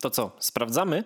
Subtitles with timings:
[0.00, 1.04] To co, sprawdzamy?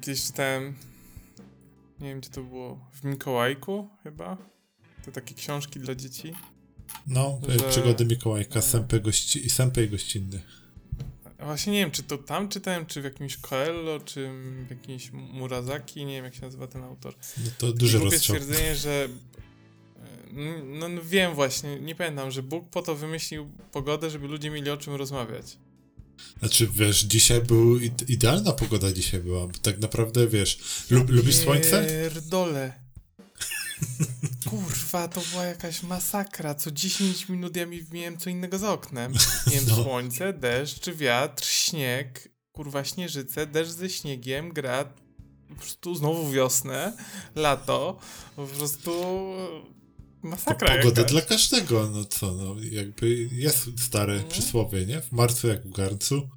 [0.00, 0.76] Kiedyś czytałem,
[2.00, 4.36] nie wiem gdzie to było, w Mikołajku chyba?
[5.04, 6.32] To takie książki dla dzieci.
[7.06, 9.46] No, Że- przygody Mikołajka, Sępę, gości...
[9.46, 10.40] I gościnny.
[11.44, 14.30] Właśnie nie wiem, czy to tam czytałem, czy w jakimś Coelho, czy
[14.66, 17.14] w jakimś Murazaki, nie wiem jak się nazywa ten autor.
[17.44, 18.36] No to Głupie rozstrzał.
[18.36, 19.08] stwierdzenie, że
[19.96, 24.50] e, no, no wiem właśnie, nie pamiętam, że Bóg po to wymyślił pogodę, żeby ludzie
[24.50, 25.58] mieli o czym rozmawiać.
[26.38, 29.46] Znaczy, wiesz, dzisiaj był ide- idealna pogoda dzisiaj była.
[29.46, 30.58] bo Tak naprawdę, wiesz,
[30.90, 31.86] lub, lubisz słońce?
[31.86, 32.81] Pierdole.
[34.50, 36.54] Kurwa, to była jakaś masakra.
[36.54, 39.12] Co 10 minut ja mi miałem co innego za oknem.
[39.52, 39.74] Wiem, No.
[39.74, 44.84] słońce, deszcz, wiatr, śnieg, kurwa śnieżyce, deszcz ze śniegiem, gra,
[45.48, 46.92] po prostu znowu wiosnę,
[47.34, 47.98] lato,
[48.36, 49.62] po prostu To
[50.22, 51.12] masakra pogoda jakaś.
[51.12, 54.30] dla każdego, no co, no jakby jest stare Mhm.
[54.30, 55.00] przysłowie, nie?
[55.02, 56.28] W marcu jak w garncu.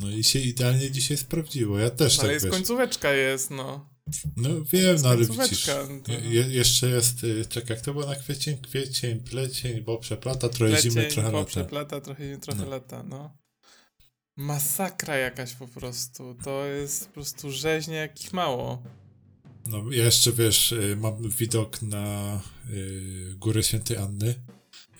[0.00, 1.78] No i się idealnie dzisiaj sprawdziło.
[1.78, 2.54] Ja też No, ale tak, jest wiesz.
[2.54, 3.87] końcóweczka jest, no.
[4.36, 5.36] No wiem, no ale widzisz.
[5.36, 9.20] końcóweczka, no to- Je, je- jeszcze jest, y, czekaj, jak to było na kwiecień, kwiecień,
[9.20, 11.50] plecień, bo przeplata, trochę zimy, Plecień, trochę po lata.
[11.50, 12.70] przeplata, trochę, trochę No.
[12.70, 13.36] lata, no.
[14.36, 16.36] Masakra jakaś po prostu.
[16.44, 18.82] To jest po prostu rzeźnia jakich mało.
[19.66, 24.34] No ja jeszcze, wiesz, y, mam widok na y, Górę Świętej Anny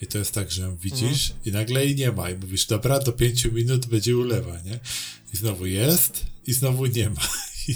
[0.01, 1.39] i to jest tak, że ją widzisz Mhm.
[1.45, 4.79] i nagle jej nie ma i mówisz, dobra, do pięciu minut będzie ulewa, nie?
[5.33, 7.21] I znowu jest i znowu nie ma.
[7.67, 7.75] I,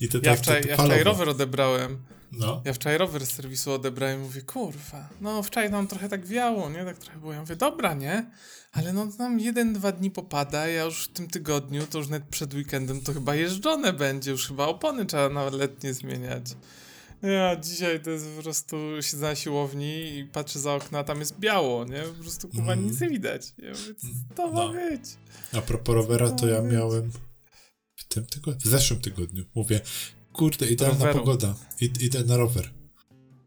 [0.00, 1.98] i to Ja tak wczoraj, ja wczoraj rower odebrałem.
[2.32, 6.26] No, Ja wczoraj rower z serwisu odebrałem i mówię, kurwa, no wczoraj nam trochę tak
[6.26, 6.84] wiało, nie?
[6.84, 7.32] Tak trochę było.
[7.32, 8.30] Ja mówię, dobra, nie?
[8.72, 12.28] Ale no nam jeden, dwa dni popada, ja już w tym tygodniu, to już nawet
[12.28, 16.44] przed weekendem, to chyba jeżdżone będzie, już chyba opony trzeba nawet letnie zmieniać.
[17.22, 21.20] Ja dzisiaj to jest po prostu, siedzę na siłowni i patrzę za okno, a tam
[21.20, 22.02] jest biało, nie?
[22.02, 22.86] Po prostu kurwa Mm.
[22.86, 23.52] nic nie widać.
[23.58, 24.52] Ja mówię, co to No.
[24.68, 25.02] ma być?
[25.58, 26.74] a propos rowera, to ja to jest?
[26.74, 27.18] miałem w
[28.10, 29.80] tym tygodniu, w zeszłym tygodniu, mówię,
[30.32, 31.18] kurde, idealna Roweru.
[31.18, 32.70] pogoda, Id, idę na rower.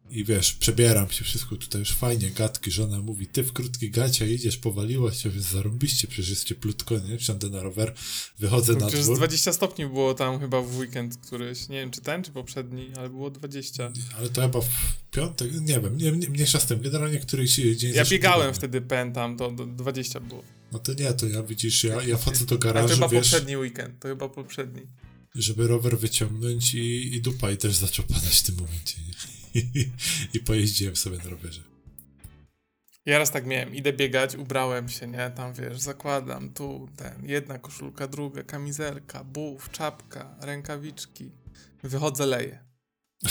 [0.09, 4.29] I wiesz, przebieram się, wszystko tutaj już fajnie, gadki, żona mówi, ty w krótkich gaciach
[4.29, 7.17] idziesz, powaliło cię, więc zarąbiście, przecież jest cieplutko, nie?
[7.17, 7.93] Wsiądę na rower,
[8.39, 12.01] wychodzę na Przecież dwór, 20 stopni było tam chyba w weekend któryś, nie wiem czy
[12.01, 13.91] ten, czy poprzedni, ale było 20.
[14.17, 14.69] ale to chyba w
[15.11, 18.53] piątek, nie wiem, nie, nie, mniejsza z tym, generalnie któryś dzień Ja biegałem tygodnia.
[18.53, 20.43] wtedy, pamiętam, to do 20 było.
[20.73, 23.31] No to nie, to ja widzisz, ja, ja wchodzę do Ale to garażu, chyba wiesz,
[23.31, 24.81] poprzedni weekend, to chyba poprzedni.
[25.35, 29.61] żeby rower wyciągnąć i, i dupa i też zaczął padać w tym momencie, nie?
[29.61, 29.91] I,
[30.37, 31.61] I pojeździłem sobie na rowerze.
[33.05, 37.59] Ja raz tak miałem, idę biegać, ubrałem się, nie, tam wiesz, zakładam tu, ten, jedna
[37.59, 41.31] koszulka, druga, kamizelka, buf, czapka, rękawiczki.
[41.83, 42.63] Wychodzę, leję.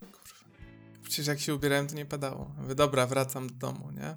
[0.00, 0.56] Kurwa.
[1.02, 2.54] Przecież jak się ubierałem, to nie padało.
[2.58, 4.16] Mówię, dobra, wracam do domu, nie?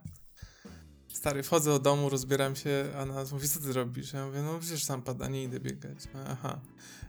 [1.14, 4.14] Stary, wchodzę do domu, rozbieram się, a ona mówi, co ty robisz?
[4.14, 5.98] Ja mówię, no przecież sam pada, nie idę biegać.
[6.28, 6.60] Aha.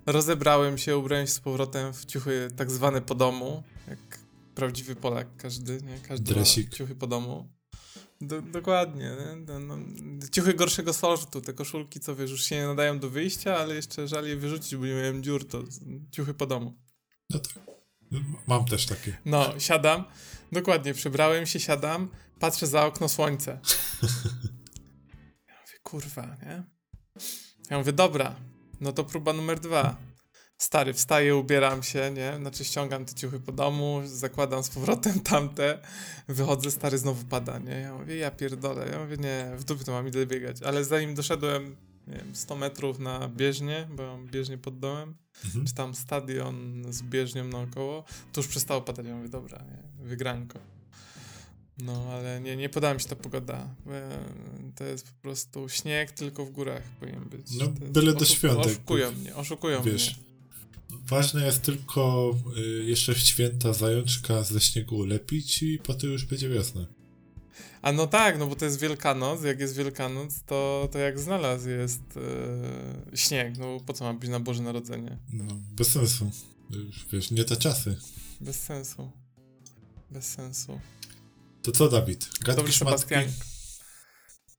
[0.06, 4.18] Rozebrałem się, ubrałem się z powrotem w ciuchy tak zwane po domu, jak
[4.54, 5.98] prawdziwy Polak każdy, nie?
[6.08, 6.70] Każdy Dresik.
[6.70, 7.48] ma ciuchy po domu.
[8.20, 9.36] Do, dokładnie, nie?
[9.46, 9.78] No, no,
[10.32, 14.08] ciuchy gorszego sortu, te koszulki, co wiesz, już się nie nadają do wyjścia, ale jeszcze
[14.08, 15.62] żal je wyrzucić, bo nie miałem dziur, to
[16.10, 16.74] ciuchy po domu.
[17.30, 17.81] No tak.
[18.46, 19.16] Mam też takie.
[19.24, 20.04] No, siadam,
[20.52, 22.08] dokładnie, przebrałem się, siadam,
[22.38, 23.58] patrzę za okno słońce.
[25.48, 26.62] Ja mówię, kurwa, nie?
[27.70, 28.36] Ja mówię, dobra,
[28.80, 29.96] no to próba numer dwa.
[30.58, 32.36] Stary, wstaję, ubieram się, nie?
[32.36, 35.78] Znaczy ściągam te ciuchy po domu, zakładam z powrotem tamte,
[36.28, 37.72] wychodzę, stary, znowu pada, nie?
[37.72, 40.62] Ja mówię, ja pierdolę, ja mówię, nie, w dupie to mam, idę biegać.
[40.62, 41.76] Ale zanim doszedłem,
[42.06, 45.14] nie wiem, 100 metrów na bieżnię, bo mam bieżnię pod domem,
[45.44, 45.66] Mhm.
[45.66, 49.06] czy tam stadion z bieżnią naokoło, to już przestało padać.
[49.06, 50.58] Ja mówię, dobra, nie, wygranko.
[51.78, 53.74] No, ale nie, nie podoba mi się ta pogoda.
[54.76, 57.46] To jest po prostu śnieg, tylko w górach powinien być.
[57.58, 58.66] No, byle do świątek.
[58.66, 60.98] Oszukują mnie, oszukują Wiesz, mnie.
[61.08, 66.48] ważne jest tylko y, jeszcze w święta zajączka ze śniegu ulepić i potem już będzie
[66.48, 66.86] wiosna.
[67.83, 69.43] A no tak, no bo to jest Wielkanoc.
[69.45, 72.01] Jak jest Wielkanoc, to, to jak znalazł jest
[73.13, 73.59] e, śnieg.
[73.59, 75.19] No po co ma być na Boże Narodzenie?
[75.33, 76.31] No, bez sensu.
[76.71, 77.97] Już, Wiesz, nie te czasy.
[78.41, 79.10] Bez sensu.
[80.10, 80.81] Bez sensu.
[81.63, 82.25] To co, Dawid?
[82.41, 83.09] Gadki, Dobry szmatki?
[83.09, 83.33] Sebastian.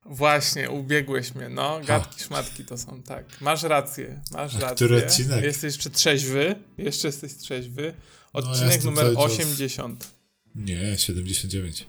[0.05, 1.81] Właśnie, ubiegłeś mnie, no.
[1.85, 3.41] Gadki, szmatki to są, tak.
[3.41, 4.75] Masz rację, masz A rację.
[4.75, 5.43] który odcinek?
[5.43, 7.93] Jesteś jeszcze trzeźwy, jeszcze jesteś trzeźwy.
[8.33, 10.11] No, ja Odcinek numer cały czas- 80.
[10.55, 11.87] Nie, 79.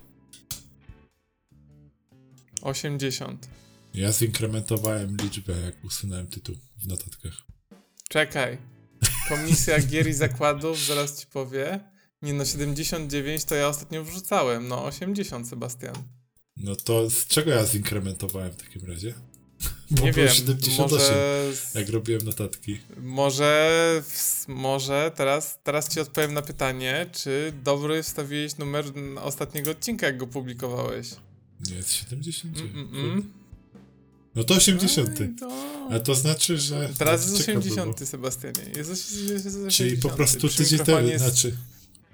[2.65, 3.49] 80.
[3.95, 7.43] Ja zinkrementowałem liczbę, jak usunąłem tytuł w notatkach.
[8.09, 8.59] Czekaj.
[9.29, 11.81] komisja gier i zakładów, zaraz ci powie.
[12.23, 15.95] Nie no, 79 to ja ostatnio wrzucałem, no 80 Sebastian.
[16.57, 19.15] No to z czego ja zinkrementowałem w takim razie?
[19.91, 21.53] Bo nie wiem, 78, może...
[21.75, 22.79] jak robiłem notatki.
[22.97, 24.03] Może,
[24.49, 28.85] może teraz, teraz ci odpowiem na pytanie, czy dobry wstawiłeś numer
[29.21, 31.09] ostatniego odcinka, jak go publikowałeś?
[31.61, 32.59] Nie, jest 70.
[32.59, 33.33] Mm, mm, mm.
[34.35, 35.21] No to 80.
[35.21, 35.95] No to...
[35.95, 36.91] A to znaczy, że.
[36.99, 38.07] Teraz jest 80, było.
[38.07, 38.63] Sebastianie.
[38.77, 39.73] Jest, jest, jest 80.
[39.73, 41.25] Czyli po prostu tydzień temu, jest...
[41.25, 41.57] znaczy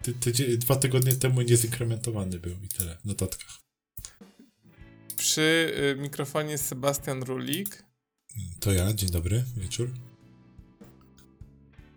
[0.02, 3.60] ty, tydzień, dwa tygodnie temu niezinkrementowany był i tyle w notatkach.
[5.16, 7.84] Przy y, mikrofonie jest Sebastian Rulik.
[8.60, 9.90] To ja, dzień dobry, wieczór.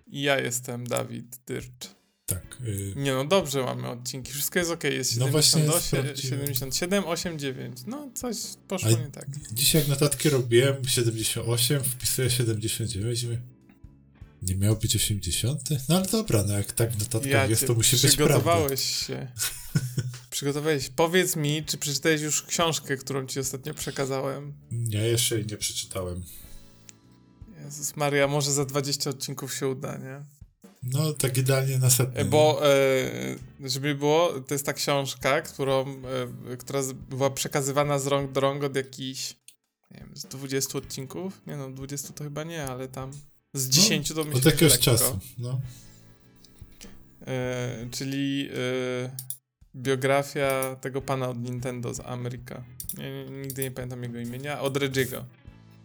[0.07, 1.89] I ja jestem Dawid Dyrcz.
[2.25, 2.57] Tak.
[2.61, 2.93] Y...
[2.95, 7.77] Nie no, dobrze mamy odcinki, wszystko jest ok, jest 78, no 77, 8, 9.
[7.87, 8.37] No coś
[8.67, 9.25] poszło A nie tak.
[9.53, 13.25] Dzisiaj jak notatki robiłem 78, wpisuję 79
[14.47, 15.69] nie miał być 80?
[15.89, 18.35] No ale dobra, no jak tak w notatkach ja jest, to musi być prawda.
[18.35, 19.27] Przygotowałeś się.
[20.29, 20.89] przygotowałeś.
[20.89, 24.53] Powiedz mi, czy przeczytałeś już książkę, którą ci ostatnio przekazałem?
[24.89, 26.23] Ja jeszcze jej nie przeczytałem.
[27.65, 30.25] Jezus Maria, może za 20 odcinków się uda, nie?
[30.83, 32.25] No, tak idealnie na setny.
[32.25, 35.85] Bo, e, żeby było, to jest ta książka, którą,
[36.51, 39.35] e, która była przekazywana z rąk do rąk od jakichś,
[39.91, 41.41] nie wiem, z 20 odcinków?
[41.47, 43.11] Nie no, 20 to chyba nie, ale tam
[43.53, 45.61] z 10 no, do myślę, Od jakiegoś czasu, no.
[47.27, 49.09] E, czyli e,
[49.75, 52.63] biografia tego pana od Nintendo z Ameryka.
[52.97, 54.61] Ja nigdy nie pamiętam jego imienia.
[54.61, 55.23] Od Reggie'ego.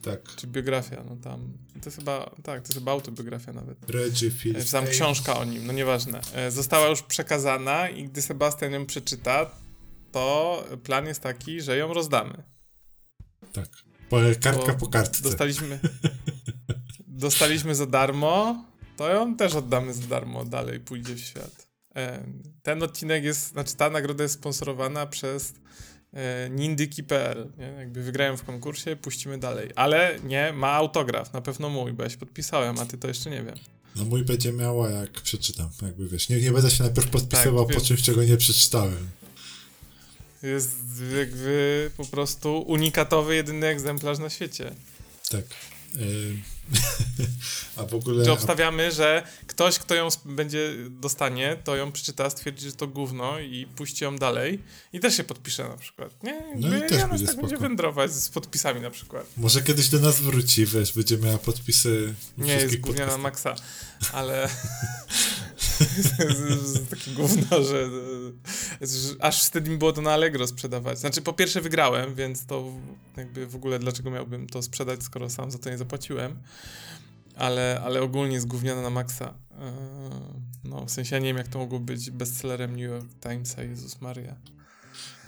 [0.03, 0.35] Tak.
[0.37, 1.53] Czy biografia, no tam.
[1.73, 3.91] To jest chyba, tak, to jest chyba autobiografia nawet.
[3.91, 4.65] Reggie Phil.
[4.73, 6.21] Tam książka o nim, no nieważne.
[6.35, 9.51] E, została już przekazana i gdy Sebastian ją przeczyta,
[10.13, 12.43] to plan jest taki, że ją rozdamy.
[13.53, 13.69] Tak.
[14.41, 15.23] Kartka po kartce.
[15.23, 15.81] Dostaliśmy,
[17.07, 18.65] dostaliśmy za darmo,
[18.97, 21.69] to ją też oddamy za darmo, dalej pójdzie w świat.
[21.97, 22.25] E,
[22.63, 25.55] ten odcinek jest, znaczy ta nagroda jest sponsorowana przez e,
[26.51, 27.49] nindyki.pl.
[27.79, 29.71] Jakby wygrałem w konkursie, puścimy dalej.
[29.77, 33.31] Ale nie, ma autograf, na pewno mój, bo ja się podpisałem, a ty to jeszcze
[33.31, 33.57] nie wiem.
[33.97, 36.29] No mój będzie miała, jak przeczytam, jakby wiesz.
[36.29, 39.09] Nie, nie będę się najpierw podpisywał tak, po czymś, czego nie przeczytałem.
[40.43, 40.77] Jest
[41.19, 44.75] jakby po prostu unikatowy, jedyny egzemplarz na świecie.
[45.31, 45.45] Tak.
[47.77, 48.25] A w ogóle.
[48.25, 53.41] Czy obstawiamy, że ktoś, kto ją będzie dostanie, to ją przeczyta, stwierdzi, że to gówno
[53.41, 54.63] i puści ją dalej
[54.93, 56.23] i też się podpisze na przykład.
[56.23, 59.27] Nie, no i też będzie, tak będzie wędrować z podpisami na przykład.
[59.37, 62.15] Może kiedyś do nas wróci, wiesz, będzie miała podpisy.
[62.39, 63.55] Nie, jest gówniana maksa,
[64.13, 64.49] ale
[66.91, 67.91] takie gówno, że,
[68.81, 70.99] że aż wstyd mi było to na Allegro sprzedawać.
[70.99, 72.73] Znaczy, po pierwsze wygrałem, więc to
[73.17, 76.39] jakby w ogóle dlaczego miałbym to sprzedać, skoro sam za to nie zapłaciłem.
[77.37, 79.35] Ale, ale ogólnie jest na maksa.
[79.61, 79.71] Eee,
[80.65, 84.01] no, w sensie ja nie wiem, jak to mogło być bestsellerem New York Timesa, Jezus
[84.01, 84.37] Maria.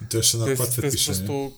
[0.03, 1.53] I to jeszcze na to jest, to jest po prostu...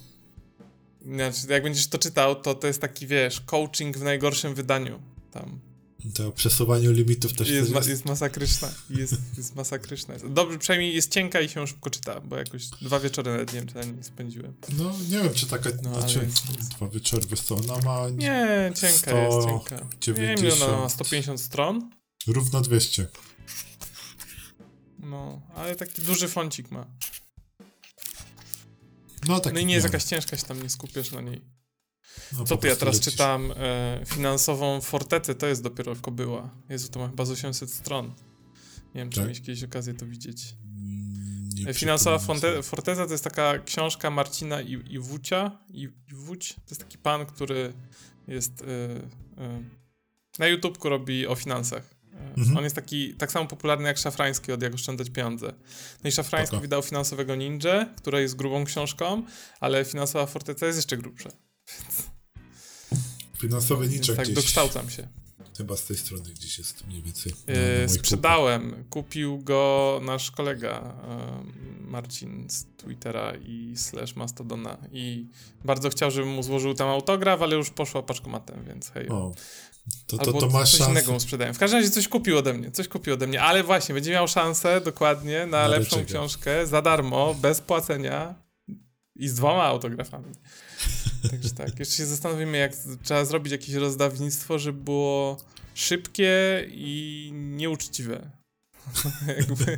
[1.03, 5.03] Znaczy, jak będziesz to czytał, to to jest taki, wiesz, coaching w najgorszym wydaniu.
[5.31, 5.61] Tam
[6.15, 7.71] to o przesuwaniu limitów też jest.
[7.71, 8.73] Ma, jest masakryczna.
[8.91, 10.15] Jest, jest masakryczna.
[10.29, 13.69] Dobrze, przynajmniej jest cienka i się szybko czyta, bo jakoś dwa wieczory nawet nie wiem,
[13.69, 14.55] czy na niej spędziłem.
[14.79, 15.71] No, nie wiem, czy taka...
[15.83, 16.29] No, znaczy.
[16.77, 18.09] Dwa wieczory, wiesz co, ona ma...
[18.09, 19.89] Nie, cienka 100, jest, cienka.
[20.01, 21.91] 90, nie wiem, ona ma 150 stron.
[22.27, 23.07] Równo 200.
[24.99, 26.87] No, ale taki duży foncik ma.
[29.29, 31.52] No, tak no i nie jest jakaś ciężka, się tam nie skupiasz na niej.
[32.39, 33.13] No, Co ty, ja teraz lecisz.
[33.13, 36.51] czytam e, finansową fortecę, to jest dopiero kobyła.
[36.69, 38.07] Jezu, to ma chyba z 800 stron.
[38.95, 39.25] Nie wiem, czy tak?
[39.25, 40.55] miałeś kiedyś okazję to widzieć.
[40.65, 42.19] Mm, nie e, Finansowa
[42.63, 45.59] Forteza to jest taka książka Marcina I- Iwucia.
[45.71, 47.73] I- Iwuć to jest taki pan, który
[48.29, 48.67] jest e,
[49.45, 49.63] e,
[50.39, 51.83] na YouTubeku robi o finansach.
[52.37, 52.57] Mhm.
[52.57, 55.55] On jest taki tak samo popularny jak Szafrański od Jak oszczędzać pieniądze.
[56.05, 56.61] No i Szafrański Poko.
[56.61, 59.23] wydał Finansowego Ninja, która jest grubą książką,
[59.61, 61.31] ale Finansowa Forteca jest jeszcze grubsza.
[61.81, 62.03] Więc...
[63.39, 64.37] Finansowy niczek Tak, gdzieś.
[64.37, 65.09] dokształcam się.
[65.57, 67.33] Chyba z tej strony gdzieś jest mniej więcej.
[67.83, 68.85] Na sprzedałem.
[68.91, 70.95] Kupił go nasz kolega
[71.81, 75.27] Marcin z Twittera i slash Mastodona i
[75.65, 79.09] bardzo chciał, żebym mu złożył tam autograf, ale już poszła paczkomatem, więc hej.
[79.09, 79.35] O,
[80.07, 80.93] to, to, to masz coś szansę.
[80.93, 81.55] innego mu sprzedałem.
[81.55, 84.29] W każdym razie coś kupił ode mnie, coś kupił ode mnie, ale właśnie, będzie miał
[84.29, 88.35] szansę dokładnie na, na lepszą książkę za darmo, bez płacenia
[89.17, 90.33] i z dwoma autografami.
[91.31, 92.73] Także tak, jeszcze się zastanowimy, jak
[93.03, 95.37] trzeba zrobić jakieś rozdawnictwo, żeby było
[95.75, 98.31] szybkie i nieuczciwe.
[99.39, 99.77] Jakby...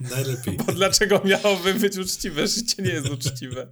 [0.16, 0.56] Najlepiej.
[0.56, 2.46] Bo dlaczego miałoby być uczciwe?
[2.46, 3.66] Życie nie jest uczciwe.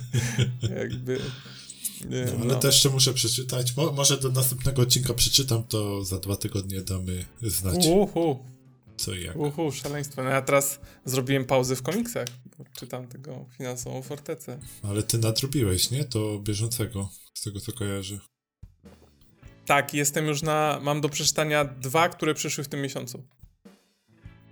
[0.80, 1.20] Jakby.
[2.10, 2.54] No, ale no.
[2.54, 3.76] też jeszcze muszę przeczytać.
[3.76, 7.86] Mo może do następnego odcinka przeczytam, to za dwa tygodnie damy znać.
[7.86, 8.38] Uhu.
[8.96, 9.36] Co i jak.
[9.36, 10.22] Uhu, szaleństwo.
[10.22, 12.26] No ja teraz zrobiłem pauzę w komiksach.
[12.72, 14.58] Czytam tego finansową fortecę.
[14.82, 16.04] Ale ty nadrobiłeś, nie?
[16.04, 18.20] To bieżącego, z tego co kojarzy.
[19.66, 20.80] Tak, jestem już na.
[20.82, 23.24] Mam do przeczytania dwa, które przyszły w tym miesiącu.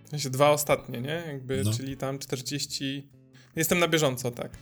[0.04, 1.24] W sensie dwa ostatnie, nie?
[1.26, 1.72] Jakby, no.
[1.72, 3.10] czyli tam 40.
[3.56, 4.58] Jestem na bieżąco, tak.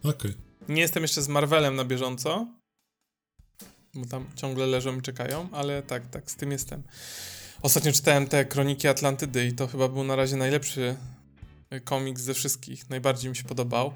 [0.00, 0.10] Okej.
[0.10, 0.34] Okay.
[0.68, 2.46] Nie jestem jeszcze z Marvelem na bieżąco,
[3.94, 6.82] bo tam ciągle leżą i czekają, ale tak, tak, z tym jestem.
[7.62, 10.96] Ostatnio czytałem te Kroniki Atlantydy i to chyba był na razie najlepszy
[11.84, 12.90] komiks ze wszystkich.
[12.90, 13.92] Najbardziej mi się podobał.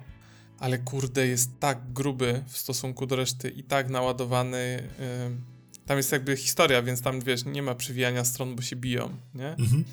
[0.59, 4.89] Ale kurde, jest tak gruby w stosunku do reszty i tak naładowany.
[4.99, 9.17] Yy, tam jest jakby historia, więc tam wiesz, nie ma przywijania stron, bo się biją,
[9.35, 9.49] nie?
[9.49, 9.85] Mhm.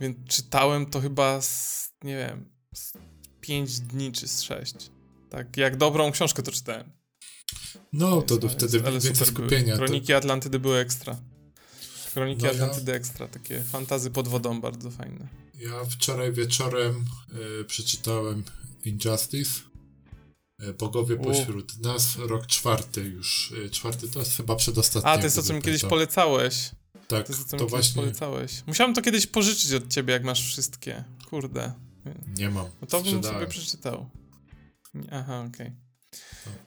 [0.00, 2.44] Więc czytałem to chyba z, nie wiem,
[2.74, 2.92] z
[3.40, 4.74] 5 dni czy z 6.
[5.30, 6.92] Tak, jak dobrą książkę to czytałem.
[7.92, 9.76] No, to, to wtedy ale więcej skupienia.
[9.76, 10.16] Kroniki to...
[10.16, 11.18] Atlantydy były ekstra.
[12.14, 12.96] Kroniki no Atlantydy ja...
[12.96, 15.28] ekstra, takie fantazy pod wodą bardzo fajne.
[15.60, 17.04] Ja wczoraj wieczorem
[17.60, 18.44] y, przeczytałem
[18.84, 19.60] Injustice.
[20.62, 21.24] Y, Bogowie U.
[21.24, 23.52] pośród nas, rok czwarty już.
[23.52, 25.10] Y, czwarty to jest chyba przedostatni.
[25.10, 26.70] A, to jest to, co mi kiedyś polecałeś.
[27.08, 28.02] Tak, to, jest to, mi właśnie...
[28.02, 28.62] polecałeś.
[28.66, 31.04] Musiałem to kiedyś pożyczyć od ciebie, jak masz wszystkie.
[31.30, 31.72] Kurde.
[32.38, 32.66] Nie mam.
[32.80, 34.10] No to bym sobie przeczytał.
[35.10, 35.66] Aha, okej.
[35.66, 35.90] Okay.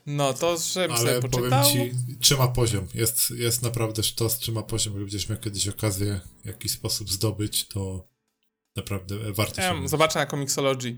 [0.06, 1.64] No to, żebym Ale sobie poczytał.
[1.64, 2.88] powiem ci, trzyma poziom.
[2.94, 4.94] Jest, jest naprawdę sztos, trzyma poziom.
[5.30, 8.13] Miał kiedyś okazję w jakiś sposób zdobyć, to
[8.76, 10.98] naprawdę warto ja, się Zobaczę na Comixology.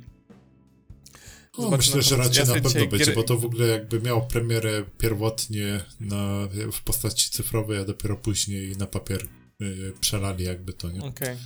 [1.57, 3.15] No, myślę, że raczej ja na pewno będzie, gier...
[3.15, 8.77] bo to w ogóle jakby miało premierę pierwotnie na, w postaci cyfrowej, a dopiero później
[8.77, 9.27] na papier
[9.59, 10.99] yy, przelali jakby to, nie?
[10.99, 11.33] Okej.
[11.33, 11.37] Okay.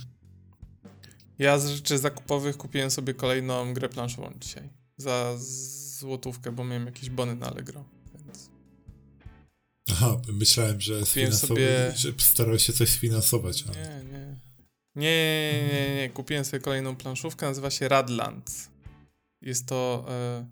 [1.38, 5.36] Ja z rzeczy zakupowych kupiłem sobie kolejną grę planszową dzisiaj za
[5.98, 7.84] złotówkę, bo miałem jakieś bony na Allegro,
[8.14, 8.50] więc...
[9.90, 11.92] Aha, myślałem, że, sobie...
[11.96, 13.64] że starał się coś sfinansować.
[13.68, 13.76] Ale...
[13.76, 14.29] Nie, nie.
[14.96, 16.10] Nie, nie, nie, nie.
[16.10, 18.70] Kupiłem sobie kolejną planszówkę, nazywa się Radlands.
[19.42, 20.46] Jest to e,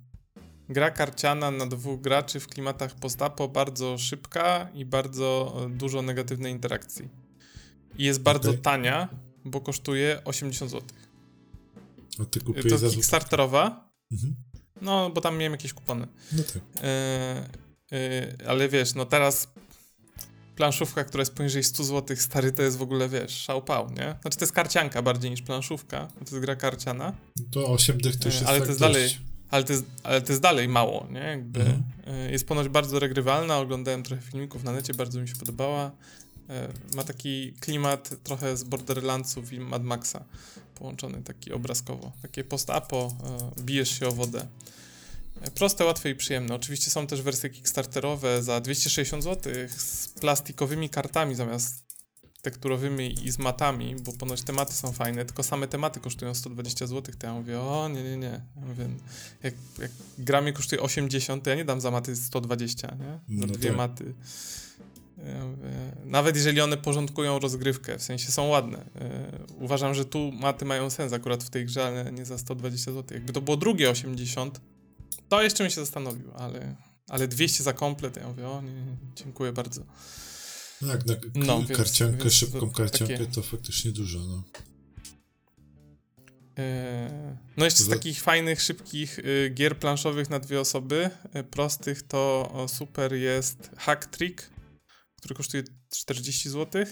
[0.69, 6.53] gra karciana na dwóch graczy w klimatach postapo, bardzo szybka i bardzo e, dużo negatywnej
[6.53, 7.09] interakcji.
[7.99, 8.63] I jest bardzo okay.
[8.63, 9.09] tania,
[9.45, 10.89] bo kosztuje 80 zł.
[12.23, 14.35] A ty kupiłeś to Kickstarterowa, Mhm.
[14.83, 16.07] No, bo tam miałem jakieś kupony.
[16.33, 16.63] No tak.
[16.83, 17.49] E,
[18.47, 19.53] ale wiesz, no teraz
[20.59, 24.15] planszówka, która jest poniżej 100 zł, stary, to jest w ogóle, wiesz, szałpał, nie?
[24.23, 27.13] Znaczy to jest karcianka bardziej niż planszówka, to jest gra karciana.
[27.51, 29.19] To 8 dych to jest ale tak to jest dalej,
[29.51, 31.21] ale to jest, ale to jest dalej mało, nie?
[31.21, 31.83] Jakby, mhm.
[32.07, 35.91] E, jest ponoć bardzo regrywalna, oglądałem trochę filmików na necie, bardzo mi się podobała.
[36.51, 40.25] E, ma taki klimat trochę z Borderlandsów i Mad Maxa
[40.75, 42.13] połączony taki obrazkowo.
[42.23, 43.13] Takie post-apo,
[43.59, 44.47] e, bijesz się o wodę.
[45.55, 46.55] Proste, łatwe i przyjemne.
[46.55, 51.89] Oczywiście są też wersje kickstarterowe za 260 zł z plastikowymi kartami zamiast
[52.43, 57.15] tekturowymi i z matami, bo ponoć tematy są fajne, tylko same tematy kosztują 120 zł,
[57.19, 58.41] to ja mówię, o nie, nie, nie.
[58.57, 58.89] Ja mówię,
[59.43, 63.39] jak, jak gra mi kosztuje 80, to ja nie dam za maty 120, nie?
[63.41, 63.77] Za no dwie tak.
[63.77, 64.15] maty.
[66.05, 68.79] Nawet jeżeli one porządkują rozgrywkę, w sensie są ładne.
[68.79, 72.93] E, uważam, że tu maty mają sens akurat w tej grze, ale nie za 120
[72.93, 73.17] zł.
[73.17, 74.61] Jakby to było drugie 80,
[75.29, 76.77] to jeszcze bym się zastanowił, ale,
[77.09, 79.83] ale 200 za komplet, ja mówię, o nie, nie dziękuję bardzo.
[80.81, 83.33] Tak, na no, karciankę, więc szybką karciankę takie...
[83.33, 84.43] to faktycznie dużo, no.
[86.59, 92.03] E, no jeszcze z takich fajnych, szybkich y, gier planszowych na dwie osoby, y, prostych,
[92.03, 94.51] to super jest Hack Trick
[95.19, 96.85] który kosztuje 40 zł,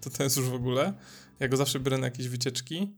[0.00, 0.92] to to jest już w ogóle.
[1.40, 2.96] Ja go zawsze biorę na jakieś wycieczki,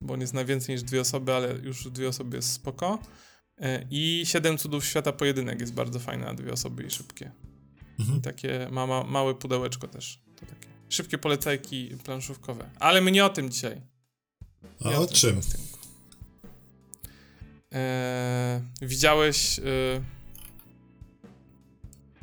[0.00, 2.98] bo on jest na więcej niż dwie osoby, ale już dwie osoby jest spoko.
[3.62, 7.30] E, I 7 cudów świata pojedynek jest bardzo fajne na dwie osoby i szybkie.
[7.98, 8.18] Mhm.
[8.18, 10.22] I takie ma, ma, małe pudełeczko też.
[10.36, 12.70] To takie szybkie polecajki planszówkowe.
[12.80, 13.80] Ale my nie o tym dzisiaj.
[14.84, 15.40] A o, o czym?
[17.70, 19.58] Eee, widziałeś...
[19.58, 19.62] E,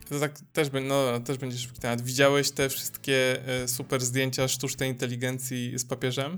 [0.09, 2.01] to tak też, no, też będzie szybki temat.
[2.01, 6.37] Widziałeś te wszystkie e, super zdjęcia sztucznej inteligencji z papieżem?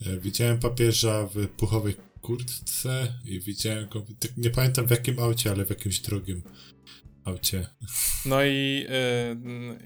[0.00, 1.96] Widziałem papieża w puchowej
[2.30, 6.42] kurtce i widziałem go, tak nie pamiętam w jakim aucie, ale w jakimś drogim
[7.24, 7.66] aucie.
[8.26, 8.86] No i,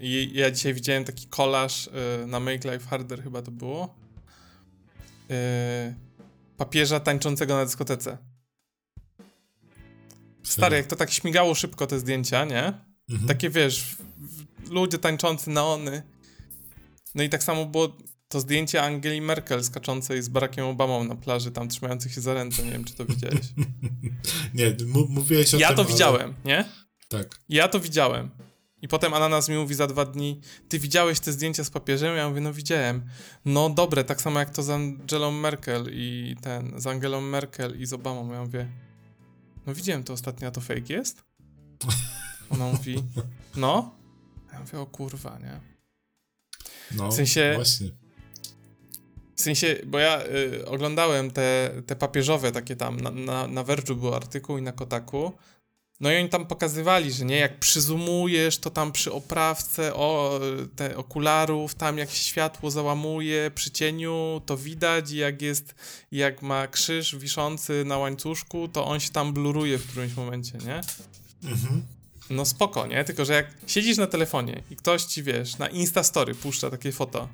[0.02, 3.94] y, ja dzisiaj widziałem taki kolaż y, na Make Life Harder chyba to było.
[5.30, 5.34] Y,
[6.56, 8.18] papieża tańczącego na dyskotece.
[10.42, 12.72] Stary, jak to tak śmigało szybko te zdjęcia, nie?
[13.10, 13.28] Mhm.
[13.28, 13.96] Takie wiesz,
[14.70, 16.02] ludzie tańczący neony.
[17.14, 17.96] No i tak samo było
[18.28, 22.64] to zdjęcie Angeli Merkel skaczącej z Barackiem Obamą na plaży, tam trzymających się za ręce.
[22.64, 23.40] Nie wiem, czy to widziałeś.
[24.54, 24.76] nie,
[25.08, 25.78] mówiłeś o ja tym.
[25.78, 26.64] Ja to widziałem, nie?
[27.08, 27.38] Tak.
[27.48, 28.30] Ja to widziałem.
[28.82, 32.16] I potem Ananas mi mówi za dwa dni, ty widziałeś te zdjęcia z papieżem?
[32.16, 33.02] Ja mówię, no widziałem.
[33.44, 37.86] No dobre, tak samo jak to z Angelą Merkel i ten, z Angelą Merkel i
[37.86, 38.32] z Obamą.
[38.32, 38.68] Ja mówię,
[39.66, 41.24] no widziałem to ostatnio, a to fake jest?
[42.50, 43.02] Ona mówi,
[43.56, 43.94] no.
[44.52, 45.60] Ja mówię, o kurwa, nie?
[46.96, 48.03] No, W sensie- właśnie.
[49.36, 53.94] W sensie, bo ja y, oglądałem te, te papieżowe takie tam, na, na, na Verge'u
[53.94, 55.32] był artykuł i na Kotaku,
[56.00, 60.40] no i oni tam pokazywali, że nie, jak przyzumujesz, to tam przy oprawce o,
[60.76, 65.74] te okularów, tam jak światło załamuje przy cieniu, to widać i jak jest,
[66.12, 70.80] jak ma krzyż wiszący na łańcuszku, to on się tam bluruje w którymś momencie, nie?
[71.50, 71.82] Mhm.
[72.30, 73.04] No spoko, nie?
[73.04, 77.28] Tylko, że jak siedzisz na telefonie i ktoś ci, wiesz, na Instastory puszcza takie foto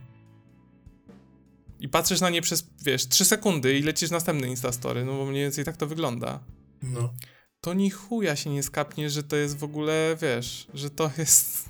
[1.80, 5.42] i patrzysz na nie przez, wiesz, 3 sekundy i lecisz następny Instastory, no bo mniej
[5.42, 6.40] więcej tak to wygląda,
[6.82, 7.12] No.
[7.60, 11.68] to ni chuja się nie skapnie, że to jest w ogóle, wiesz, że to jest,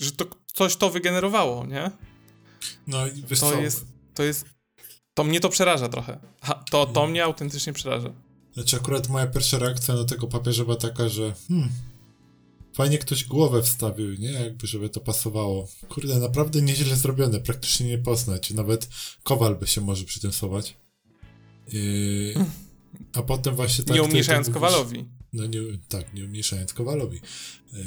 [0.00, 1.90] że to coś to wygenerowało, nie?
[2.86, 3.60] No i wiesz To co?
[3.60, 3.84] jest,
[4.14, 4.44] to jest,
[5.14, 6.18] to mnie to przeraża trochę.
[6.42, 8.10] Ha, to, to mnie autentycznie przeraża.
[8.54, 11.68] Znaczy akurat moja pierwsza reakcja na tego papieża była taka, że hmm,
[12.74, 14.32] fajnie ktoś głowę wstawił, nie?
[14.32, 15.68] Jakby, żeby to pasowało.
[15.88, 18.50] Kurde, naprawdę nieźle zrobione, praktycznie nie poznać.
[18.50, 18.88] Nawet
[19.22, 20.30] Kowal by się może przy tym.
[21.72, 22.34] Yy,
[23.12, 23.96] a potem właśnie tak...
[23.96, 25.04] nie ty umniejszając mówisz- Kowalowi.
[25.32, 27.20] No nie, tak, nie umniejszając Kowalowi.
[27.72, 27.80] Yy,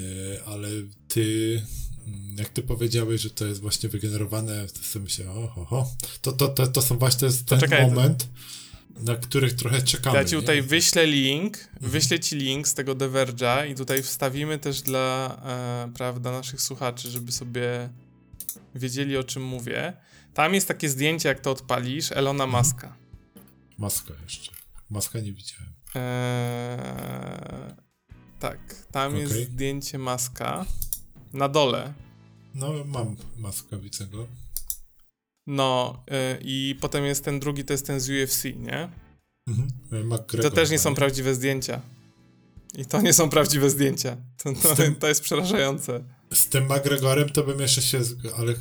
[0.45, 0.69] ale
[1.07, 1.61] ty,
[2.07, 5.91] mm, jak ty powiedziałeś, że to jest właśnie wygenerowane, to sobie myślę, oho, oho.
[6.21, 8.27] To, to, to, to są właśnie to jest ten czekaj, to- moment,
[8.99, 10.17] na których trochę czekamy.
[10.17, 10.63] Ja ci tutaj nie?
[10.63, 15.91] wyślę link, wyślę ci link z tego The Verge'a i tutaj wstawimy też dla, e,
[15.93, 17.89] prawda, naszych słuchaczy, żeby sobie
[18.75, 19.93] wiedzieli o czym mówię.
[20.33, 22.63] Tam jest takie zdjęcie, jak to odpalisz, Elona Mhm.
[22.63, 22.95] Muska.
[23.77, 24.51] Maska jeszcze.
[24.89, 25.73] Maska nie widziałem.
[25.95, 27.75] E,
[28.39, 28.59] tak,
[28.91, 29.45] tam jest Okej.
[29.45, 30.65] zdjęcie Maska
[31.33, 31.93] na dole.
[32.55, 34.27] No, mam maskę, widzę go.
[35.47, 38.89] No e, i potem jest ten drugi, to jest ten z UFC, nie?
[39.47, 39.69] Mhm.
[40.07, 41.81] McGregor, To też nie są prawdziwe zdjęcia.
[42.77, 44.17] I to nie są prawdziwe zdjęcia.
[44.37, 46.03] To, to, tym- to jest przerażające.
[46.33, 48.01] Z tym McGregorem to bym jeszcze się...
[48.37, 48.55] Ale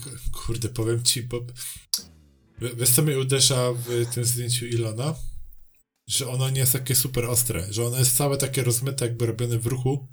[0.47, 1.41] kurde, powiem ci, bo...
[2.77, 5.15] Wiesz co mnie uderza w tym zdjęciu Ilona?
[6.09, 7.67] Że ono nie jest takie super ostre.
[7.73, 10.09] Że ono jest całe takie rozmyte, jakby robione w ruchu.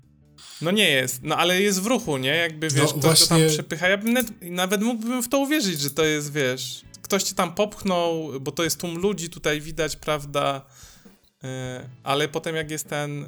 [0.62, 2.30] No nie jest, no ale jest w ruchu, nie?
[2.36, 3.88] Jakby wiesz, No ktoś to tam właśnie- przepycha.
[3.90, 8.32] Ja bym nawet mógłbym w to uwierzyć, że to jest, wiesz, ktoś cię tam popchnął,
[8.42, 10.66] bo to jest tłum ludzi, tutaj widać, prawda?
[11.44, 11.50] Yy,
[12.04, 13.26] ale potem jak jest ten yy,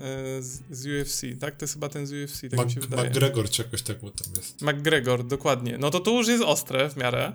[0.71, 1.55] z, UFC, tak?
[1.55, 3.09] To jest chyba ten z UFC, tak mi się Mac- wydaje.
[3.09, 4.61] McGregor czy jakoś tak mu tam jest.
[4.61, 5.77] McGregor, dokładnie.
[5.77, 7.31] No to tu już jest ostre w miarę.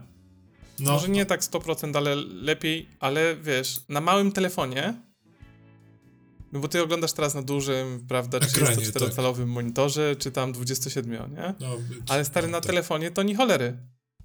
[0.78, 4.94] No, Może nie tak 100%, ale lepiej, ale wiesz, na małym telefonie,
[6.52, 11.54] no bo ty oglądasz teraz na dużym, prawda, Ekranie, 34-calowym monitorze, czy tam 27, nie?
[11.60, 11.76] no,
[12.08, 12.66] Ale stary na tak.
[12.66, 13.78] telefonie to ni cholery.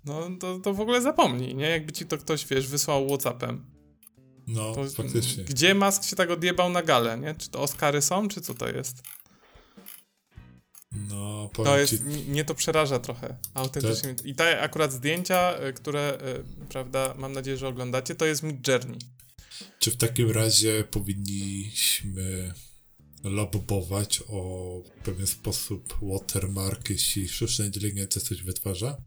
[0.05, 1.69] No to, to w ogóle zapomnij, nie?
[1.69, 3.65] Jakby ci to ktoś, wiesz, wysłał Whatsappem.
[4.47, 5.43] No, To, faktycznie.
[5.43, 7.35] Gdzie Musk się tak odjebał na galę, nie?
[7.35, 9.03] Czy to Oscary są, czy co to jest?
[11.09, 14.15] No, To powiem jest, ci, mnie to przeraża trochę, autentycznie.
[14.23, 16.17] I te akurat zdjęcia, y, które,
[16.61, 18.97] y, prawda, mam nadzieję, że oglądacie, to jest Mid Journey.
[19.79, 22.53] Czy w takim razie powinniśmy
[23.23, 28.97] lobbować o pewien sposób watermark, jeśli sztuczna inteligencja coś wytwarza?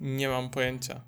[0.00, 1.04] Nie mam pojęcia.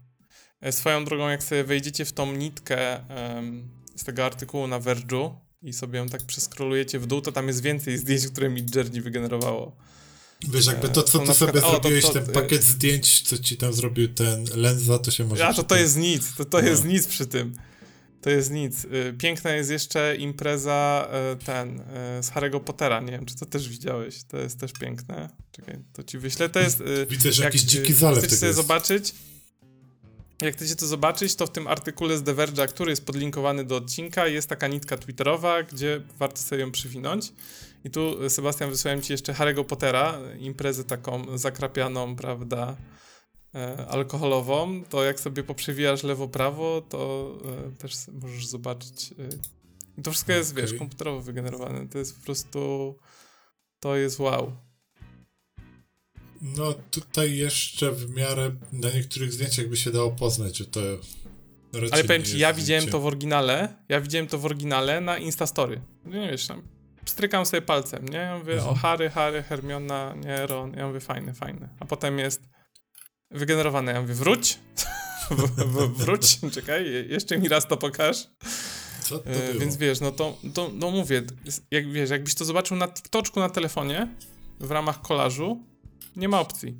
[0.61, 5.35] E, Swoją drogą, jak sobie wejdziecie w tą nitkę em, z tego artykułu na Verge'u
[5.63, 9.01] i sobie ją tak przeskrolujecie w dół, to tam jest więcej zdjęć, które Mid Journey
[9.01, 9.77] wygenerowało.
[10.49, 13.39] Wiesz, jakby to, co ty na sobie przykład- o, zrobiłeś, to- ten pakiet zdjęć, co
[13.39, 15.47] ci tam zrobił ten Lenza, to się może...
[15.47, 16.69] A to to jest nic, to, to No.
[16.69, 17.55] jest nic przy tym.
[18.21, 18.85] To jest nic.
[18.85, 21.85] Y, Piękna jest jeszcze impreza y, ten y,
[22.23, 23.01] z Harry'ego Pottera.
[23.01, 24.25] Nie wiem, czy to też widziałeś.
[24.29, 25.29] To jest też piękne.
[25.53, 26.49] Czekaj, to ci wyślę.
[26.49, 26.83] To jest.
[27.11, 28.57] Widzę, że jak, jakiś dziki zalew tego sobie jest.
[28.57, 29.15] zobaczyć.
[30.43, 33.77] Jak chcecie to zobaczyć, to w tym artykule z The Verge'a, który jest podlinkowany do
[33.77, 37.33] odcinka, jest taka nitka twitterowa, gdzie warto sobie ją przywinąć.
[37.87, 42.77] I tu, y, Sebastian, wysłałem ci jeszcze Harry'ego Pottera, imprezę taką zakrapianą, prawda,
[43.55, 47.33] e, alkoholową, to jak sobie poprzewijasz lewo-prawo, to
[47.69, 49.13] e, też możesz zobaczyć.
[49.13, 49.15] E,
[49.99, 50.79] I to wszystko jest, wiesz, Okej.
[50.79, 51.89] komputerowo wygenerowane.
[51.89, 52.95] To jest po prostu.
[53.81, 54.53] To jest wow.
[56.43, 60.81] No tutaj jeszcze w miarę na niektórych zdjęciach by się dało poznać, że to
[61.73, 62.91] raczej Ale powiem ci, ja widziałem zdjęcie.
[62.91, 63.77] to w oryginale.
[63.89, 65.81] Ja widziałem to w oryginale na Instastory.
[66.05, 66.76] Nie wiesz, tam
[67.07, 68.19] strykam sobie palcem, nie?
[68.19, 68.71] Ja mówię, Mhm.
[68.71, 70.73] o Harry, Harry, Hermiona, nie, Ron.
[70.77, 71.69] Ja mówię, fajne, fajne.
[71.81, 72.43] A potem jest
[73.31, 73.93] wygenerowane.
[73.93, 74.59] Ja mówię, wróć.
[75.97, 78.27] wróć, czekaj, je- jeszcze mi raz to pokaż.
[79.01, 79.61] Co to E, było?
[79.61, 81.23] Więc wiesz, no to, to no mówię,
[81.71, 84.09] jak wiesz, jakbyś to zobaczył na TikToku na telefonie
[84.61, 85.65] w ramach kolażu,
[86.17, 86.77] nie ma opcji.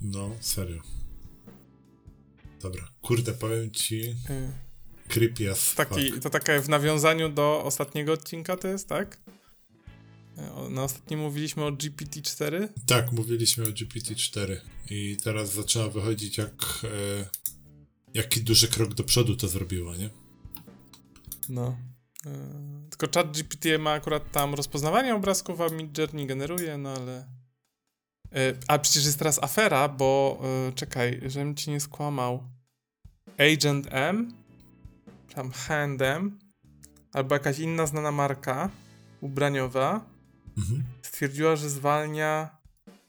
[0.00, 0.82] No, serio.
[2.62, 4.52] Dobra, kurde, powiem ci, E,
[5.08, 6.22] creepy as Taki, fuck.
[6.22, 9.18] to takie w nawiązaniu do ostatniego odcinka to jest, tak?
[10.36, 12.68] E, Na ostatnim mówiliśmy o GPT-4.
[12.86, 14.56] Tak, mówiliśmy o GPT-4
[14.90, 16.52] i teraz zaczyna wychodzić jak
[16.84, 16.88] e,
[18.14, 20.10] jaki duży krok do przodu to zrobiło, nie?
[21.48, 21.76] No.
[22.26, 22.30] E,
[22.90, 27.26] Tylko chat GPT ma akurat tam rozpoznawanie obrazków, a Midjourney generuje, no ale...
[28.34, 32.42] E, A przecież jest teraz afera, bo e, czekaj, żebym ci nie skłamał.
[33.52, 34.32] Agent M,
[35.38, 36.38] tam Handem,
[37.12, 38.70] albo jakaś inna znana marka
[39.20, 40.04] ubraniowa
[40.58, 40.84] Mhm.
[41.02, 42.56] stwierdziła, że zwalnia,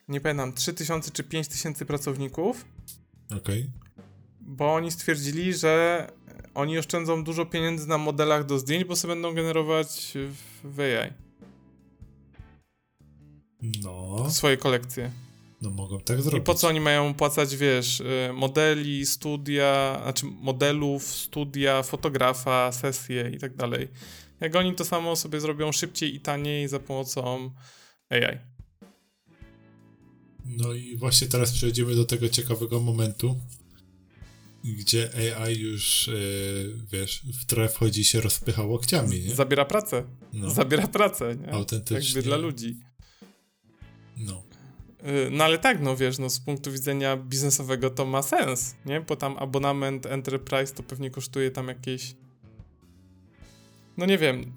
[0.08, 2.65] nie pamiętam, 3000 czy 5000 pracowników,
[3.38, 3.70] Okej.
[4.42, 6.08] bo oni stwierdzili, że
[6.54, 10.13] oni oszczędzą dużo pieniędzy na modelach do zdjęć, bo sobie będą generować
[10.63, 11.13] w AI
[13.84, 15.12] No, swoje kolekcje.
[15.62, 16.45] No mogą tak I zrobić.
[16.45, 23.38] po co oni mają płacać, wiesz, y, modeli, studia, znaczy modelów, studia, fotografa, sesje i
[23.38, 23.88] tak dalej.
[24.39, 27.52] Jak oni to samo sobie zrobią szybciej i taniej za pomocą
[28.10, 28.38] AI.
[30.45, 33.36] No i właśnie teraz przejdziemy do tego ciekawego momentu,
[34.63, 35.10] gdzie
[35.43, 36.12] AI już, e,
[36.91, 39.36] wiesz, w trochę wchodzi i się rozpycha łokciami, nie?
[39.36, 40.04] Zabiera pracę.
[40.34, 41.54] No, Zabiera pracę, nie?
[41.54, 42.08] autentycznie.
[42.08, 42.80] Jakby dla ludzi.
[44.17, 44.43] No.
[45.07, 49.01] Y, No ale tak, no wiesz, no z punktu widzenia biznesowego to ma sens, nie?
[49.01, 52.15] Bo tam abonament Enterprise to pewnie kosztuje tam jakieś...
[53.97, 54.53] No nie wiem,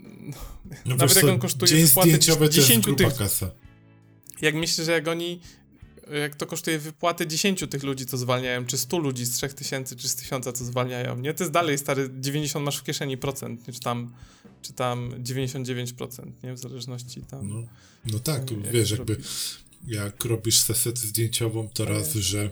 [0.87, 1.95] No Nawet jak on kosztuje jest
[2.49, 3.51] 10 gruba tych- kasa.
[4.43, 5.41] jak myślę, że jak oni...
[6.23, 10.09] Jak to kosztuje wypłaty 10 tych ludzi, co zwalniają, czy 100 ludzi z 3000, czy
[10.09, 11.35] z 1000, co zwalniają, nie?
[11.35, 13.75] To jest dalej, stary, 90 masz w kieszeni procent, nie?
[13.75, 14.13] Czy tam,
[14.63, 16.53] czy tam 99%, nie?
[16.55, 17.49] W zależności tam...
[17.49, 17.63] No,
[18.13, 19.62] no tak, wiesz, jakby robisz.
[19.87, 22.51] Jak robisz sesję zdjęciową, to raz, że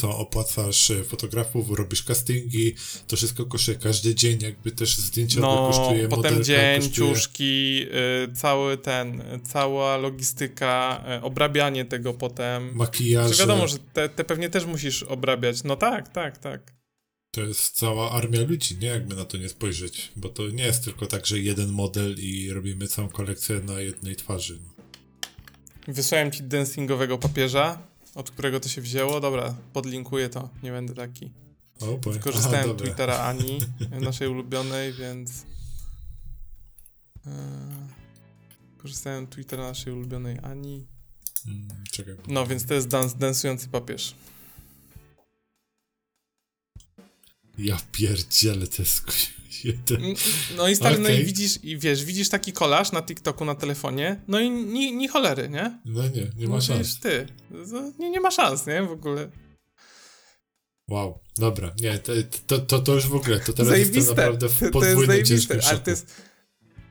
[0.00, 2.74] co opłacasz e, fotografów, robisz castingi,
[3.06, 7.14] to wszystko kosztuje każdy dzień, jakby też zdjęciowe No, kosztuje, potem dzień, kosztuje.
[7.14, 7.82] ciuszki,
[8.28, 12.74] y, cały ten, cała logistyka, y, obrabianie tego potem.
[12.74, 15.64] makijaże, Czy wiadomo, że te, te pewnie też musisz obrabiać.
[15.64, 16.72] No tak, tak, tak.
[17.30, 18.88] to jest cała armia ludzi, nie?
[18.88, 22.50] Jakby na to nie spojrzeć, bo to nie jest tylko tak, że jeden model i
[22.50, 24.58] robimy całą kolekcję na jednej twarzy.
[24.66, 24.71] No.
[25.88, 27.78] Wysłałem ci dancingowego papieża,
[28.14, 29.20] od którego to się wzięło.
[29.20, 31.30] Dobra, podlinkuję to, nie będę taki.
[31.80, 32.10] O, bo...
[32.10, 32.78] Wykorzystałem Aha.
[32.78, 33.58] Twittera Ani,
[34.00, 35.42] naszej ulubionej, więc...
[37.26, 37.32] Yy,
[38.78, 40.86] Korzystałem Twittera naszej ulubionej Ani.
[41.46, 42.14] Mm, czekaj.
[42.28, 44.14] No, więc to jest dans, dansujący papież.
[47.58, 49.04] Ja pierdzielę, to jest
[49.64, 50.14] jeden.
[50.56, 54.20] No i stary, no i widzisz, i wiesz, widzisz taki kolaż na TikToku, na telefonie,
[54.28, 55.78] no i ni, ni cholery, nie?
[55.84, 56.78] No nie, nie ma No szans.
[56.98, 57.26] przecież ty.
[57.70, 58.82] To Nie, nie ma szans, nie?
[58.82, 59.30] W ogóle.
[60.88, 62.12] Wow, dobra, nie, to,
[62.46, 64.10] to, to, to już w ogóle, to teraz zajebiste.
[64.10, 66.14] naprawdę w To, to jest podwójnym ciężkim ale to jest,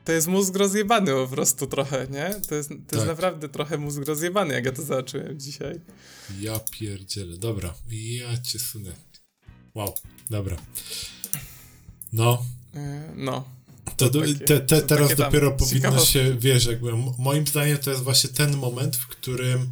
[0.04, 2.34] to jest mózg rozjebany po prostu trochę, nie?
[2.48, 3.06] To jest, to jest Tak.
[3.06, 5.80] naprawdę trochę mózg rozjebany, jak ja to zobaczyłem dzisiaj.
[6.40, 8.92] Ja pierdzielę, dobra, ja cię sunę.
[9.74, 9.94] Wow,
[10.30, 10.56] dobra.
[12.12, 12.44] No,
[12.74, 12.80] Yy,
[13.16, 13.44] No.
[13.96, 17.78] to, do, takie- te, te, to teraz tam dopiero powinno się, wiesz, jakby, moim zdaniem
[17.78, 19.70] to jest właśnie ten moment, w którym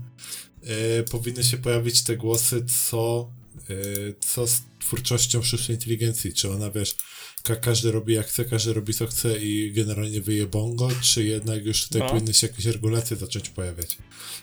[0.62, 3.30] e, powinny się pojawić te głosy, co,
[3.70, 3.74] e,
[4.20, 6.96] co z twórczością sztucznej inteligencji, czy ona, wiesz,
[7.44, 11.64] ka każdy robi jak chce, każdy robi co chce i generalnie wyje bongo, czy jednak
[11.64, 12.08] już tutaj No.
[12.08, 13.98] powinny się jakieś regulacje zacząć pojawiać.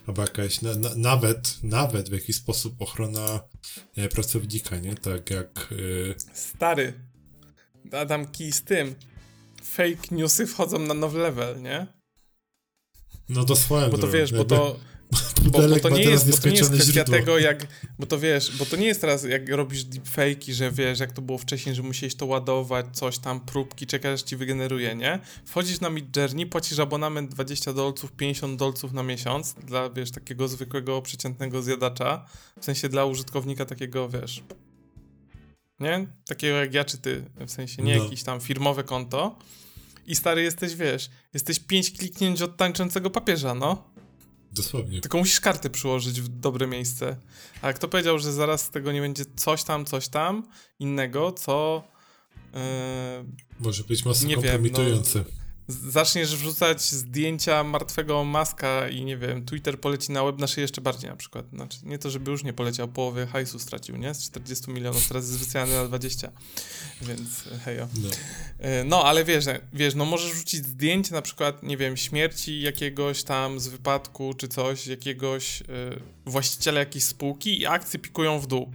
[0.07, 3.39] Albo jakaś, na, na, nawet, nawet w jakiś sposób ochrona
[3.95, 4.95] e, pracownika, nie?
[4.95, 6.93] Tak jak, e, Stary.
[7.91, 8.95] Adam Key z tym.
[9.63, 11.97] Fake newsy wchodzą na nowy level, nie?
[13.29, 14.79] no to swoją Bo to wiesz, bo to,
[15.51, 17.15] bo, bo to nie jest, bo to nie jest kwestia źródło.
[17.15, 17.67] tego, jak,
[17.99, 21.21] bo to wiesz, bo to nie jest teraz, jak robisz deepfake'i, że wiesz, jak to
[21.21, 25.19] było wcześniej, że musiałeś to ładować, coś tam, próbki, czekasz, aż ci wygeneruje, nie?
[25.45, 31.01] Wchodzisz na Midjourney, płacisz abonament 20 dolców, 50 dolców na miesiąc dla, wiesz, takiego zwykłego,
[31.01, 32.25] przeciętnego zjadacza,
[32.61, 34.43] w sensie dla użytkownika takiego, wiesz,
[35.79, 36.07] nie?
[36.27, 38.03] Takiego jak ja czy ty, w sensie nie No.
[38.03, 39.39] jakieś tam firmowe konto
[40.05, 43.83] i stary jesteś, wiesz, jesteś pięć kliknięć od tańczącego papieża, no.
[44.51, 45.01] dosłownie.
[45.01, 47.17] Tylko musisz karty przyłożyć w dobre miejsce.
[47.61, 50.47] A kto powiedział, że zaraz z tego nie będzie coś tam, coś tam
[50.79, 51.83] innego, co.
[52.53, 52.59] Yy,
[53.59, 55.23] Może być mocno Nie wiem, kompromitujące.
[55.67, 61.09] Zaczniesz wrzucać zdjęcia martwego maska i nie wiem, Twitter poleci na web nasze jeszcze bardziej
[61.09, 61.45] na przykład.
[61.53, 64.13] Znaczy, nie to, żeby już nie poleciał, połowy hajsu stracił, nie?
[64.13, 66.31] Z 40 milionów, teraz jest wyceniany na 20.
[67.01, 67.87] Więc hejo.
[68.01, 68.09] No.
[68.59, 73.23] E, no, ale wiesz, wiesz, no możesz wrzucić zdjęcie na przykład, nie wiem, śmierci jakiegoś
[73.23, 75.67] tam z wypadku czy coś, jakiegoś yy,
[76.25, 78.71] właściciela jakiejś spółki i akcje pikują w dół.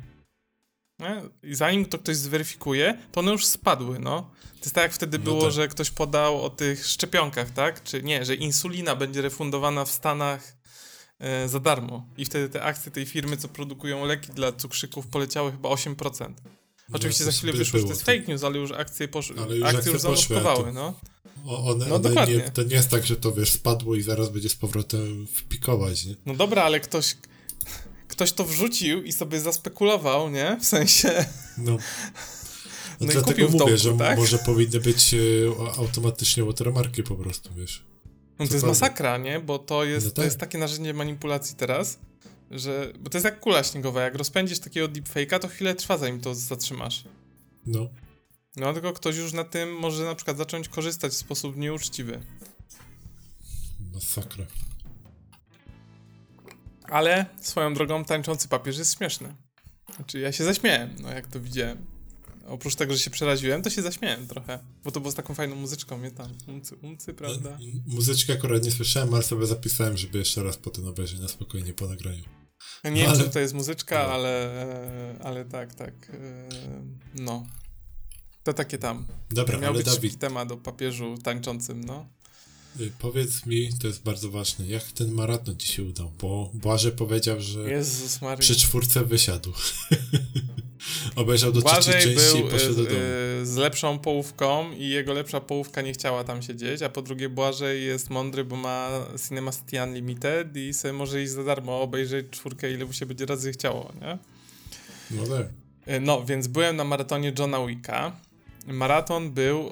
[1.03, 1.51] Nie?
[1.51, 4.31] I zanim to ktoś zweryfikuje, to one już spadły, no.
[4.43, 5.53] To jest tak jak wtedy no było, tak.
[5.53, 7.83] że ktoś podał o tych szczepionkach, tak?
[7.83, 10.57] Czy nie, że insulina będzie refundowana w Stanach
[11.19, 12.07] e, za darmo.
[12.17, 16.33] I wtedy te akcje tej firmy, co produkują leki dla cukrzyków, poleciały chyba 8%.
[16.89, 19.31] No Oczywiście za chwilę wyszło, że to jest fake news, ale już akcje, posz...
[19.31, 20.95] ale już akcje, akcje już zamoczkowały, no.
[21.47, 22.37] One, no one dokładnie.
[22.37, 26.05] Nie, to nie jest tak, że to wiesz, spadło i zaraz będzie z powrotem wpikować,
[26.05, 26.15] nie?
[26.27, 27.17] No dobra, ale ktoś
[28.23, 30.57] ktoś to wrzucił i sobie zaspekulował, nie?
[30.61, 31.25] W sensie...
[31.59, 31.77] No.
[33.01, 34.19] No, no dlatego mówię, domku, że tak?
[34.19, 35.19] może powinny być e,
[35.79, 37.85] automatycznie watermarki po prostu, wiesz.
[38.39, 39.41] No to jest masakra, nie?
[39.41, 40.17] Bo to jest, no tak.
[40.17, 41.99] to jest takie narzędzie manipulacji teraz,
[42.51, 42.93] że...
[43.01, 44.03] Bo to jest jak kula śniegowa.
[44.03, 47.05] Jak rozpędzisz takiego deepfake'a, to chwilę trwa, zanim to zatrzymasz.
[47.67, 47.89] No.
[48.57, 52.21] No, tylko ktoś już na tym może na przykład zacząć korzystać w sposób nieuczciwy.
[53.95, 54.47] Masakra.
[56.93, 59.35] Ale swoją drogą tańczący papież jest śmieszny.
[59.97, 61.87] Znaczy ja się zaśmiałem, no jak to widziałem.
[62.47, 64.59] Oprócz tego, że się przeraziłem, to się zaśmiałem trochę.
[64.85, 67.59] Bo to było z taką fajną muzyczką, mnie tam umcy, umcy, prawda?
[67.61, 71.73] No, muzyczkę akurat nie słyszałem, ale sobie zapisałem, żeby jeszcze raz potem obejrzeć na spokojnie
[71.73, 72.23] po nagraniu.
[72.85, 73.25] nie no, wiem, ale...
[73.25, 74.13] czy to jest muzyczka, no.
[74.13, 76.11] ale, e, ale tak, tak.
[76.11, 76.49] E,
[77.15, 77.47] no.
[78.43, 79.07] To takie tam.
[79.31, 80.19] Dobra, Miał ale być Dawid...
[80.19, 82.07] temat o papieżu tańczącym, no.
[82.81, 86.13] Y, powiedz mi, to jest bardzo ważne, jak ten maraton ci się udał?
[86.21, 87.65] Bo Błażej powiedział, że
[88.39, 89.53] przy czwórce wysiadł.
[91.17, 92.97] Obejrzał do Błażej trzeciej części był, i poszedł do domu.
[93.43, 97.29] Y, z lepszą połówką i jego lepsza połówka nie chciała tam siedzieć, a po drugie
[97.29, 98.91] Błażej jest mądry, bo ma
[99.29, 103.27] Cinema City Unlimited i sobie może iść za darmo obejrzeć czwórkę, ile mu się będzie
[103.27, 104.19] razy chciało, nie?
[105.11, 105.47] No tak.
[105.95, 108.17] Y, no, więc byłem na maratonie Johna Wicka.
[108.67, 109.71] Maraton był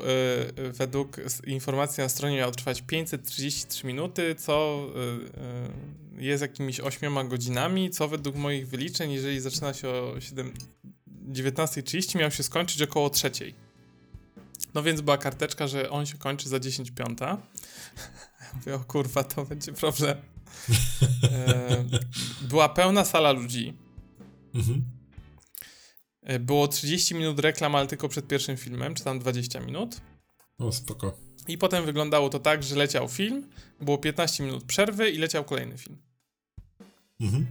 [0.58, 4.86] y, według informacji na stronie miał trwać 533 minuty, co
[6.16, 10.14] y, y, jest jakimiś 8 godzinami, co według moich wyliczeń, jeżeli zaczyna się o
[11.32, 13.30] 19.30, miał się skończyć około 3.
[14.74, 17.38] No więc była karteczka, że on się kończy za 10 piąta.
[18.54, 20.18] Mówię, o kurwa, to będzie problem.
[21.22, 21.84] E,
[22.42, 23.74] była pełna sala ludzi.
[24.54, 24.99] Mhm.
[26.22, 30.00] E, było 30 minut reklam, ale tylko przed pierwszym filmem, czy tam 20 minut.
[30.58, 31.16] O, spoko.
[31.48, 33.46] I potem wyglądało to tak, że leciał film,
[33.80, 35.96] było 15 minut przerwy i leciał kolejny film.
[37.20, 37.46] Mhm.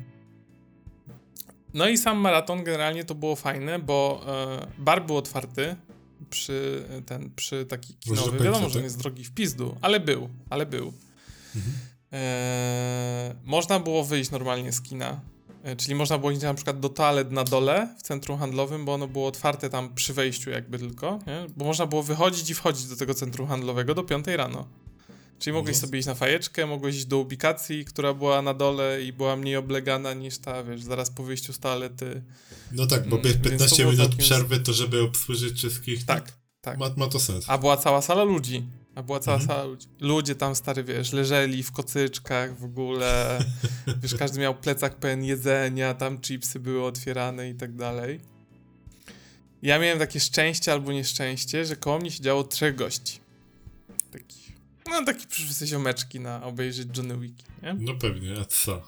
[1.74, 5.76] No i sam maraton generalnie to było fajne, bo e, bar był otwarty
[6.30, 8.40] przy ten, przy taki kinowy.
[8.44, 8.84] Wiadomo, że tak?
[8.84, 10.94] jest drogi w pizdu, ale był, ale był.
[11.56, 11.74] Mhm.
[12.14, 15.22] E, można było wyjść normalnie z kina.
[15.64, 18.94] E, czyli można było iść na przykład do toalet na dole w centrum handlowym, bo
[18.94, 21.46] ono było otwarte tam przy wejściu jakby tylko, nie?
[21.58, 24.68] Bo można było wychodzić i wchodzić do tego centrum handlowego do 5 rano.
[25.40, 29.14] Czyli mogłeś sobie iść na fajeczkę, mogłeś iść do ubikacji, która była na dole i
[29.14, 32.24] była mniej oblegana niż ta, wiesz, zaraz po wyjściu z toalety.
[32.72, 36.06] No tak, bo 15 mm, minut przerwy to żeby obsłużyć wszystkich.
[36.06, 36.78] Tak, tak.
[36.78, 37.46] Ma, ma to sens.
[37.48, 38.64] A była cała sala ludzi.
[38.96, 39.48] A była cała mhm.
[39.48, 39.88] sala ludzi.
[40.00, 43.40] Ludzie tam, stary, wiesz, leżeli w kocyczkach w ogóle.
[44.02, 48.20] wiesz, każdy miał plecak pełen jedzenia, tam chipsy były otwierane i tak dalej.
[49.62, 53.20] Ja miałem takie szczęście albo nieszczęście, że koło mnie siedziało trzech gości.
[54.12, 54.54] Taki,
[54.90, 57.74] no taki przyszły ziomeczki na obejrzeć Johnny Wiki, nie?
[57.74, 58.82] No pewnie, a co?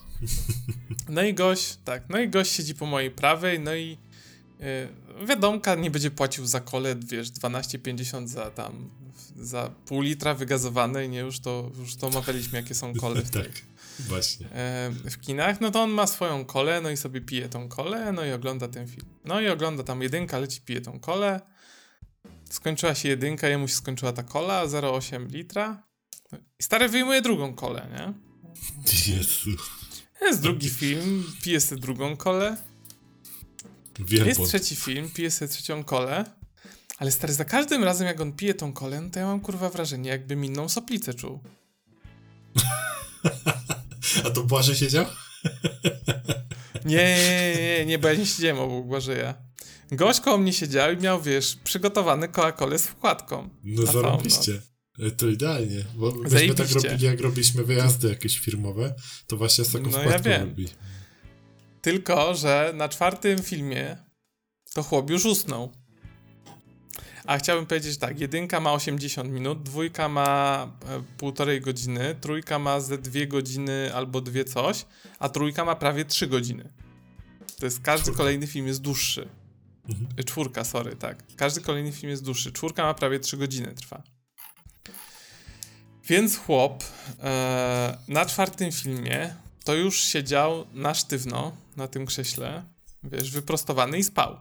[1.09, 3.97] no i gość, tak, no i gość siedzi po mojej prawej, no i
[5.19, 8.89] yy, wiadomka nie będzie płacił za kole, wiesz, 12,50 za tam
[9.36, 11.19] za pół litra wygazowanej, nie?
[11.19, 13.52] Już to, już to omawialiśmy, jakie są kole w tak,
[14.00, 14.45] właśnie.
[14.52, 18.12] E, w kinach, no to on ma swoją kolę, no i sobie pije tą kolę,
[18.12, 19.06] no i ogląda ten film.
[19.26, 21.41] No i ogląda tam jedynka, leci, pije tą kolę.
[22.50, 25.84] Skończyła się jedynka, jemu się skończyła ta kola, 0,8 litra.
[26.60, 28.13] I stary wyjmuje drugą kolę, nie?
[29.15, 29.50] Jezu.
[30.21, 32.58] Jest drugi film, pije sobie drugą kolę.
[34.00, 34.39] Wielbłąd.
[34.39, 36.40] Jest trzeci film, pije sobie trzecią kolę.
[37.01, 40.09] Ale stary, za każdym razem jak on pije tą kolę, to ja mam kurwa wrażenie,
[40.09, 41.39] jakby inną soplicę czuł.
[44.25, 45.05] A to Błażej siedział?
[46.85, 47.15] nie,
[47.55, 49.33] nie, nie, nie, bo ja nie siedziałem obok Błażeja.
[49.91, 53.49] Gość koło mnie siedział i miał, wiesz, przygotowany Coca-Colę z wkładką.
[53.63, 54.61] No zarobiście.
[54.99, 58.95] E, to idealnie, bo myśmy tak robili, jak robiliśmy wyjazdy jakieś firmowe,
[59.27, 60.67] to właśnie z taką no, wkładką ja robi.
[61.81, 63.97] Tylko, że na czwartym filmie
[64.73, 65.81] to chłop już usnął.
[67.25, 72.79] A chciałbym powiedzieć tak, jedynka ma 80 minut, dwójka ma e, półtorej godziny, trójka ma
[72.79, 74.86] ze dwie godziny albo dwie coś,
[75.19, 76.69] a trójka ma prawie trzy godziny.
[77.60, 78.17] To jest każdy czwórka.
[78.17, 79.29] kolejny film jest dłuższy.
[79.89, 80.07] Mhm.
[80.17, 81.23] E, czwórka, sorry, tak.
[81.36, 82.51] Każdy kolejny film jest dłuższy.
[82.51, 84.03] Czwórka ma prawie trzy godziny trwa.
[86.07, 86.84] Więc chłop
[87.19, 92.63] e, na czwartym filmie to już siedział na sztywno na tym krześle,
[93.03, 94.38] wiesz, wyprostowany i spał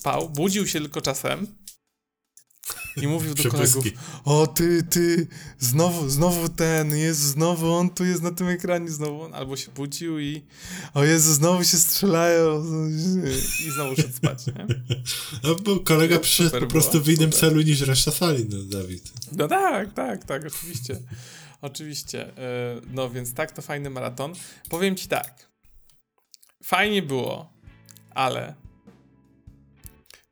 [0.00, 1.46] spał, budził się tylko czasem
[2.96, 3.84] i mówił do kolegów,
[4.24, 5.26] o ty, ty,
[5.58, 9.70] znowu, znowu ten, jest znowu on tu jest na tym ekranie, znowu on, albo się
[9.70, 10.42] budził i
[10.94, 12.64] o Jezu, znowu się strzelają
[13.66, 14.66] i znowu szedł spać, nie?
[15.42, 17.50] No bo kolega no, przyszedł po prostu było, w innym super.
[17.50, 19.12] celu niż reszta sali, no Dawid.
[19.32, 20.96] No tak, tak, tak, oczywiście.
[21.60, 22.36] Oczywiście.
[22.38, 24.32] E, no więc tak, to fajny maraton.
[24.68, 25.50] Powiem ci tak.
[26.62, 27.52] Fajnie było,
[28.10, 28.59] ale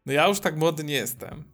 [0.08, 1.44] no ja już tak młody nie jestem.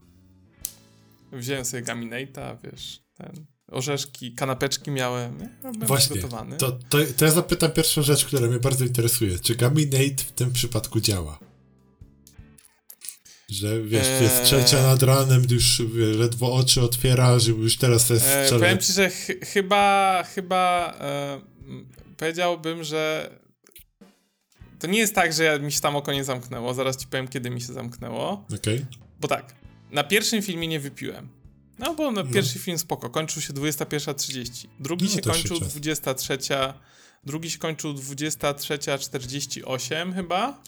[1.32, 5.48] Wziąłem sobie Gaminate'a, wiesz, ten, orzeszki, kanapeczki miałem, nie?
[5.86, 6.20] Właśnie,
[6.58, 9.38] To, to, to ja zapytam pierwszą rzecz, która mnie bardzo interesuje.
[9.38, 11.38] Czy Gaminate w tym przypadku działa?
[13.48, 14.22] Że wiesz, eee...
[14.22, 18.78] jest trzecia nad ranem, już wiesz, ledwo oczy otwiera, żeby już teraz jest eee, Powiem
[18.78, 21.40] ci, że ch chyba, chyba e,
[22.16, 23.30] powiedziałbym, że
[24.78, 26.74] to nie jest tak, że mi się tam oko nie zamknęło.
[26.74, 28.32] Zaraz ci powiem, kiedy mi się zamknęło.
[28.32, 28.58] Okej.
[28.58, 28.86] Okay.
[29.20, 29.54] Bo tak,
[29.90, 31.28] na pierwszym filmie nie wypiłem.
[31.78, 32.30] No bo na no.
[32.30, 34.66] pierwszy film spoko, kończył się 21.30.
[34.80, 36.38] Drugi no, się kończył 23.
[37.24, 40.62] Drugi się kończył 23.48 chyba.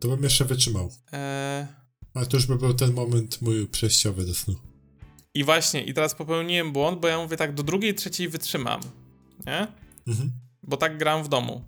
[0.00, 0.92] To bym jeszcze wytrzymał.
[1.12, 1.66] Eee...
[2.14, 4.54] Ale to już by był ten moment mój przejściowy do snu.
[5.34, 8.80] I właśnie, i teraz popełniłem błąd, bo ja mówię tak, do drugiej, trzeciej wytrzymam.
[9.46, 9.66] Nie?
[10.06, 10.32] Mhm.
[10.62, 11.64] Bo tak gram w domu.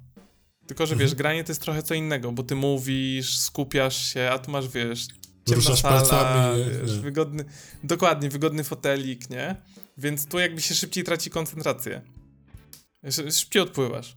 [0.66, 1.08] Tylko, że mhm.
[1.08, 4.68] wiesz, granie to jest trochę co innego, bo ty mówisz, skupiasz się, a tu masz,
[4.68, 5.06] wiesz,
[5.48, 7.44] ciemna sala, palcami, wiesz, wygodny,
[7.84, 9.56] dokładnie, wygodny fotelik, nie?
[9.98, 12.02] Więc tu jakby się szybciej traci koncentrację.
[13.30, 14.16] Szybciej odpływasz.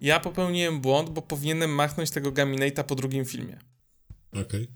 [0.00, 3.58] Ja popełniłem błąd, bo powinienem machnąć tego Gaminate'a po drugim filmie.
[4.32, 4.42] Okej.
[4.42, 4.66] Okay.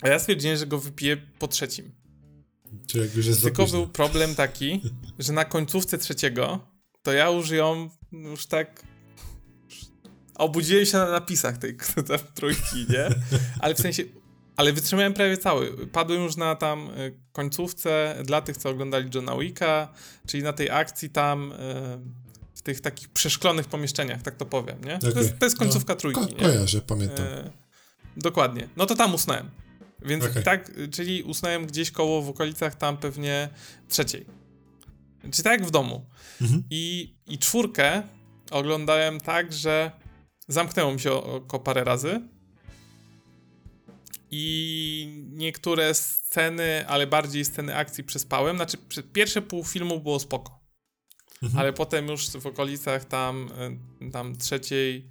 [0.00, 1.92] A ja stwierdziłem, że go wypiję po trzecim.
[2.86, 4.82] Czy jak już jest Tylko był problem taki,
[5.18, 6.60] że na końcówce trzeciego
[7.02, 8.82] to ja już ją już tak
[10.34, 11.76] obudziłem się na napisach tej
[12.34, 13.08] trójki, nie?
[13.60, 14.02] Ale w sensie,
[14.56, 15.86] ale wytrzymałem prawie cały.
[15.86, 19.88] Padłem już na tam y, końcówce dla tych, co oglądali Johna Wicka,
[20.26, 21.56] czyli na tej akcji tam y,
[22.54, 24.96] w tych takich przeszklonych pomieszczeniach, tak to powiem, nie?
[24.96, 25.12] Okay.
[25.12, 26.36] To, jest, to, jest, końcówka no, trójki, ko nie?
[26.36, 27.26] Kojarzę, pamiętam.
[27.26, 27.50] Y,
[28.16, 28.68] dokładnie.
[28.76, 29.50] No to tam usnąłem.
[30.02, 30.42] Więc okay.
[30.42, 33.48] tak, czyli usnąłem gdzieś koło w okolicach tam pewnie
[33.88, 34.26] trzeciej.
[35.22, 36.06] Czyli tak jak w domu.
[36.42, 36.62] Mhm.
[36.70, 38.02] I, I czwórkę
[38.50, 39.90] oglądałem tak, że
[40.48, 42.20] Zamknęło mi się oko parę razy.
[44.30, 48.56] I niektóre sceny, ale bardziej sceny akcji przespałem.
[48.56, 48.78] Znaczy,
[49.12, 50.60] pierwsze pół filmu było spoko.
[51.42, 51.60] Mhm.
[51.60, 53.48] Ale potem już w okolicach tam,
[54.02, 55.10] y, tam trzeciej.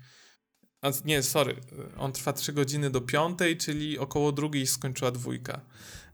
[1.05, 1.55] Nie, sorry.
[1.97, 5.61] On trwa 3 godziny do piątej, czyli około drugiej skończyła dwójka.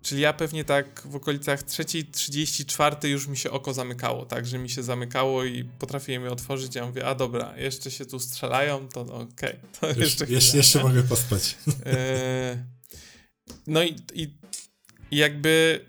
[0.01, 4.69] Czyli ja pewnie tak w okolicach 3.34 już mi się oko zamykało, tak, że mi
[4.69, 6.75] się zamykało i potrafiłem je otworzyć.
[6.75, 9.27] Ja mówię, a dobra, jeszcze się tu strzelają, to okej.
[9.49, 9.59] Okay.
[9.79, 11.57] To jeszcze, jeszcze, jeszcze mogę pospać.
[11.85, 12.65] E,
[13.67, 14.33] no i, i,
[15.12, 15.85] i, jakby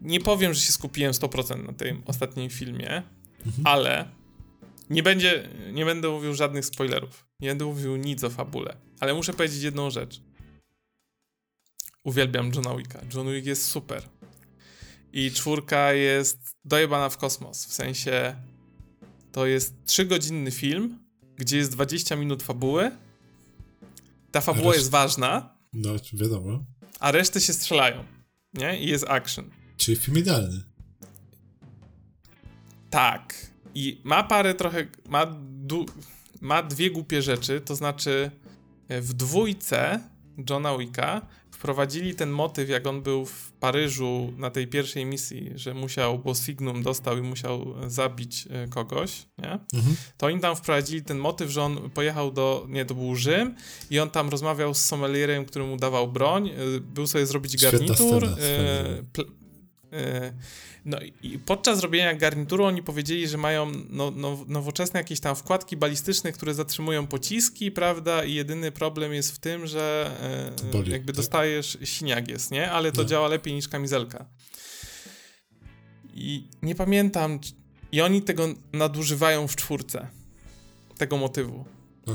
[0.00, 3.02] nie powiem, że się skupiłem 100% na tym ostatnim filmie,
[3.46, 3.66] mhm.
[3.66, 4.08] ale
[4.90, 7.26] nie, będzie, nie będę mówił żadnych spoilerów.
[7.40, 8.76] Nie będę mówił nic o fabule.
[9.00, 10.20] Ale muszę powiedzieć jedną rzecz
[12.04, 13.00] uwielbiam Johna Wicka.
[13.14, 14.02] John Wick jest super.
[15.12, 17.66] I czwórka jest dojebana w kosmos.
[17.66, 18.36] W sensie
[19.32, 20.98] to jest trzygodzinny film,
[21.36, 22.90] gdzie jest 20 minut fabuły.
[24.30, 25.58] Ta fabuła jest ważna.
[25.72, 26.64] No, wiadomo.
[27.00, 28.04] A reszty się strzelają.
[28.54, 28.80] Nie?
[28.80, 29.50] I jest action.
[29.76, 30.62] Czyli film idealny.
[32.90, 33.34] Tak.
[33.74, 34.86] I ma parę trochę.
[35.08, 35.86] Ma, du,
[36.40, 37.60] ma dwie głupie rzeczy.
[37.60, 38.30] To znaczy,
[38.88, 40.00] w dwójce
[40.50, 41.26] Johna Wicka
[41.58, 46.34] wprowadzili ten motyw, jak on był w Paryżu na tej pierwszej misji, że musiał, bo
[46.34, 49.58] Signum dostał i musiał zabić e, kogoś, nie?
[49.74, 49.96] Mhm.
[50.16, 53.54] To oni tam wprowadzili ten motyw, że on pojechał do, nie, to był Rzym
[53.90, 58.24] i on tam rozmawiał z sommelierem, który mu dawał broń, e, był sobie zrobić garnitur,
[59.92, 60.32] e,
[60.84, 65.76] no i podczas robienia garnituru oni powiedzieli, że mają no, no, nowoczesne jakieś tam wkładki
[65.76, 68.24] balistyczne, które zatrzymują pociski, prawda?
[68.24, 70.10] I jedyny problem jest w tym, że
[70.62, 71.16] e, Boli, jakby tak?
[71.16, 72.70] dostajesz, siniak jest, nie?
[72.70, 73.08] Ale to no.
[73.08, 74.26] działa lepiej niż kamizelka.
[76.14, 77.40] I nie pamiętam,
[77.92, 80.08] i oni tego nadużywają w czwórce,
[80.98, 81.64] tego motywu.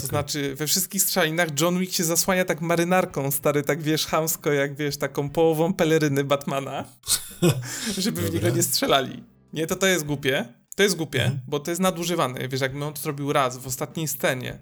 [0.02, 4.52] To znaczy, we wszystkich strzelinach John Wick się zasłania tak marynarką, stary, tak wiesz, chamsko,
[4.52, 6.86] jak wiesz, taką połową peleryny Batmana,
[7.98, 9.24] żeby w niego nie strzelali.
[9.54, 10.46] Nie, to to jest głupie.
[10.76, 11.41] To jest głupie, mhm.
[11.48, 12.48] bo to jest nadużywane.
[12.48, 14.60] Wiesz, jakby on to zrobił raz w ostatniej scenie.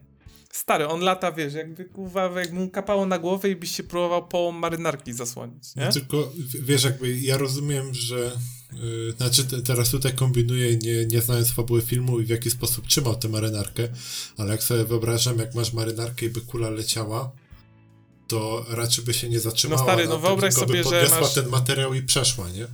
[0.52, 4.28] Stary, on lata, wiesz, jakby kurwa, jakby mu kapało na głowę i byś się próbował
[4.28, 5.86] połową marynarki zasłonić, nie?
[5.86, 6.32] No tylko,
[6.62, 8.32] wiesz, jakby ja rozumiem, że
[8.74, 12.88] yy, znaczy te, teraz tutaj kombinuję, nie, nie znając fabuły filmu i w jaki sposób
[12.88, 13.88] trzymał tę marynarkę,
[14.38, 17.32] ale jak sobie wyobrażam, jak masz marynarkę i by kula leciała,
[18.28, 19.82] to raczej by się nie zatrzymała.
[19.82, 21.34] No stary, no wyobraź sobie, że masz...
[21.34, 22.68] ten materiał i przeszła, nie?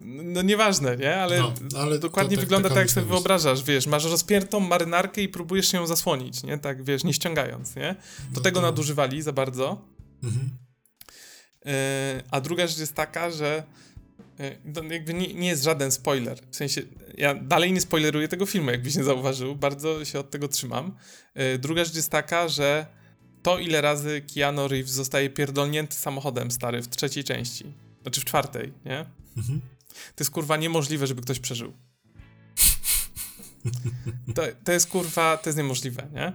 [0.00, 1.16] No nieważne, nie?
[1.16, 5.22] Ale, no, ale dokładnie to, tak, wygląda tak, jak sobie wyobrażasz, wiesz, masz rozpiętą marynarkę
[5.22, 6.58] i próbujesz ją zasłonić, nie?
[6.58, 7.96] Tak, wiesz, nie ściągając, nie?
[8.30, 8.66] Do no tego to...
[8.66, 9.84] nadużywali za bardzo.
[10.22, 10.50] Mhm.
[11.64, 11.72] Yy,
[12.30, 13.62] a druga rzecz jest taka, że
[14.38, 16.38] yy, to jakby nie, nie, jest żaden spoiler.
[16.50, 16.82] W sensie,
[17.16, 19.56] ja dalej nie spoileruję tego filmu, jakbyś nie zauważył.
[19.56, 20.94] Bardzo się od tego trzymam.
[21.34, 22.86] Yy, druga rzecz jest taka, że
[23.42, 27.72] to, ile razy Keanu Reeves zostaje pierdolnięty samochodem stary w trzeciej części,
[28.02, 29.06] znaczy w czwartej, nie?
[29.36, 29.60] Mhm.
[30.14, 31.72] To jest kurwa niemożliwe, żeby ktoś przeżył.
[34.34, 36.32] To, to jest kurwa, to jest niemożliwe, nie?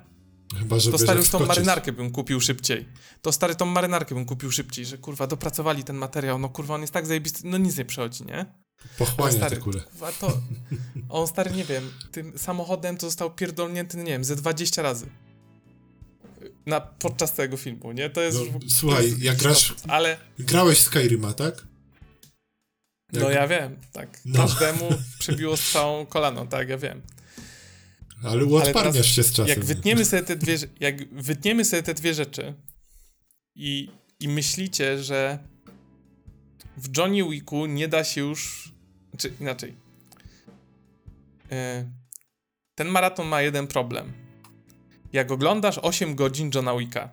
[0.60, 2.90] Chyba, że to stary już tą marynarkę bym kupił szybciej.
[3.22, 6.82] To stary tą marynarkę bym kupił szybciej, że kurwa dopracowali ten materiał, no kurwa on
[6.82, 8.46] jest tak zajebisty, no nic nie przechodzi, nie?
[8.98, 10.38] Pochłania stary, Kurwa, to,
[11.10, 15.06] on stary, nie wiem, tym samochodem to został pierdolnięty, nie wiem, ze 20 razy.
[16.66, 18.10] Na, podczas tego filmu, nie?
[18.10, 18.38] To jest...
[18.38, 19.76] No, słuchaj, jest jak grasz...
[19.88, 20.18] Ale...
[20.40, 21.68] Grałeś Skyrima, tak?
[23.22, 24.20] No ja wiem, tak.
[24.26, 24.40] No.
[24.40, 24.90] Każdemu
[25.20, 27.02] przebiło strzałą kolano, tak, ja wiem.
[28.24, 29.48] Ale uodparniasz się z czasem.
[29.48, 32.54] Jak wytniemy sobie te dwie, jak wytniemy sobie te dwie rzeczy
[33.56, 33.90] i,
[34.20, 35.40] i myślicie, że
[36.78, 38.72] w Johnny Wicku nie da się już,
[39.18, 39.76] czy inaczej.
[41.52, 41.90] E,
[42.76, 44.14] ten maraton ma jeden problem.
[45.14, 47.10] Jak oglądasz 8 godzin Johna Wicka,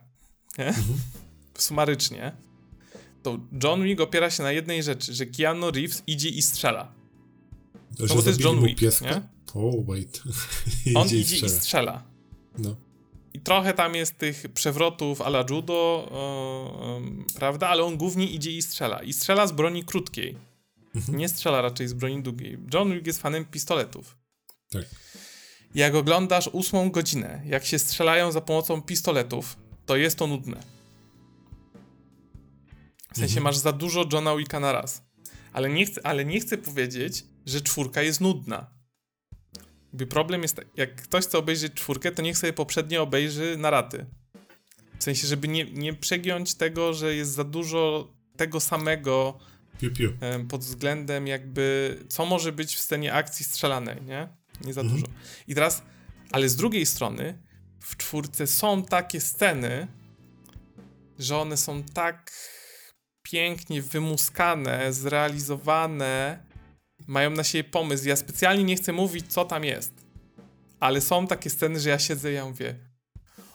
[0.58, 0.66] nie?
[0.66, 0.98] Mhm.
[1.58, 2.32] sumarycznie,
[3.22, 6.92] to John Wick opiera się na jednej rzeczy, że Keanu Reeves idzie i strzela.
[7.96, 9.10] To, no bo to jest John Wick, pieska?
[9.10, 9.22] nie?
[9.54, 10.22] Oh, wait.
[10.94, 12.02] On idzie, idzie i strzela.
[12.58, 12.76] No.
[13.34, 16.10] I trochę tam jest tych przewrotów ala judo,
[17.34, 17.68] prawda?
[17.68, 19.02] Ale on głównie idzie i strzela.
[19.02, 20.36] I strzela z broni krótkiej.
[20.94, 21.18] Mhm.
[21.18, 22.58] Nie strzela raczej z broni długiej.
[22.74, 24.16] John Wick jest fanem pistoletów.
[24.70, 24.84] Tak.
[25.74, 29.56] Jak oglądasz ósmą godzinę, jak się strzelają za pomocą pistoletów,
[29.86, 30.79] to jest to nudne.
[33.12, 33.44] W sensie mhm.
[33.44, 35.02] masz za dużo Johna Wicka na raz.
[35.52, 38.70] Ale nie, chcę, ale nie chcę powiedzieć, że czwórka jest nudna.
[39.86, 44.06] Jakby problem jest, jak ktoś chce obejrzeć czwórkę, to niech sobie poprzednio obejrzy na raty.
[44.98, 49.38] W sensie, żeby nie, nie przegiąć tego, że jest za dużo tego samego
[49.78, 50.12] piu, piu.
[50.48, 54.28] pod względem jakby, co może być w scenie akcji strzelanej, nie?
[54.64, 55.00] Nie za mhm.
[55.00, 55.12] dużo.
[55.48, 55.82] I teraz,
[56.32, 57.38] ale z drugiej strony,
[57.80, 59.86] w czwórce są takie sceny,
[61.18, 62.30] że one są tak
[63.32, 66.42] pięknie wymuskane, zrealizowane,
[67.06, 68.08] mają na siebie pomysł.
[68.08, 69.92] Ja specjalnie nie chcę mówić, co tam jest.
[70.80, 72.74] Ale są takie sceny, że ja siedzę i ja mówię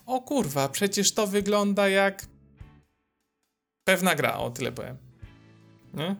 [0.06, 2.26] o kurwa, przecież to wygląda jak
[3.84, 4.98] pewna gra, o tyle powiem.
[5.94, 6.16] Nie?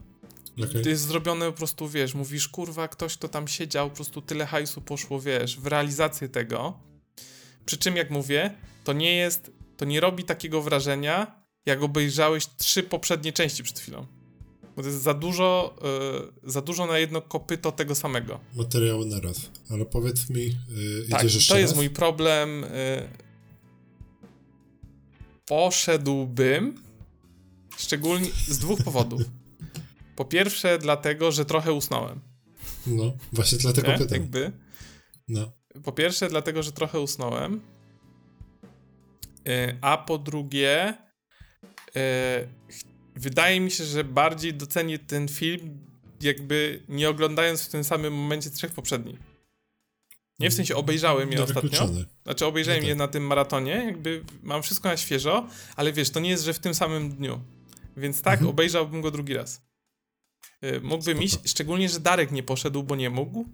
[0.66, 0.84] Okay.
[0.84, 4.46] To jest zrobione po prostu, wiesz, mówisz, kurwa, ktoś, kto tam siedział, po prostu tyle
[4.46, 6.80] hajsu poszło, wiesz, w realizację tego.
[7.66, 8.54] Przy czym, jak mówię,
[8.84, 14.06] to nie jest, to nie robi takiego wrażenia, jak obejrzałeś trzy poprzednie części przed chwilą.
[14.76, 15.76] Bo to jest za dużo,
[16.44, 18.40] yy, za dużo na jedno kopyto tego samego.
[18.56, 19.52] Materiału na raz.
[19.70, 21.78] Ale powiedz mi, yy, tak, idziesz jeszcze to jest raz?
[21.78, 22.62] mój problem.
[22.62, 23.10] Yy,
[25.46, 26.84] poszedłbym
[27.78, 29.22] szczególnie z dwóch powodów.
[30.16, 32.20] Po pierwsze, dlatego, że trochę usnąłem.
[32.88, 33.98] No, właśnie dlatego Nie?
[33.98, 34.18] pytam.
[34.18, 34.52] Jakby.
[35.28, 35.52] No.
[35.84, 37.62] Po pierwsze, dlatego, że trochę usnąłem.
[39.46, 40.98] Yy, a po drugie,
[43.16, 45.80] wydaje mi się, że bardziej docenię ten film,
[46.22, 49.20] jakby nie oglądając w tym samym momencie trzech poprzednich.
[50.40, 51.88] Nie w sensie mm, obejrzałem je ostatnio.
[52.24, 52.90] Znaczy obejrzałem no tak.
[52.90, 56.54] je na tym maratonie, jakby mam wszystko na świeżo, ale wiesz, to nie jest, że
[56.54, 57.40] w tym samym dniu.
[57.98, 58.50] Więc tak, mhm.
[58.50, 59.62] obejrzałbym go drugi raz.
[60.62, 63.46] E, mógłbym iść, szczególnie, że Darek nie poszedł, bo nie mógł.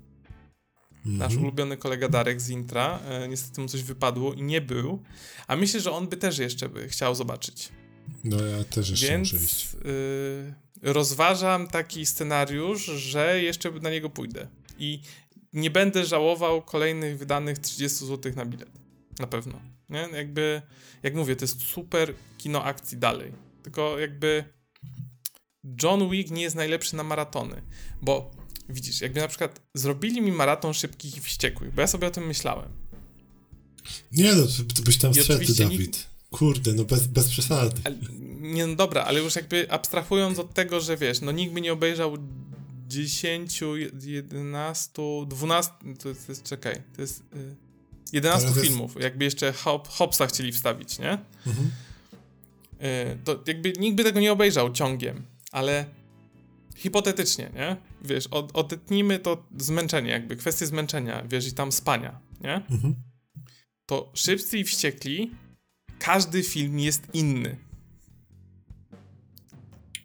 [1.06, 1.44] Nasz mhm.
[1.44, 5.04] ulubiony kolega Darek z Intra, e, niestety mu coś wypadło i nie był.
[5.48, 7.70] A myślę, że on by też jeszcze by chciał zobaczyć.
[8.24, 9.68] No ja też jeszcze Więc, iść.
[9.74, 14.48] Yy, rozważam taki scenariusz, że jeszcze na niego pójdę.
[14.80, 15.02] I
[15.54, 18.70] nie będę żałował kolejnych wydanych 30 zł na bilet.
[19.20, 19.62] Na pewno.
[19.90, 20.10] Nie?
[20.14, 20.62] Jakby,
[21.04, 23.32] jak mówię, to jest super kino akcji dalej.
[23.64, 24.44] Tylko jakby
[25.84, 27.62] John Wick nie jest najlepszy na maratony.
[28.02, 28.32] Bo
[28.70, 32.28] widzisz, jakby na przykład zrobili mi maraton szybkich i wściekłych, bo ja sobie o tym
[32.28, 32.70] myślałem.
[34.12, 34.44] Nie no,
[34.76, 35.80] to, byś tam oczywiście Dawid.
[35.80, 37.82] nikt- Kurde, no bez, bez przesady.
[37.84, 37.96] Ale,
[38.42, 41.74] nie, no dobra, ale już jakby abstrahując od tego, że wiesz, no nikt by nie
[41.74, 42.18] obejrzał
[42.88, 43.62] 10,
[44.06, 44.92] 11,
[45.28, 47.56] 12, to jest, to jest czekaj, to jest y,
[48.14, 51.18] 11 Teraz jest- filmów, jakby jeszcze Hop, Hopsa chcieli wstawić, nie?
[51.48, 51.72] Mhm.
[52.82, 55.86] Y, to jakby nikt by tego nie obejrzał ciągiem, ale
[56.76, 57.78] hipotetycznie, nie?
[58.02, 62.56] Wiesz, od, odetnijmy to zmęczenie, jakby kwestię zmęczenia, wiesz, i tam spania, nie?
[62.56, 62.96] Mhm.
[63.86, 65.32] To Szybcy i Wściekli,
[66.02, 67.58] każdy film jest inny.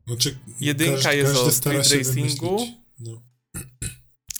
[0.06, 2.66] Znaczy, Jedynka jest o stara street racingu.
[3.00, 3.22] No.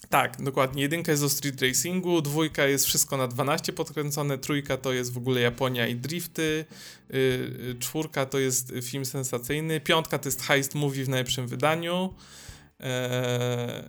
[0.09, 0.83] Tak, dokładnie.
[0.83, 5.19] Jedynka jest o street racingu, dwójka jest wszystko na 12 podkręcone, trójka to jest w
[5.19, 6.65] ogóle Japonia i drifty,
[7.11, 7.19] yy,
[7.67, 12.15] yy, czwórka to jest film sensacyjny, piątka to jest heist movie w najlepszym wydaniu.
[12.81, 12.91] Eee,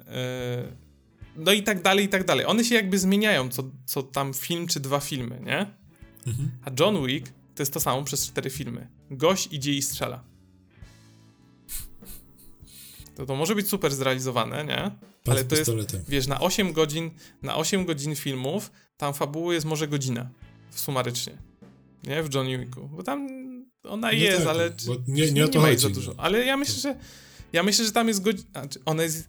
[0.08, 0.68] eee,
[1.36, 2.46] no i tak dalej, i tak dalej.
[2.46, 5.68] One się jakby zmieniają, co, co tam film czy dwa filmy, nie?
[6.28, 6.52] Mhm.
[6.66, 8.88] A John Wick to jest to samo przez cztery filmy.
[9.12, 10.24] Gość idzie i strzela.
[13.16, 14.92] To, to może być super zrealizowane, nie?
[15.28, 15.72] Ale to jest,
[16.08, 20.30] wiesz, na 8 godzin, na 8 godzin filmów, tam fabuły jest może godzina,
[20.72, 21.38] sumarycznie,
[22.04, 22.24] nie?
[22.24, 23.28] W John Wicku, bo tam
[23.84, 24.72] ona No jest, tak, ale...
[25.08, 25.96] nie- nie to ma jej za no.
[25.96, 26.14] dużo.
[26.18, 26.96] Ale ja myślę, że
[27.54, 29.28] ja myślę, że tam jest godzina, znaczy ona jest...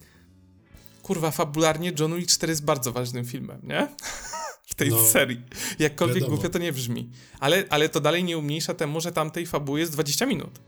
[1.03, 3.87] Kurwa, fabularnie John Wick 4 jest bardzo ważnym filmem, nie?
[4.79, 5.41] Tej No, serii.
[5.79, 6.33] Jakkolwiek wiadomo.
[6.35, 7.09] głupio to nie brzmi.
[7.39, 10.59] Ale, ale to dalej nie umniejsza temu, że tamtej fabuły jest 20 minut.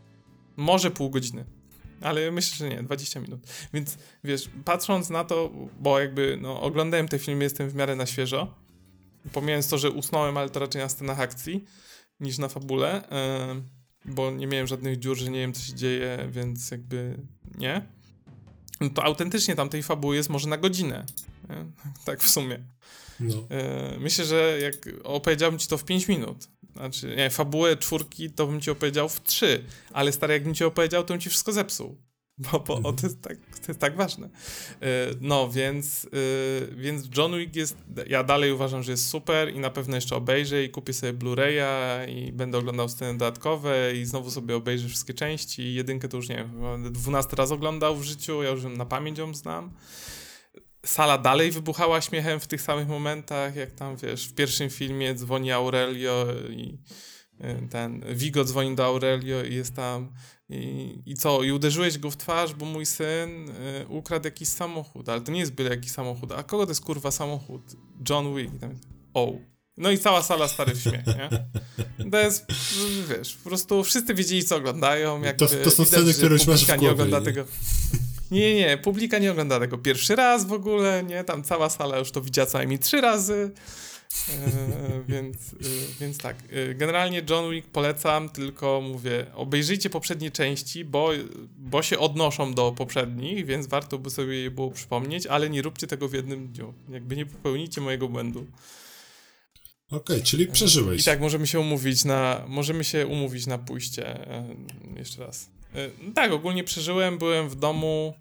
[0.56, 1.44] Może pół godziny.
[2.00, 3.40] Ale myślę, że nie, 20 minut.
[3.74, 5.50] Więc wiesz, patrząc na to,
[5.80, 8.54] bo jakby no, oglądałem te filmy, jestem w miarę na świeżo.
[9.32, 11.64] Pomijając to, że usnąłem, ale to raczej na scenach akcji
[12.20, 13.68] niż na fabule, em,
[14.04, 17.18] bo nie miałem żadnych dziur, że nie wiem, co się dzieje, więc jakby
[17.58, 17.86] nie.
[18.80, 21.04] No to autentycznie tamtej fabuły jest może na godzinę.
[21.50, 21.64] Nie?
[22.04, 22.58] Tak w sumie.
[23.22, 23.34] No.
[23.50, 28.46] E, Myślę, że jak opowiedziałbym ci to w 5 minut, znaczy, nie, fabułę czwórki to
[28.46, 31.96] bym ci opowiedział w 3, ale stary, jakbym ci opowiedział, to bym ci wszystko zepsuł.
[32.52, 34.26] Bo, bo o, to, jest tak, to jest tak ważne.
[34.80, 34.88] E,
[35.20, 39.70] No, więc, e, więc John Wick jest, ja dalej uważam, że jest super i na
[39.70, 44.56] pewno jeszcze obejrzę i kupię sobie Blu-raya i będę oglądał sceny dodatkowe i znowu sobie
[44.56, 45.74] obejrzę wszystkie części.
[45.74, 49.18] Jedynkę to już nie wiem, chyba 12 raz oglądał w życiu, ja już na pamięć
[49.18, 49.70] ją znam
[50.86, 55.52] sala dalej wybuchała śmiechem w tych samych momentach, jak tam, wiesz, w pierwszym filmie dzwoni
[55.52, 56.78] Aurelio i
[57.44, 60.12] y, ten Vigo dzwoni do Aurelio i jest tam
[60.48, 65.08] i, i co, i uderzyłeś go w twarz, bo mój syn y, ukradł jakiś samochód,
[65.08, 67.62] ale to nie jest byle jakiś samochód, a kogo to jest kurwa samochód?
[68.10, 68.54] John Wick.
[68.54, 68.82] I tam jest,
[69.14, 69.32] o.
[69.76, 71.28] No i cała sala stary w śmiech, nie?
[72.10, 72.46] To jest,
[73.08, 75.22] wiesz, po prostu wszyscy wiedzieli, co oglądają.
[75.22, 77.24] Jakby to są widać, sceny, które już masz w publika nie głowie, ogląda nie?
[77.24, 77.44] tego.
[78.32, 81.24] Nie, nie, publika nie ogląda tego pierwszy raz w ogóle, nie?
[81.24, 83.50] Tam cała sala już to widziała co najmniej trzy razy.
[84.28, 85.56] E, więc, e,
[86.00, 86.36] więc tak.
[86.50, 91.10] E, generalnie John Wick polecam, tylko mówię, obejrzyjcie poprzednie części, bo,
[91.58, 95.86] bo się odnoszą do poprzednich, więc warto by sobie je było przypomnieć, ale nie róbcie
[95.86, 96.74] tego w jednym dniu.
[96.88, 98.46] Jakby nie popełnicie mojego błędu.
[99.90, 101.00] Okej, czyli przeżyłeś.
[101.00, 104.56] I tak możemy się umówić na, możemy się umówić na pójście e,
[104.96, 105.50] jeszcze raz.
[105.74, 108.14] E, tak, ogólnie przeżyłem, byłem w domu.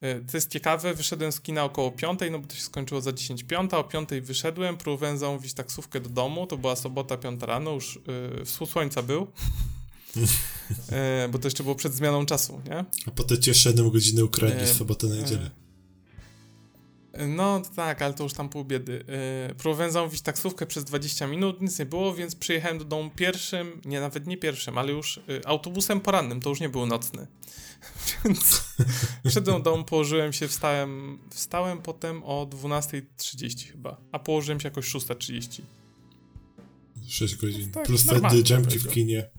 [0.00, 3.12] E, co jest ciekawe, wyszedłem z kina około 5, no bo to się skończyło za
[3.12, 7.70] 10 piąta, o 5 wyszedłem, próbowałem zamówić taksówkę do domu, to była sobota 5 rano,
[7.70, 7.98] już
[8.40, 9.26] e, wschód słońca był.
[10.92, 12.84] E, bo to jeszcze było przed zmianą czasu, nie?
[13.06, 15.50] A potem cię jeszcze jedną godzinę ukradniesz E, w sobotę na niedzielę.
[17.28, 19.04] No tak, ale to już tam pół biedy.
[19.48, 23.80] Yy, próbowałem zamówić taksówkę przez 20 minut, nic nie było, więc przyjechałem do domu pierwszym,
[23.84, 27.26] nie nawet nie pierwszym, ale już y, autobusem porannym, to już nie był nocny.
[28.24, 28.64] więc
[29.28, 34.86] wszedłem do domu, położyłem się, wstałem, wstałem potem o 12.30 chyba, a położyłem się jakoś
[34.94, 35.62] 6.30.
[37.08, 37.70] 6 godzin.
[37.72, 39.30] tak, Plus te dżemki w kinie.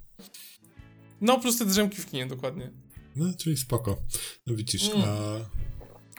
[1.21, 2.71] No plus te drzemki w kinie, dokładnie.
[3.15, 3.97] No, czyli spoko.
[4.47, 5.01] No widzisz, Mm.
[5.09, 5.39] a...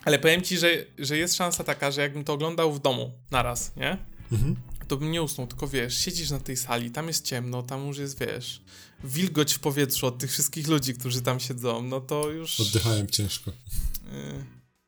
[0.08, 3.76] Ale powiem ci, że, że jest szansa taka, że jakbym to oglądał w domu naraz,
[3.76, 3.98] nie?
[4.32, 4.56] Mhm.
[4.88, 7.98] to bym nie usnął, tylko wiesz, siedzisz na tej sali, tam jest ciemno, tam już
[7.98, 8.60] jest, wiesz,
[9.04, 12.60] wilgoć w powietrzu od tych wszystkich ludzi, którzy tam siedzą, no to już...
[12.60, 13.50] Oddychałem ciężko.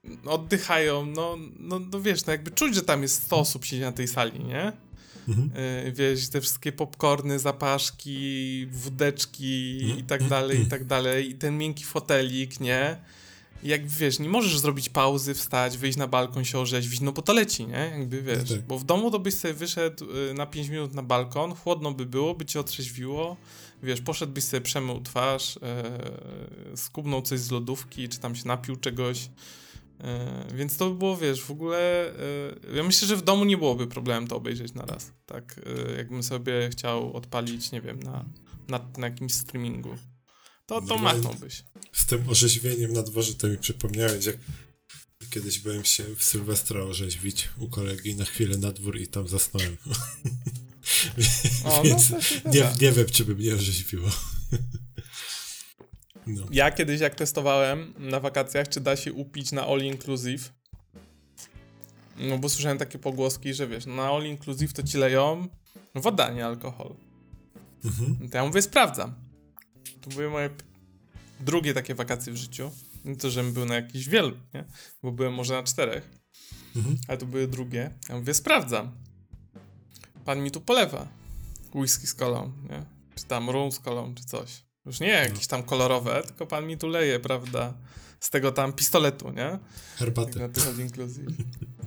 [0.04, 3.82] y, oddychają, no, no, no wiesz, no jakby czuć, że tam jest 100 osób siedzi
[3.82, 4.72] na tej sali, nie?
[5.28, 5.50] Mhm.
[5.86, 11.58] Y, wiesz, te wszystkie popcorny, zapaszki, wódeczki i tak dalej, i tak dalej, i ten
[11.58, 12.96] miękki fotelik, nie?
[13.62, 17.32] Jak wiesz, nie możesz zrobić pauzy, wstać, wyjść na balkon, się orzeźwić, no bo to
[17.32, 17.92] leci, nie?
[17.98, 18.66] Jakby wiesz, tak.
[18.66, 22.06] bo w domu to byś sobie wyszedł y, na 5 minut na balkon, chłodno by
[22.06, 23.36] było, by cię otrzeźwiło,
[23.82, 29.28] wiesz, poszedłbyś sobie przemył twarz, e, skubnął coś z lodówki, czy tam się napił czegoś,
[30.00, 32.12] Yy, więc to by było, wiesz, w ogóle.
[32.68, 35.12] Yy, ja myślę, że w domu nie byłoby problemu to obejrzeć na raz.
[35.26, 38.24] Tak, yy, jakbym sobie chciał odpalić, nie wiem, na,
[38.68, 39.96] na, na jakimś streamingu.
[40.70, 41.64] To, to machnąłbyś.
[41.92, 44.36] Z tym orzeźwieniem na dworze to mi przypomniałeś, jak
[45.30, 49.76] kiedyś byłem się w Sylwestra orzeźwić u kolegi na chwilę na dwór i tam zasnąłem.
[51.64, 54.08] O, no, Więc się nie, nie wiem, czy by mnie orzeźwiło.
[56.26, 56.46] No.
[56.50, 60.52] Ja kiedyś jak testowałem na wakacjach, czy da się upić na all inclusive.
[62.16, 65.48] No bo słyszałem takie pogłoski, że wiesz, na all inclusive to ci leją
[65.94, 66.94] woda, nie alkohol.
[67.84, 68.16] Mhm.
[68.20, 69.29] No to ja mówię, sprawdzam.
[70.00, 70.50] To były moje
[71.40, 72.70] drugie takie wakacje w życiu.
[73.04, 74.64] Nie to, żebym był na jakichś wielu, nie?
[75.02, 76.10] Bo byłem może na czterech.
[76.76, 76.96] Mhm.
[77.08, 77.90] Ale to były drugie.
[78.08, 78.92] Ja mówię, sprawdzam.
[80.24, 81.08] Pan mi tu polewa.
[81.74, 82.84] Whisky z kolą, nie?
[83.14, 84.64] Czy tam rum z kolą, czy coś.
[84.86, 87.74] Już nie jakieś tam kolorowe, tylko pan mi tu leje, prawda?
[88.20, 89.42] Z tego tam pistoletu, nie?
[89.42, 89.60] Jak
[89.96, 90.38] Herbatę.
[90.40, 91.32] na tych inclusive.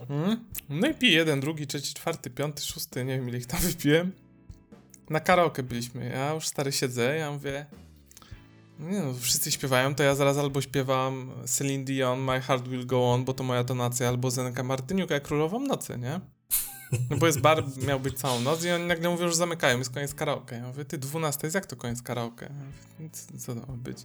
[0.10, 0.46] Mm.
[0.70, 4.12] No i piję jeden, drugi, trzeci, czwarty, piąty, szósty, nie wiem ile ich tam wypiłem.
[5.10, 7.66] Na karaoke byliśmy, ja już stary siedzę, ja mówię...
[8.80, 13.12] Nie no, wszyscy śpiewają, to ja zaraz albo śpiewam Celine Dion, My Heart Will Go
[13.12, 16.20] On, bo to moja tonacja, albo Zenka Martyniuk, jak Królową Nocy, nie?
[17.10, 19.94] No bo jest bar, miał być całą noc i oni nagle mówią, że zamykają, jest
[19.94, 20.56] koniec karaoke.
[20.56, 22.46] Ja mówię, ty, 12 jest jak to koniec karaoke?
[22.46, 22.66] Ja
[23.00, 23.98] mówię, co, co to ma być?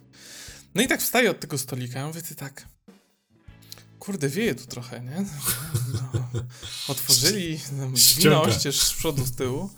[0.75, 2.67] No i tak wstaję od tego stolika, ja mówię, ty tak,
[3.99, 5.25] kurde, wieje tu trochę, nie?
[5.93, 6.43] No,
[6.87, 8.41] otworzyli no, drzwi na Ściąga.
[8.41, 9.69] oścież z przodu, z tyłu.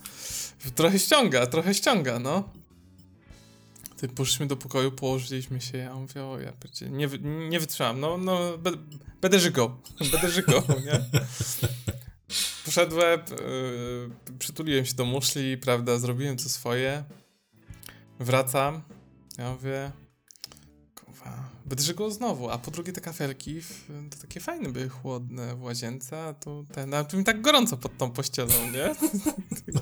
[0.75, 2.49] Trochę ściąga, trochę ściąga, no.
[4.01, 6.53] Ty poszliśmy do pokoju, położyliśmy się, ja mówię, o ja
[6.89, 7.07] nie,
[7.49, 8.57] nie wytrzymam, no, no,
[9.21, 9.69] będę żygał,
[10.11, 11.21] będę żygał, nie?
[12.65, 17.03] Poszedłem, yy, przytuliłem się do muszli, prawda, zrobiłem co swoje,
[18.19, 18.81] wracam,
[19.37, 19.91] ja mówię,
[20.95, 23.61] kurwa, będę żygał znowu, a po drugie te kafelki,
[24.11, 27.97] to takie fajne były, chłodne w łazience, a tu a tu mi tak gorąco pod
[27.97, 28.95] tą pościelą, nie?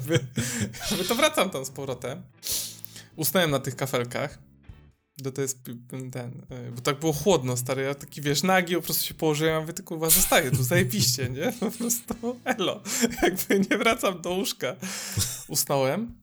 [0.90, 2.24] jakby to wracam tam z powrotem.
[3.20, 4.40] Usnąłem na tych kafelkach.
[5.24, 5.60] To, to jest
[6.12, 9.56] ten, y, bo tak było chłodno, stary, ja taki, wiesz, nagi, po prostu się położyłem,
[9.56, 11.54] a mówię, ty kurwa, zostaję tu, zajebiście, nie?
[11.60, 12.82] Po prostu, elo,
[13.24, 14.76] jakby nie wracam do łóżka.
[15.48, 16.16] Usnąłem,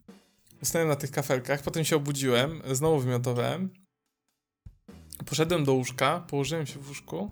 [0.63, 3.71] usnąłem na tych kafelkach, potem się obudziłem, znowu wymiotowałem,
[5.27, 7.31] poszedłem do łóżka, położyłem się w łóżku,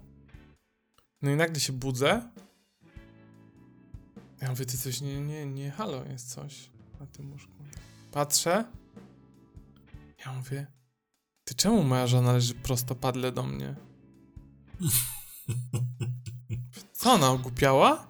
[1.23, 2.23] no i nagle się budzę,
[4.43, 7.53] ja mówię, ty coś, nie, nie, nie, halo, jest coś na tym łóżku.
[8.13, 8.65] Patrzę,
[10.27, 10.67] ja mówię,
[11.45, 13.75] ty czemu moja żona leży prostopadle do mnie?
[16.93, 18.07] Co ona ogłupiała?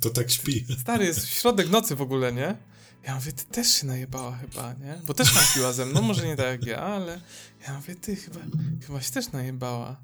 [0.00, 0.66] To tak śpi.
[0.80, 2.56] Stary, jest środek nocy w ogóle, nie?
[3.04, 5.00] Ja mówię, ty też się najebała chyba, nie?
[5.04, 7.20] Bo też tam piła ze mną, może nie tak jak ja, ale
[7.66, 8.40] ja mówię, ty chyba,
[8.86, 10.02] chyba się też najebała.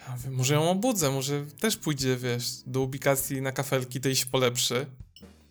[0.00, 4.26] Ja mówię, może ją obudzę, może też pójdzie, wiesz, do ubikacji na kafelki, tej się
[4.26, 4.86] polepszy.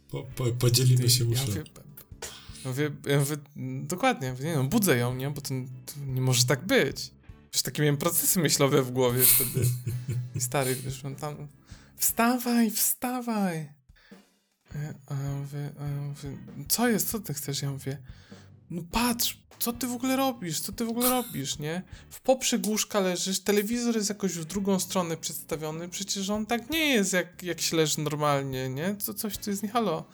[0.10, 1.46] Po, po, podzielimy Ty, się ja muszą.
[1.46, 1.64] mówię,
[2.66, 3.38] ja mówię, ja mówię,
[3.84, 5.30] dokładnie, nie no, budzę ją, nie?
[5.30, 5.50] Bo to,
[5.86, 7.12] to nie może tak być.
[7.54, 9.66] Wiesz, takie miałem procesy myślowe w głowie wtedy.
[10.36, 11.48] I stary, wiesz, on tam,
[11.98, 13.70] wstawaj, wstawaj.
[14.74, 16.38] A ja- mówię, a ja mówię,
[16.68, 17.62] co jest, co ty chcesz?
[17.62, 17.98] Ja mówię,
[18.70, 21.82] no patrz, co ty w ogóle robisz, co ty w ogóle robisz, nie?
[22.10, 26.88] W poprzek łóżka leżysz, telewizor jest jakoś w drugą stronę przedstawiony, przecież on tak nie
[26.88, 28.96] jest, jak, jak się leży normalnie, nie?
[28.98, 30.06] Co, coś tu jest nie halo.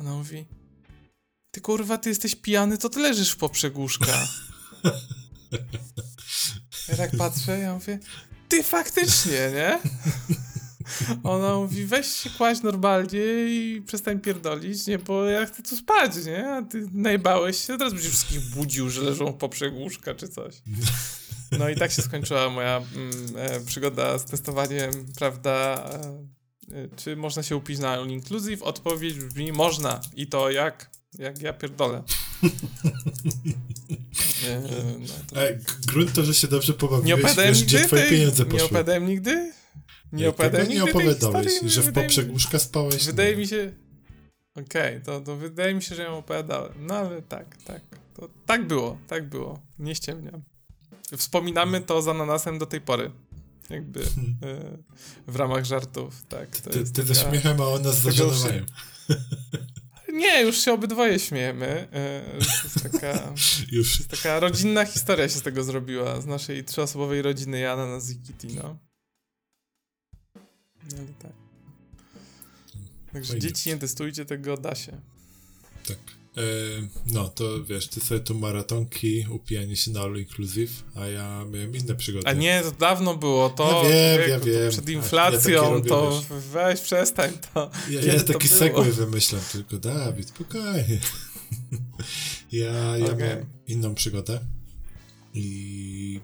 [0.00, 0.46] Ona mówi,
[1.56, 4.28] ty kurwa, ty jesteś pijany, to ty leżysz w poprzek łóżka.
[6.88, 7.98] Ja tak patrzę, ja mówię,
[8.48, 9.78] ty faktycznie, nie?
[11.22, 16.12] Ona mówi, weź się kłaść normalnie i przestań pierdolić, nie, bo ja chcę tu spać,
[16.26, 16.48] nie?
[16.48, 20.62] A ty najbałeś się, teraz będziesz wszystkich budził, że leżą poprzek łóżka czy coś.
[21.58, 25.84] No i tak się skończyła moja mm, e, przygoda z testowaniem, prawda,
[26.72, 28.62] e, e, czy można się upić na all inclusive?
[28.62, 30.00] Odpowiedź brzmi, można.
[30.16, 30.96] I to jak?
[31.18, 32.02] Jak ja pierdolę.
[34.46, 34.60] E,
[35.00, 35.42] no to...
[35.42, 37.86] E, grunt to, że się dobrze Nie pobawiłeś, opowiadałem wiesz, gdzie nigdy?
[37.88, 38.66] twoje tej- pieniądze Nie poszły.
[38.66, 39.52] opowiadałem nigdy?
[40.12, 43.06] Nie Jak opowiadałem nigdy nie opowiadałeś, historii, że w poprzek łóżka spałeś.
[43.06, 43.38] Wydaje no.
[43.38, 43.72] mi się...
[44.54, 46.72] Okej, to, to wydaje mi się, że ją opowiadałem.
[46.80, 47.82] No ale tak, tak.
[48.14, 49.60] To, tak było, tak było.
[49.78, 50.42] Nie ściemniam.
[51.16, 53.10] Wspominamy to z ananasem do tej pory.
[53.70, 54.06] Jakby e,
[55.26, 56.56] w ramach żartów, tak.
[56.60, 58.66] To Ty, ty ze śmiechem, a ona z zażenowaniem.
[60.16, 61.88] Nie, już się obydwoje śmiejemy.
[61.92, 63.32] E, to jest taka,
[63.72, 64.06] Już.
[64.06, 66.20] taka rodzinna historia się z tego zrobiła.
[66.20, 68.76] Z naszej trzyosobowej rodziny Jana na Zikiti, no.
[70.92, 71.32] No ale tak.
[73.12, 73.48] Także Fajnie.
[73.48, 75.00] dzieci nie testujcie tego, da się.
[75.88, 75.98] Tak.
[76.36, 76.40] E,
[77.12, 81.76] no, to wiesz, ty sobie tu maratonki, upijanie się na all inclusive, a ja miałem
[81.76, 82.26] inne przygody.
[82.26, 84.70] A nie, to dawno było, to Ja wiem, ja wiem.
[84.70, 86.40] przed Ja inflacją, takie robię, to wiesz.
[86.52, 87.70] weź przestań to.
[87.90, 90.98] Ja, ja taki segway wymyślam, tylko Dawid, spokojnie.
[92.52, 93.16] ja ja Okej.
[93.18, 94.40] miałem inną przygodę
[95.34, 96.20] i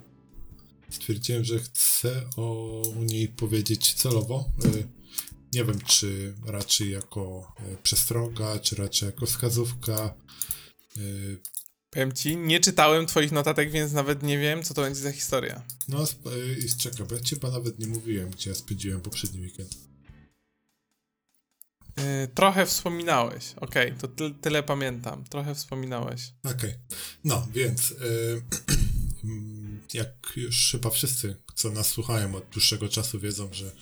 [0.91, 4.49] stwierdziłem, że chcę o niej powiedzieć celowo.
[5.53, 10.15] Nie wiem, czy raczej jako y, przestroga, czy raczej jako wskazówka.
[10.97, 11.39] Y,
[11.91, 15.63] Powiem ci, nie czytałem twoich notatek, więc nawet nie wiem, co to będzie za historia.
[15.89, 19.41] No, sp- y, czekaj, bo ja ci chyba nawet nie mówiłem, gdzie ja spędziłem poprzedni
[19.41, 19.75] weekend.
[21.97, 26.33] Yy, trochę wspominałeś, okej, to ty, tyle pamiętam, trochę wspominałeś.
[26.45, 26.75] Okej.
[27.25, 28.43] No, więc y, mm,
[29.95, 33.73] jak już chyba wszyscy, co nas słuchają od dłuższego czasu, wiedzą, że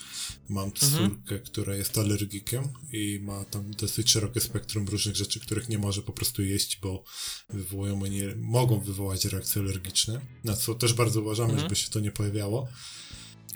[0.48, 0.92] mam Mhm.
[1.10, 6.02] córkę, która jest alergikiem i ma tam dosyć szerokie spektrum różnych rzeczy, których nie może
[6.02, 7.04] po prostu jeść, bo
[7.50, 11.68] wywołują nie, mogą wywołać reakcje alergiczne, na co też bardzo uważamy, Mhm.
[11.68, 12.68] żeby się to nie pojawiało.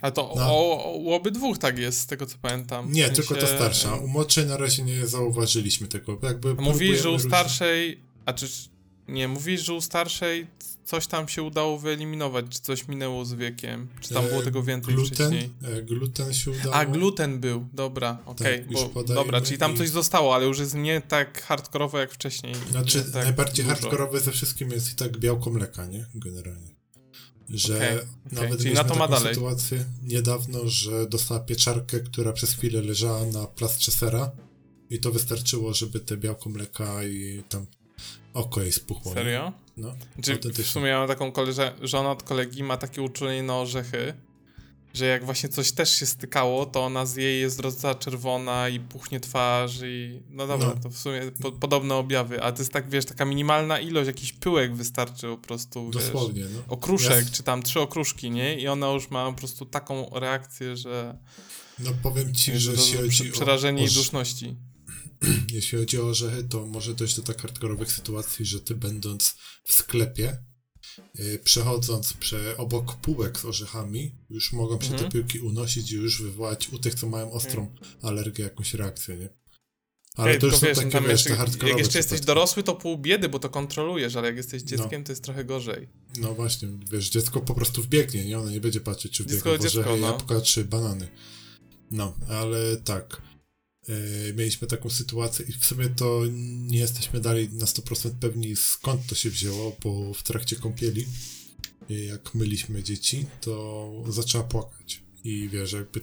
[0.01, 0.41] Ale to No.
[0.57, 2.89] o, o, u obydwóch tak jest, z tego co pamiętam.
[2.89, 3.95] W Nie, sensie, tylko ta starsza.
[3.95, 6.19] U młodszej na razie nie zauważyliśmy tego.
[6.23, 8.47] Jakby Mówisz, że u starszej, a czy
[9.07, 10.47] nie, mówisz, że u starszej
[10.85, 14.63] coś tam się udało wyeliminować, czy coś minęło z wiekiem, czy tam było E, tego
[14.63, 15.49] więcej gluten, wcześniej.
[15.63, 16.75] e, Gluten się udało.
[16.75, 20.45] A, gluten był, dobra, okej, Tak, już bo podajemy dobra, czyli tam coś zostało, ale
[20.45, 22.55] już jest nie tak hardkorowo jak wcześniej.
[22.71, 23.75] Znaczy, tak najbardziej dużo.
[23.75, 26.05] hardkorowe ze wszystkim jest i tak białko mleka, nie?
[26.15, 26.75] Generalnie.
[27.49, 27.97] Że Okej,
[28.31, 29.33] nawet okej, czyli na to ma taką dalej.
[29.35, 34.31] sytuację niedawno, że dostała pieczarkę, która przez chwilę leżała na plastrze sera
[34.89, 37.65] i to wystarczyło, żeby te białko mleka i tam
[38.35, 39.13] oko jej spuchło.
[39.13, 39.53] Serio?
[39.77, 44.13] No, Czy w sumie mam taką koleżankę, żona od kolegi ma takie uczulenie na orzechy,
[44.93, 48.79] że jak właśnie coś też się stykało, to ona z jej jest roza czerwona i
[48.79, 50.75] puchnie twarz i no dobra, No.
[50.83, 54.33] to w sumie po, podobne objawy, a to jest tak, wiesz, taka minimalna ilość, jakiś
[54.33, 56.73] pyłek wystarczy po prostu, wiesz, Dosłownie, no.
[56.73, 58.59] okruszek, Ja- czy tam trzy okruszki, nie?
[58.59, 61.17] I ona już ma po prostu taką reakcję, że
[61.79, 64.55] No powiem ci, że chodzi przerażenie o, i o, duszności.
[65.53, 69.73] jeśli chodzi o orzechy, to może dojść do tak hardkorowych sytuacji, że ty będąc w
[69.73, 70.37] sklepie,
[71.19, 75.03] yy, przechodząc prze, obok półek z orzechami, już mogą się Mhm.
[75.03, 79.29] te piłki unosić i już wywołać u tych, co mają ostrą alergię, jakąś reakcję, nie?
[80.15, 82.75] Ale to już są wiesz, takie, tam wiesz, te hardkorowe jak jeszcze jesteś dorosły, to
[82.75, 85.89] pół biedy, bo to kontrolujesz, ale jak jesteś dzieckiem, to jest trochę gorzej.
[86.19, 88.39] No właśnie, wiesz, dziecko po prostu wbiegnie, nie?
[88.39, 90.07] Ono nie będzie patrzeć, czy Dziecko, wbiegnie w dziecko, orzechy, no.
[90.07, 91.07] jabłka, czy banany.
[91.91, 93.21] No, ale tak.
[93.87, 96.21] Yy, mieliśmy taką sytuację i w sumie to
[96.67, 101.05] nie jesteśmy dalej na 100% pewni skąd to się wzięło, bo w trakcie kąpieli,
[101.89, 105.04] yy, jak myliśmy dzieci, to zaczęła płakać.
[105.27, 106.01] I wiesz, jakby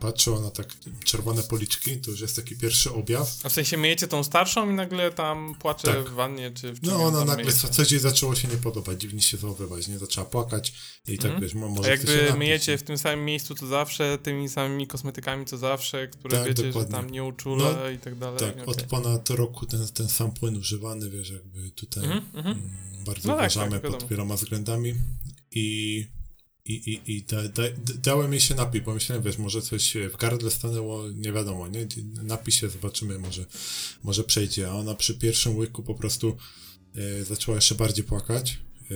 [0.00, 0.66] patrzą na tak
[1.04, 3.36] czerwone policzki, to już jest taki pierwszy objaw.
[3.42, 6.10] A w sensie myjecie tą starszą i nagle tam płacze Tak.
[6.10, 7.52] w wannie, czy w No ona nagle myjecie?
[7.60, 9.98] co- coś jej zaczęło się nie podobać, dziwnie się zachowywać, nie?
[9.98, 10.72] Zaczęła płakać
[11.08, 11.42] i tak Mhm.
[11.42, 12.78] wiesz, mo- A może się jakby napić, myjecie nie?
[12.78, 16.90] w tym samym miejscu co zawsze, tymi samymi kosmetykami co zawsze, które Tak, wiecie, dokładnie.
[16.96, 18.38] że tam nie uczula No, i tak dalej.
[18.38, 18.64] Tak, okej.
[18.66, 22.56] od ponad roku ten, ten sam płyn używany, wiesz, jakby tutaj Mhm, mhm.
[22.56, 22.70] mm,
[23.04, 24.08] bardzo No tak, uważamy tak, pod wiadomo.
[24.10, 24.94] wieloma względami
[25.50, 26.06] i,
[26.68, 27.62] i, i, i da, da,
[28.02, 31.86] dałem jej się napić, bo myślałem, wiesz, może coś w gardle stanęło, nie wiadomo, nie?
[32.22, 33.44] Napij się, zobaczymy, może,
[34.02, 36.36] może przejdzie, a ona przy pierwszym łyku po prostu
[37.20, 38.58] e, zaczęła jeszcze bardziej płakać.
[38.90, 38.94] E,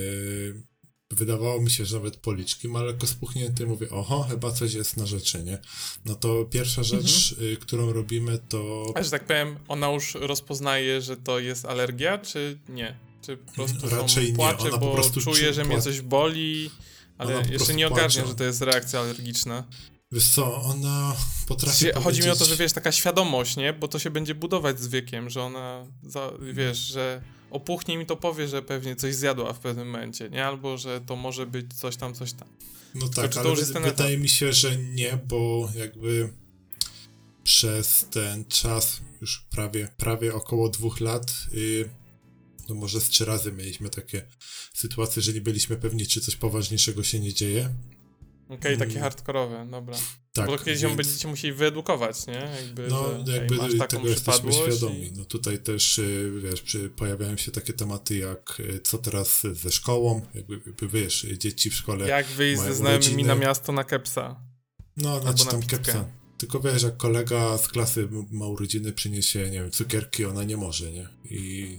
[1.11, 5.07] wydawało mi się, że nawet policzki ma lekko spuchnięte, mówię, oho, chyba coś jest na
[5.07, 5.59] rzeczy, nie?
[6.05, 7.53] No to pierwsza rzecz, Mhm.
[7.53, 12.19] y, którą robimy, to A że tak powiem, ona już rozpoznaje, że to jest alergia,
[12.19, 12.99] czy nie?
[13.23, 16.01] Czy po prostu Raczej nie, płacze, ona po bo prostu czuje, czu- że mnie coś
[16.01, 16.71] boli,
[17.23, 18.27] ale jeszcze nie ogarnia, płacze.
[18.27, 19.65] że to jest reakcja alergiczna.
[20.13, 21.17] Wiesz co, ona
[21.49, 23.73] potrafi Chodzi mi o to, powiedzieć- że wiesz, taka świadomość, nie?
[23.73, 28.17] Bo to się będzie budować z wiekiem, że ona, za, wiesz, że opuchnie mi to
[28.17, 30.47] powie, że pewnie coś zjadła w pewnym momencie, nie?
[30.47, 32.49] Albo, że to może być coś tam, coś tam.
[32.95, 36.33] No tak, to ale wy- wydaje mi się, że nie, bo jakby
[37.45, 41.89] przez ten czas, już prawie, prawie około dwóch lat, y,
[42.69, 44.23] no może z trzy razy mieliśmy takie
[44.75, 47.69] sytuacje, że nie byliśmy pewni, czy coś poważniejszego się nie dzieje.
[48.49, 49.03] Okej, takie Mm.
[49.03, 49.97] hardkorowe, dobra.
[50.33, 52.51] Tak, Bo kiedyś więc- będziecie musieli wyedukować, nie?
[52.65, 55.07] Jakby, No, że, jakby ej, masz taką tego jesteśmy świadomi.
[55.07, 59.73] i- No tutaj też, y, wiesz, pojawiają się takie tematy jak y, co teraz ze
[59.73, 64.41] szkołą, jakby, wiesz, dzieci w szkole Jak wyjść ze znajomymi na miasto na kepsa.
[64.97, 65.77] No, znaczy na tam pizzkę.
[65.77, 66.05] kepsa.
[66.39, 70.93] Tylko wiesz, jak kolega z klasy ma urodziny, przyniesie, nie wiem, cukierki, ona nie może,
[70.93, 71.09] nie?
[71.25, 71.79] I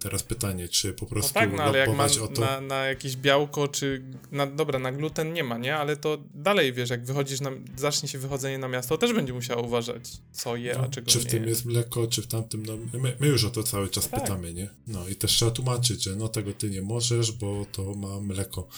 [0.00, 2.40] teraz pytanie, czy po No prostu tak, no ale jak ma o to...
[2.40, 4.02] na, na jakieś białko, czy
[4.32, 5.76] na, dobra, na gluten nie ma, nie?
[5.76, 9.64] Ale to dalej, wiesz, jak wychodzisz, na, zacznie się wychodzenie na miasto, też będzie musiał
[9.64, 11.48] uważać, co je, a No, czego czy w nie tym je.
[11.48, 14.20] jest mleko, czy w tamtym, no my, my już o to cały czas No tak.
[14.22, 14.68] pytamy, nie?
[14.86, 18.68] No i też trzeba tłumaczyć, że no tego ty nie możesz, bo to ma mleko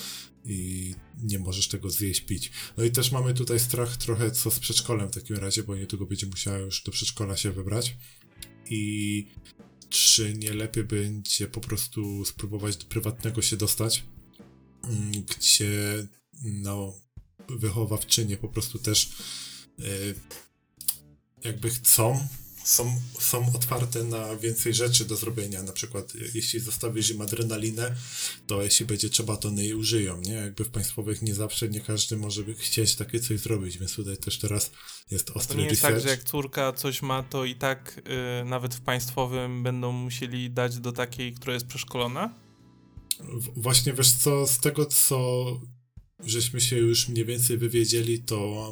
[0.44, 2.52] i nie możesz tego zjeść, pić.
[2.76, 6.06] No i też mamy tutaj strach trochę co z przedszkolem w takim razie, bo niedługo
[6.06, 7.96] będzie musiała już do przedszkola się wybrać
[8.70, 9.26] i
[9.88, 14.04] czy nie lepiej będzie po prostu spróbować do prywatnego się dostać,
[14.84, 16.06] mm, gdzie
[16.42, 16.94] no
[17.48, 19.10] wychowawczynie po prostu też
[19.80, 20.14] y,
[21.44, 22.28] jakby chcą,
[22.66, 25.62] są, są otwarte na więcej rzeczy do zrobienia.
[25.62, 27.96] Na przykład, jeśli zostawisz im adrenalinę,
[28.46, 30.32] to jeśli będzie trzeba, to one jej użyją, nie?
[30.32, 34.16] Jakby w państwowych nie zawsze, nie każdy może by chcieć takie coś zrobić, więc tutaj
[34.16, 34.70] też teraz
[35.10, 35.94] jest To ostry nie jest research.
[35.96, 38.02] tak, że jak córka coś ma, to i tak
[38.42, 42.34] y, nawet w państwowym będą musieli dać do takiej, która jest przeszkolona?
[43.20, 45.46] W- Właśnie wiesz co, z tego co
[46.24, 48.70] żeśmy się już mniej więcej wywiedzieli, to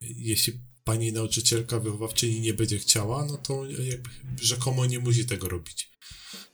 [0.00, 0.52] jeśli
[0.90, 4.10] pani nauczycielka wychowawczyni nie będzie chciała, no to jakby
[4.42, 5.90] rzekomo nie musi tego robić.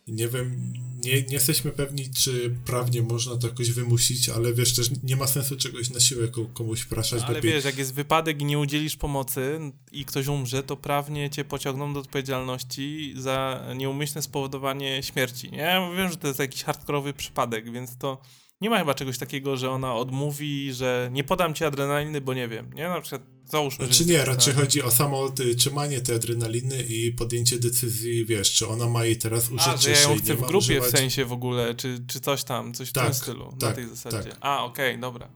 [0.06, 0.72] Nie wiem,
[1.04, 5.26] nie, nie jesteśmy pewni, czy prawnie można to jakoś wymusić, ale wiesz, też nie ma
[5.26, 7.22] sensu czegoś na siłę ko- komuś praszać.
[7.22, 9.60] Ale lepiej- wiesz, jak jest wypadek i nie udzielisz pomocy
[9.92, 15.58] i ktoś umrze, to prawnie cię pociągną do odpowiedzialności za nieumyślne spowodowanie śmierci, nie?
[15.58, 18.20] Ja Wiem, że to jest jakiś hardkorowy przypadek, więc to
[18.60, 22.48] nie ma chyba czegoś takiego, że ona odmówi, że nie podam ci adrenaliny, bo nie
[22.48, 22.88] wiem, nie?
[22.88, 27.58] Na przykład załóżmy, Znaczy nie, raczej chodzi o samo y, trzymanie tej adrenaliny i podjęcie
[27.58, 30.40] decyzji, wiesz, czy ona ma jej teraz użyć, A, czy że ja ją chcę w
[30.40, 30.88] grupie używać.
[30.88, 33.74] w sensie w ogóle, czy, czy coś tam, coś w Tak, tym stylu, na tak,
[33.74, 34.30] tej zasadzie.
[34.30, 34.38] tak.
[34.40, 35.28] A, okej, dobra.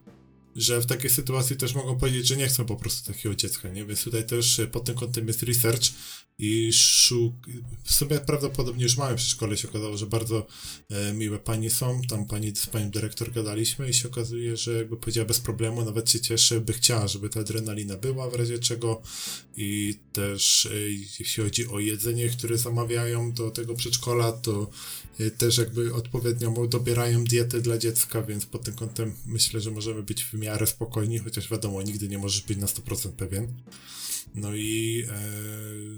[0.63, 3.85] Że w takiej sytuacji też mogą powiedzieć, że nie chcą po prostu takiego dziecka, nie?
[3.85, 5.93] Więc tutaj też e, pod tym kątem jest research
[6.41, 7.35] i szuk...
[7.85, 10.47] W sumie prawdopodobnie już mamy przedszkole, się okazało, że bardzo
[10.91, 14.97] e, miłe pani są, tam pani z panią dyrektor gadaliśmy i się okazuje, że jakby
[14.97, 19.03] powiedziała bez problemu, nawet się cieszy, by chciała, żeby ta adrenalina była w razie czego
[19.57, 24.71] i też e, jeśli chodzi o jedzenie, które zamawiają do tego przedszkola, to
[25.19, 30.03] e, też jakby odpowiednio dobierają dietę dla dziecka, więc pod tym kątem myślę, że możemy
[30.03, 33.63] być w miarę spokojni, chociaż wiadomo, nigdy nie możesz być na 100% pewien.
[34.35, 35.21] No i e,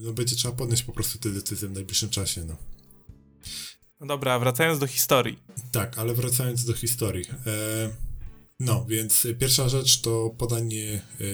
[0.03, 2.57] no będzie trzeba podnieść po prostu te decyzje w najbliższym czasie, no.
[4.01, 5.39] No dobra, wracając do historii.
[5.73, 7.25] Tak, ale wracając do historii.
[7.47, 7.91] E,
[8.61, 11.25] no, więc pierwsza rzecz to podanie e,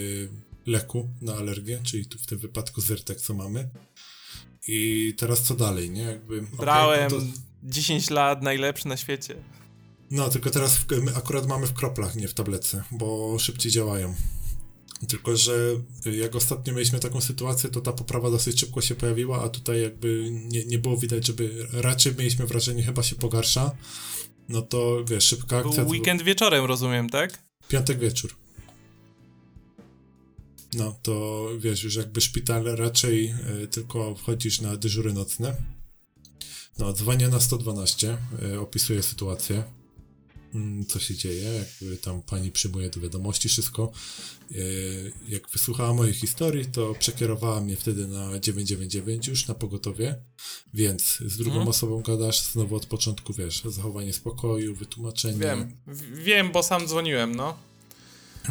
[0.67, 3.69] leku na alergię, czyli tu w tym wypadku Zyrtek, co mamy.
[4.69, 6.03] I teraz co dalej, nie?
[6.03, 7.25] Jakby, okej, Brałem no, to,
[7.63, 9.35] 10 lat, najlepszy na świecie.
[10.11, 14.15] No, tylko teraz w, akurat mamy w kroplach, nie w tabletce, bo szybciej działają.
[15.09, 19.49] Tylko, że jak ostatnio mieliśmy taką sytuację, to ta poprawa dosyć szybko się pojawiła, a
[19.49, 23.71] tutaj jakby nie, nie było widać, żeby raczej mieliśmy wrażenie, chyba się pogarsza.
[24.49, 25.83] No to wiesz, szybka akcja.
[25.83, 27.43] Był weekend wieczorem, rozumiem, tak?
[27.69, 28.37] Piątek wieczór.
[30.75, 35.57] No to wiesz, już jakby szpital raczej e, tylko wchodzisz na dyżury nocne.
[36.79, 39.65] No, dzwonię na 112, e, opisuję sytuację,
[40.89, 43.93] co się dzieje, jakby tam pani przyjmuje do wiadomości wszystko.
[44.53, 44.55] E,
[45.29, 50.15] jak wysłuchała mojej historii, to przekierowała mnie wtedy na 999 już na pogotowie,
[50.75, 51.69] więc z drugą Mhm.
[51.69, 55.39] osobą gadasz znowu od początku, wiesz, zachowanie spokoju, wytłumaczenie.
[55.39, 55.77] Wiem.
[56.13, 57.57] Wiem, bo sam dzwoniłem, no.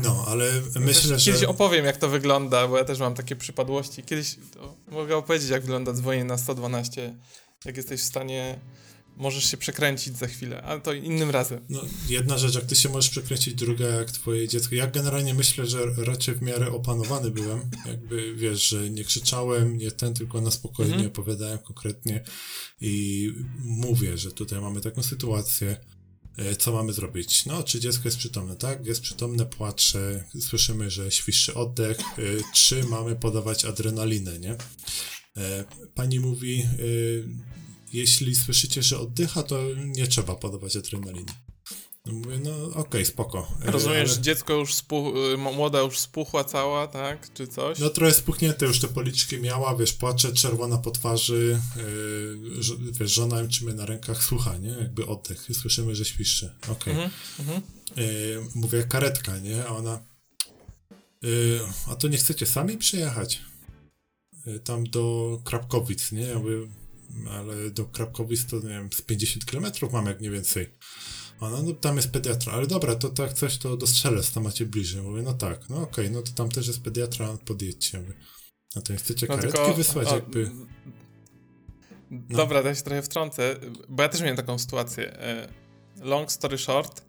[0.04, 1.32] No, ale myślę, Też że...
[1.32, 4.04] Kiedyś opowiem, jak to wygląda, bo ja też mam takie przypadłości.
[4.04, 4.36] Kiedyś
[4.92, 7.16] mogę opowiedzieć, jak wygląda dzwonienie na 112.
[7.66, 8.60] Jak jesteś w stanie,
[9.18, 11.66] możesz się przekręcić za chwilę, ale to innym razem.
[11.70, 14.76] No, jedna rzecz, jak ty się możesz przekręcić, druga jak twoje dziecko.
[14.76, 17.62] Ja generalnie myślę, że raczej w miarę opanowany byłem.
[17.86, 21.12] Jakby, wiesz, że nie krzyczałem, nie ten, tylko na spokojnie Mhm.
[21.12, 22.24] opowiadałem konkretnie
[22.82, 25.78] i mówię, że tutaj mamy taką sytuację,
[26.38, 27.46] e, co mamy zrobić?
[27.46, 28.56] No, czy dziecko jest przytomne?
[28.56, 32.04] Tak, jest przytomne, płacze, słyszymy, że świszczy oddech, e,
[32.54, 34.56] czy mamy podawać adrenalinę, nie?
[35.38, 35.66] E,
[35.96, 37.57] Pani mówi, e,
[37.98, 41.32] jeśli słyszycie, że oddycha, to nie trzeba podawać adrenaliny.
[42.06, 43.48] No mówię, no okej, spoko.
[43.66, 47.34] E, Rozumiesz, ale- że dziecko już spuch, y, młoda już spuchła cała, tak?
[47.34, 47.80] Czy coś?
[47.80, 52.38] No trochę spuchnięte już te policzki miała, wiesz, płacze, czerwona po twarzy, yy,
[52.92, 54.70] wiesz, żona ją na rękach, słucha, nie?
[54.70, 56.54] Jakby oddech, słyszymy, że świszczy.
[56.70, 56.94] Okej.
[56.94, 57.62] Mhm, mhm.
[57.98, 59.66] Yy, mówię, karetka, nie?
[59.66, 60.00] A ona,
[61.22, 63.42] yy, a to nie chcecie sami przyjechać?
[64.64, 66.22] Tam do Krapkowic, nie?
[66.22, 66.56] Ja mówię,
[67.32, 70.70] ale do Krapkowic to, nie wiem, z 50 km mam jak nie więcej.
[71.40, 74.66] Ona, no tam jest pediatra, ale dobra, to tak coś, to do Strzelec, tam macie
[74.66, 75.02] bliżej.
[75.02, 78.00] Mówię, no tak, no okej, no to tam też jest pediatra, podjedźcie.
[78.00, 78.14] Mówię,
[78.76, 80.52] no to nie chcecie No karetki tylko, wysłać o, jakby?
[82.12, 82.38] No.
[82.38, 83.56] Dobra, ja się trochę wtrącę,
[83.90, 85.20] bo ja też miałem taką sytuację.
[85.20, 85.48] E,
[86.02, 87.07] long story short,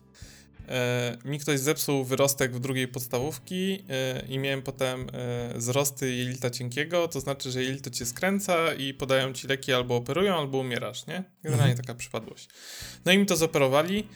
[0.69, 5.07] e, mi ktoś zepsuł wyrostek w drugiej podstawówki e, i miałem potem
[5.55, 10.39] wzrosty jelita cienkiego, to znaczy, że jelito cię skręca i podają ci leki albo operują,
[10.39, 11.25] albo umierasz, nie?
[11.43, 11.87] Generalnie mhm.
[11.87, 12.49] taka przypadłość.
[13.05, 14.07] No i mi to zoperowali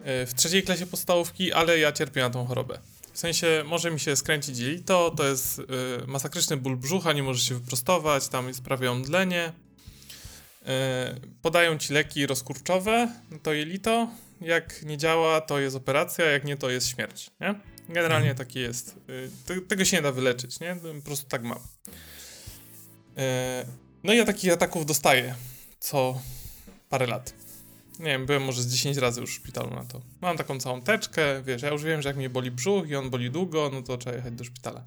[0.00, 2.78] w trzeciej klasie podstawówki, ale ja cierpię na tą chorobę.
[3.12, 5.64] W sensie może mi się skręcić jelito, to jest y,
[6.06, 9.52] masakryczny ból brzucha, nie możesz się wyprostować, tam sprawia omdlenie.
[10.62, 10.66] Y,
[11.42, 13.08] podają ci leki rozkurczowe,
[13.42, 14.08] to jelito.
[14.40, 17.54] Jak nie działa, to jest operacja, jak nie, to jest śmierć, nie?
[17.88, 18.48] Generalnie mhm.
[18.48, 18.96] taki jest.
[19.50, 20.76] Y, tego się nie da wyleczyć, nie?
[20.76, 21.58] Po prostu tak mam.
[21.58, 21.60] Y,
[24.04, 25.34] no i ja takich ataków dostaję
[25.80, 26.20] co
[26.88, 27.34] parę lat
[28.00, 30.00] nie wiem, byłem może z 10 razy już w szpitalu na to.
[30.20, 33.10] Mam taką całą teczkę, wiesz, ja już wiem, że jak mnie boli brzuch i on
[33.10, 34.84] boli długo, no to trzeba jechać do szpitala.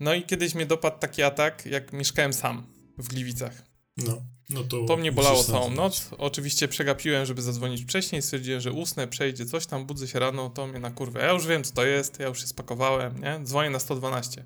[0.00, 2.66] No i kiedyś mnie dopadł taki atak, jak mieszkałem sam
[2.98, 3.69] w Gliwicach.
[3.96, 4.84] No, no to...
[4.84, 6.10] To mnie bolało całą noc.
[6.18, 10.66] Oczywiście przegapiłem, żeby zadzwonić wcześniej, stwierdziłem, że usnę, przejdzie coś tam, budzę się rano, to
[10.66, 11.20] mnie na kurwę.
[11.20, 13.40] Ja już wiem, co to jest, ja już się spakowałem, nie?
[13.44, 14.44] Dzwonię na 112.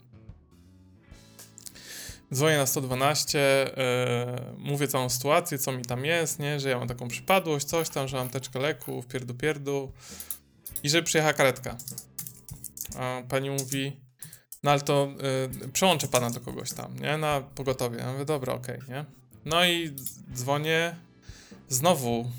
[2.35, 6.79] Dzwonię na 112, yy, e, mówię całą sytuację, co mi tam jest, nie, że ja
[6.79, 9.93] mam taką przypadłość, coś tam, że mam teczkę leków, pierdu pierdu
[10.83, 11.77] i że przyjechała karetka.
[12.97, 14.01] A pani mówi,
[14.63, 15.09] no ale to
[15.63, 17.99] yy, przełączę pana do kogoś tam, nie, na pogotowie.
[17.99, 19.24] Ja mówię, dobra, okej, okay, nie.
[19.45, 19.95] No i
[20.35, 20.97] dzwonię,
[21.69, 22.31] znowu,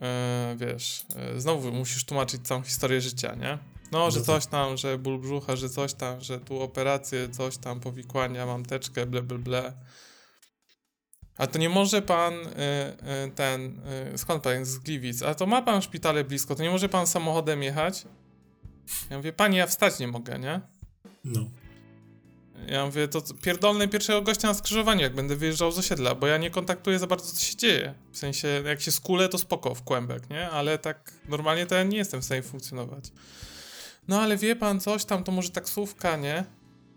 [0.00, 3.58] yy, wiesz, yy, znowu musisz tłumaczyć całą historię życia, nie.
[3.92, 7.80] No, że coś tam, że ból brzucha, że coś tam, że tu operacje, coś tam,
[7.80, 9.72] powikłania, mam teczkę, ble, ble, ble.
[11.38, 12.46] A to nie może pan y,
[13.26, 13.80] y, ten,
[14.14, 15.22] y, skąd pan jest z Gliwic?
[15.22, 18.04] A to ma pan szpitale blisko, to nie może pan samochodem jechać?
[19.10, 20.60] Ja mówię, pani, ja wstać nie mogę, nie?
[21.24, 21.40] No.
[22.68, 26.36] Ja mówię, to pierdolne pierwszego gościa na skrzyżowaniu, jak będę wyjeżdżał z osiedla, bo ja
[26.36, 27.94] nie kontaktuję za bardzo, co się dzieje.
[28.12, 30.50] W sensie, jak się skulę, to spoko, w kłębek, nie?
[30.50, 33.04] Ale tak normalnie to ja nie jestem w stanie funkcjonować
[34.08, 36.44] no ale wie pan coś tam, to może taksówka, nie?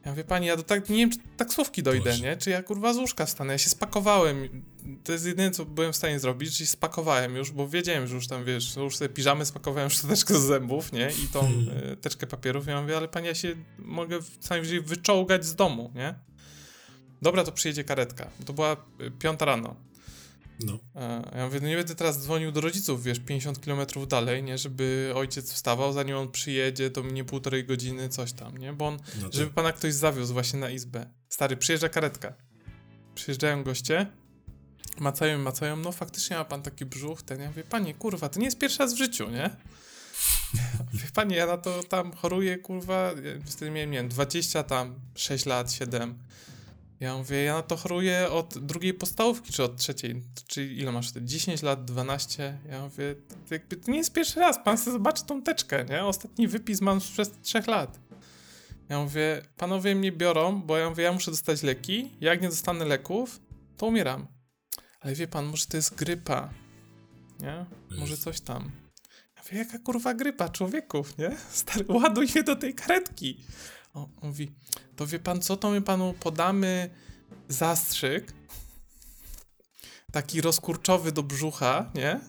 [0.08, 2.24] Ja mówię, pani, ja do tak, nie wiem, czy taksówki dojdę, Boże.
[2.24, 2.38] nie?
[2.38, 3.53] Czy ja kurwa z łóżka wstanę?
[3.53, 4.64] Ja się spakowałem.
[5.03, 8.28] To jest jedyne, co byłem w stanie zrobić, czyli spakowałem już, bo wiedziałem, że już
[8.28, 11.10] tam, wiesz, już sobie piżamy spakowałem szczoteczkę z zębów, nie?
[11.24, 11.91] I tą hmm.
[11.91, 12.68] y, teczkę papierów.
[12.68, 16.16] Ja mówię, ale pani, ja się mogę co najwyżej wyczołgać z domu, nie?
[17.22, 18.28] Dobra, to przyjedzie karetka.
[18.45, 19.76] To była y, piąta rano.
[20.60, 20.80] No.
[21.36, 25.12] Ja mówię, no nie będę teraz dzwonił do rodziców, wiesz, 50 km dalej, nie, żeby
[25.16, 29.28] ojciec wstawał, zanim on przyjedzie, to mnie półtorej godziny, coś tam, nie, bo on, no
[29.32, 31.10] żeby pana ktoś zawiózł właśnie na izbę.
[31.30, 32.34] Stary, przyjeżdża karetka.
[33.16, 34.08] Przyjeżdżają goście,
[34.99, 38.45] macają, macają, no faktycznie ma pan taki brzuch, ten, ja mówię, panie, kurwa, to nie
[38.45, 39.49] jest pierwszy raz w życiu, nie?
[40.93, 43.12] Wie panie, ja na to tam choruję, kurwa,
[43.45, 46.20] wtedy miałem, nie wiem, 20 tam, 6 lat, 7
[47.00, 50.24] ja mówię, ja na to choruję od drugiej podstawówki, czy od trzeciej.
[50.48, 51.26] Czy ile masz wtedy?
[51.26, 52.58] 10 lat, 12?
[52.70, 53.16] Ja mówię,
[53.48, 56.06] to jakby to nie jest pierwszy raz, pan sobie zobaczy tą teczkę, nie?
[56.06, 58.00] Ostatni wypis mam przez 3 lat.
[58.89, 62.86] Ja mówię, panowie mnie biorą, bo ja mówię, ja muszę dostać leki, jak nie dostanę
[62.86, 63.39] leków,
[63.78, 64.28] to umieram.
[65.00, 66.50] Ale wie pan, może to jest grypa,
[67.39, 67.66] nie?
[68.00, 68.72] Może coś tam.
[69.36, 71.32] Ja mówię, jaka kurwa grypa, człowieków, nie?
[71.50, 73.38] Stary, ładuj się do tej karetki.
[73.98, 74.52] On mówi,
[74.95, 76.89] to wie pan co, to my panu podamy
[77.50, 78.34] zastrzyk,
[80.12, 82.20] taki rozkurczowy do brzucha, nie?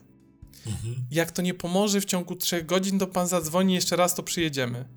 [0.67, 1.07] Mhm.
[1.11, 4.89] Jak to nie pomoże w ciągu trzech godzin, to pan zadzwoni jeszcze raz, to przyjedziemy.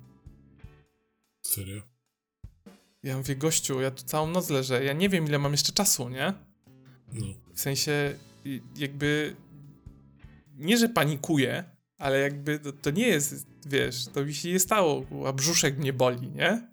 [1.42, 1.82] Serio?
[3.02, 6.08] Ja mówię, gościu, ja tu całą noc leżę, ja nie wiem ile mam jeszcze czasu,
[6.08, 6.32] nie?
[7.12, 7.26] No.
[7.54, 8.18] W sensie,
[8.76, 9.36] jakby,
[10.54, 11.64] nie, że panikuję,
[12.02, 15.92] ale jakby to, to, nie jest, wiesz, to mi się nie stało, a brzuszek mnie
[15.92, 16.68] boli, nie?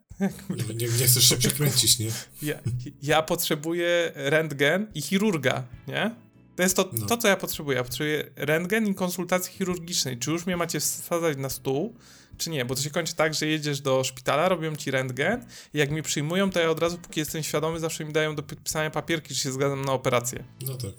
[0.50, 2.12] Nie, nie chcesz się przekręcić, nie?
[2.42, 2.60] Ja,
[3.02, 6.16] ja potrzebuję rentgen i chirurga, nie?
[6.56, 7.06] To jest to, no.
[7.06, 7.78] to, co ja potrzebuję.
[7.78, 10.18] Ja potrzebuję rentgen i konsultacji chirurgicznej.
[10.18, 11.96] Czy już mnie macie wsadzać na stół,
[12.38, 12.66] czy nie?
[12.66, 16.02] Bo to się kończy tak, że jedziesz do szpitala, robią ci rentgen i jak mi
[16.02, 19.40] przyjmują, to ja od razu, póki jestem świadomy, zawsze mi dają do podpisania papierki, czy
[19.40, 20.44] się zgadzam na operację.
[20.62, 20.92] No tak.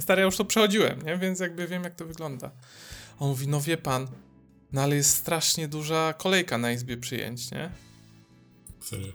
[0.00, 1.18] Stary, ja już to przechodziłem, nie?
[1.18, 2.50] Więc jakby wiem, jak to wygląda.
[3.18, 4.08] On mówi, no wie pan,
[4.72, 7.70] no ale jest strasznie duża kolejka na izbie przyjęć, nie?
[8.80, 9.12] Serio?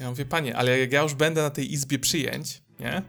[0.00, 3.02] Ja mówię, panie, ale jak ja już będę na tej izbie przyjęć, nie?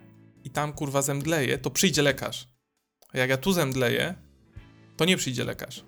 [0.44, 2.48] I tam kurwa zemdleję, to przyjdzie lekarz.
[3.14, 4.16] A jak ja tu zemdleję,
[4.98, 5.84] to nie przyjdzie lekarz.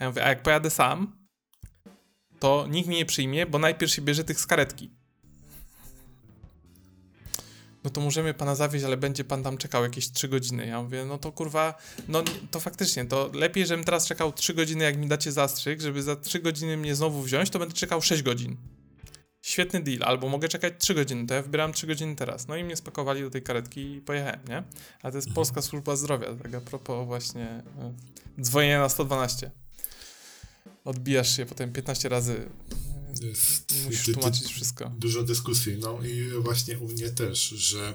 [0.00, 1.18] Ja mówię, a jak pojadę sam,
[2.38, 4.97] to nikt mnie nie przyjmie, bo najpierw się bierze tych z karetki
[7.84, 10.66] no to możemy pana zawieźć, ale będzie pan tam czekał jakieś 3 godziny.
[10.66, 11.74] Ja mówię, no to kurwa,
[12.08, 16.02] no to faktycznie, to lepiej, żebym teraz czekał 3 godziny, jak mi dacie zastrzyk, żeby
[16.02, 18.56] za 3 godziny mnie znowu wziąć, to będę czekał 6 godzin.
[19.42, 22.48] świetny deal, albo mogę czekać 3 godziny, to ja wybieram 3 godziny teraz.
[22.48, 24.62] No i mnie spakowali do tej karetki i pojechałem, nie?
[25.02, 27.62] A to jest Polska Służba Zdrowia, tak a propos właśnie
[28.38, 29.50] y, dzwonienia na 112.
[30.84, 32.48] Odbijasz się potem 15 razy,
[33.22, 34.92] Jest, musisz tłumaczyć wszystko.
[34.98, 37.94] Dużo dyskusji, no i właśnie u mnie też, że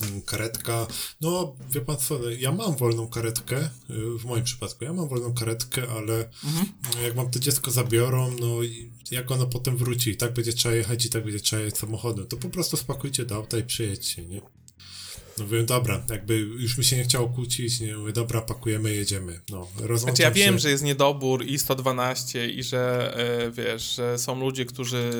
[0.00, 0.86] mm, karetka,
[1.20, 5.34] no wie pan co, ja mam wolną karetkę, y, w moim przypadku, ja mam wolną
[5.34, 6.66] karetkę, ale Mhm.
[7.04, 10.74] jak mam to dziecko zabiorą, no i jak ono potem wróci i tak będzie trzeba
[10.74, 14.26] jechać i tak będzie trzeba jechać samochodem, to po prostu spakujcie do auta i przyjedźcie,
[14.26, 14.42] nie?
[15.38, 19.40] No mówię, dobra, jakby już mi się nie chciało kłócić, nie mówię, dobra, pakujemy, jedziemy,
[19.50, 20.58] no, Znaczy ja wiem, się.
[20.58, 23.12] że jest niedobór i 112 i że
[23.46, 25.10] e, wiesz, że są ludzie, którzy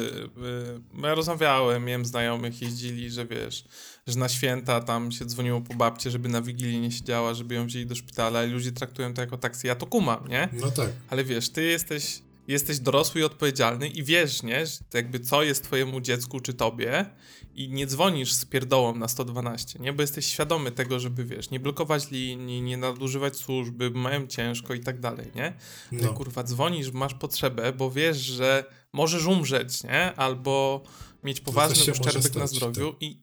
[1.03, 3.65] e, ja rozmawiałem, miałem znajomych, jeździli, że wiesz,
[4.07, 7.67] że na święta tam się dzwoniło po babcie, żeby na Wigilii nie siedziała, żeby ją
[7.67, 9.67] wzięli do szpitala i ludzie traktują to jako taksy.
[9.67, 10.49] Ja to kumam, nie?
[10.53, 12.23] No tak, Ale wiesz, ty jesteś,
[12.53, 17.07] jesteś dorosły i odpowiedzialny i wiesz, nie, jakby co jest twojemu dziecku czy tobie
[17.55, 21.61] i nie dzwonisz z pierdołą na 112, nie, bo jesteś świadomy tego, żeby wiesz, nie
[21.61, 25.53] blokować linii, nie nadużywać służby, mają ciężko i tak dalej, nie?
[25.91, 30.15] Ty no, kurwa dzwonisz, masz potrzebę, bo wiesz, że możesz umrzeć, nie?
[30.15, 30.83] Albo
[31.25, 33.23] mieć poważny uszczerbek na zdrowiu i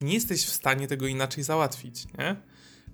[0.00, 2.36] nie jesteś w stanie tego inaczej załatwić, nie?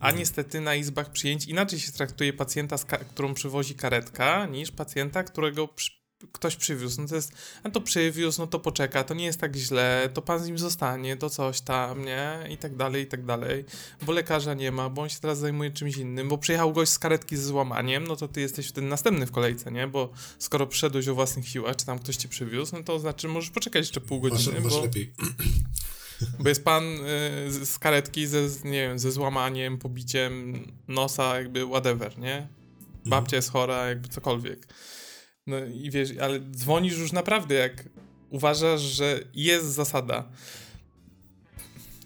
[0.03, 5.25] A niestety na izbach przyjęć inaczej się traktuje pacjenta, z którą przywozi karetka, niż pacjenta,
[5.25, 7.03] którego przy- ktoś przywiózł.
[7.03, 7.33] No to jest,
[7.63, 10.59] a to przywiózł, no to poczeka, to nie jest tak źle, to pan z nim
[10.59, 12.39] zostanie, to coś tam, nie?
[12.51, 13.65] I tak dalej, i tak dalej.
[14.03, 16.99] Bo lekarza nie ma, bo on się teraz zajmuje czymś innym, bo przyjechał gość z
[16.99, 19.87] karetki ze złamaniem, no to ty jesteś wtedy następny w kolejce, nie?
[19.87, 23.51] Bo skoro przyszedłeś o własnych siłach, czy tam ktoś cię przywiózł, no to znaczy możesz
[23.51, 24.83] poczekać jeszcze pół godziny, masz bo...
[24.83, 25.13] lepiej.
[26.39, 32.19] Bo jest pan y, z karetki ze, nie wiem, ze złamaniem, pobiciem nosa, jakby whatever,
[32.19, 32.49] nie?
[33.07, 34.67] Babcia jest chora, jakby cokolwiek.
[35.47, 37.89] No i wiesz, ale dzwonisz już naprawdę, jak
[38.31, 40.29] uważasz, że jest zasada.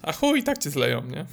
[0.01, 1.25] A chuj, i tak cię zleją, nie?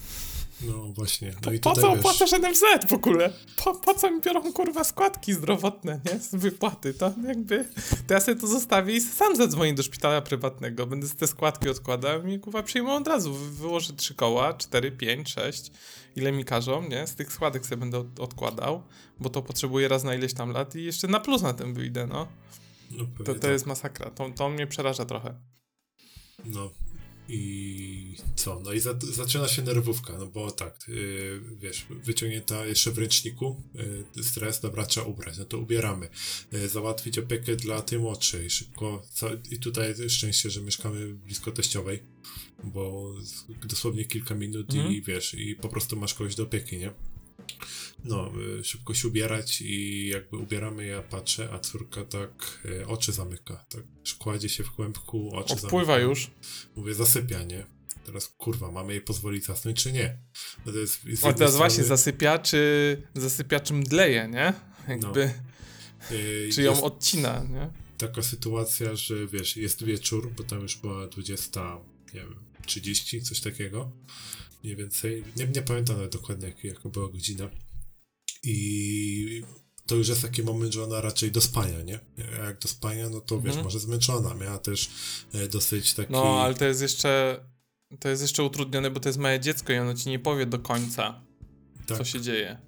[0.62, 3.32] No właśnie, no Po, i po tutaj co opłacasz NFZ w ogóle?
[3.56, 6.18] Po, po co mi biorą kurwa składki zdrowotne, nie?
[6.20, 7.68] Z wypłaty, to jakby...
[8.06, 10.86] To ja sobie to zostawię i sam zadzwonię do szpitala prywatnego.
[10.86, 13.34] Będę te składki odkładał i kurwa przyjmą od razu.
[13.34, 15.70] Wy- Wyłożę trzy koła, cztery, pięć, sześć.
[16.16, 17.06] Ile mi każą, nie?
[17.06, 18.82] Z tych składek sobie będę od, odkładał,
[19.20, 22.06] bo to potrzebuję raz na ileś tam lat i jeszcze na plus na tym wyjdę,
[22.06, 22.28] no.
[22.90, 23.50] no, To, to tak.
[23.50, 24.10] jest masakra.
[24.10, 25.34] To, to mnie przeraża trochę.
[26.44, 26.70] No
[27.28, 28.60] i co?
[28.64, 33.62] No i za, zaczyna się nerwówka, no bo tak, yy, wiesz, wyciągnięta jeszcze w ręczniku,
[34.16, 36.08] yy, stres, dobra, trzeba ubrać, no to ubieramy.
[36.52, 39.02] Yy, załatwić opiekę dla tej młodszej, szybko.
[39.50, 42.02] I tutaj szczęście, że mieszkamy blisko teściowej,
[42.64, 43.14] bo
[43.64, 44.92] dosłownie kilka minut Mhm.
[44.94, 46.92] i wiesz, i po prostu masz kogoś do opieki, nie?
[48.04, 53.12] No, y, szybko się ubierać i jakby ubieramy, ja patrzę, a córka tak y, oczy
[53.12, 53.82] zamyka, tak
[54.18, 56.08] kładzie się w kłębku, oczy Odpływa zamyka.
[56.08, 56.30] już.
[56.76, 57.66] Mówię, zasypia, nie?
[58.06, 60.18] Teraz kurwa, mamy jej pozwolić zasnąć, czy nie?
[60.66, 64.52] No to jest, z O, teraz właśnie strony, zasypia, czy zasypia czym mdleje, nie?
[64.88, 65.20] Jakby,
[66.12, 67.84] y, czy ją jest odcina, nie?
[67.98, 71.76] taka sytuacja, że wiesz, jest wieczór, bo tam już była 20,
[72.14, 72.34] nie wiem,
[72.66, 73.92] 30, coś takiego,
[74.64, 75.24] mniej więcej.
[75.36, 77.48] Nie, nie pamiętam nawet dokładnie, jak, jaka była godzina.
[78.42, 79.42] I
[79.86, 81.98] to już jest taki moment, że ona raczej do spania, nie?
[82.40, 83.64] A jak do spania, no to wiesz, Mhm.
[83.64, 84.34] może zmęczona.
[84.34, 84.90] Miała też
[85.34, 86.12] e, dosyć taki...
[86.12, 87.40] No, ale to jest jeszcze,
[88.00, 90.58] to jest jeszcze utrudnione, bo to jest małe dziecko i ono ci nie powie do
[90.58, 91.22] końca,
[91.86, 92.58] tak, co się dzieje.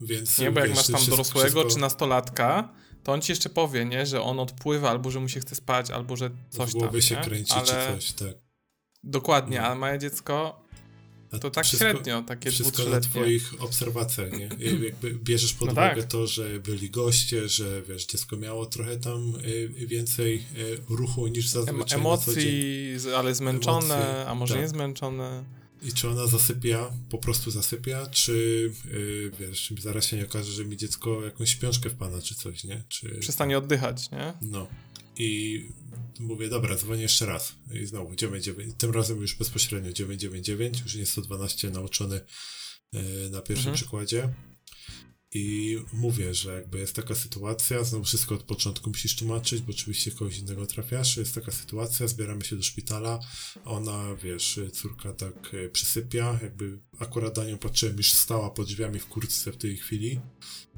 [0.00, 3.48] więc Nie, bo jak wiesz, masz tam dorosłego wszystko czy nastolatka, to on ci jeszcze
[3.50, 6.72] powie, nie, że on odpływa, albo że mu się chce spać, albo że coś w
[6.72, 7.22] głowie tam, się nie?
[7.22, 7.64] kręci, ale...
[7.66, 8.36] czy coś, tak.
[9.04, 9.66] Dokładnie, No.
[9.66, 10.63] a małe dziecko
[11.38, 14.48] to tak wszystko- średnio, takie Wszystko na twoich obserwacjach, nie?
[14.58, 16.10] Jakby bierzesz pod No uwagę tak.
[16.10, 21.48] to, że byli goście, że wiesz, dziecko miało trochę tam y, więcej y, ruchu niż
[21.48, 24.62] zazwyczaj emocji, ale zmęczone, Emocje, a może tak.
[24.62, 25.44] nie zmęczone.
[25.82, 28.32] I czy ona zasypia, po prostu zasypia, czy
[28.86, 32.82] y, wiesz, zaraz się nie okaże, że mi dziecko jakąś śpiączkę wpada, czy coś, nie?
[32.88, 34.32] Czy, Przestanie oddychać, nie?
[34.42, 34.66] No.
[35.18, 35.62] I
[36.18, 37.54] mówię, dobra, dzwonię jeszcze raz.
[37.82, 42.20] I znowu 99, tym razem już bezpośrednio 999, już nie 112 nauczony
[42.92, 43.74] e, na pierwszym Mhm.
[43.74, 44.34] przykładzie.
[45.36, 50.10] I mówię, że jakby jest taka sytuacja, znowu wszystko od początku musisz tłumaczyć, bo oczywiście
[50.10, 53.20] kogoś innego trafiasz, jest taka sytuacja, zbieramy się do szpitala,
[53.64, 58.98] ona, wiesz, córka tak e, przysypia, jakby akurat na nią patrzyłem, już stała pod drzwiami
[59.00, 60.20] w kurtce w tej chwili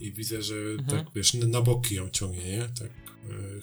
[0.00, 0.88] i widzę, że Mhm.
[1.04, 2.68] tak, wiesz, na boki ją ciągnie, nie?
[2.78, 3.05] Tak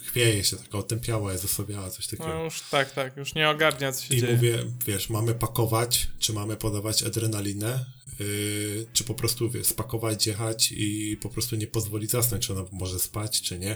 [0.06, 2.30] chwieje się, taka otępiała, jest zasobiała, coś takiego.
[2.30, 4.34] No już tak, tak, już nie ogarnia, co się I dzieje.
[4.34, 7.86] mówię, wiesz, mamy pakować, czy mamy podawać adrenalinę,
[8.20, 12.66] yy, czy po prostu wie, spakować, jechać i po prostu nie pozwolić zasnąć, czy ona
[12.72, 13.76] może spać, czy nie.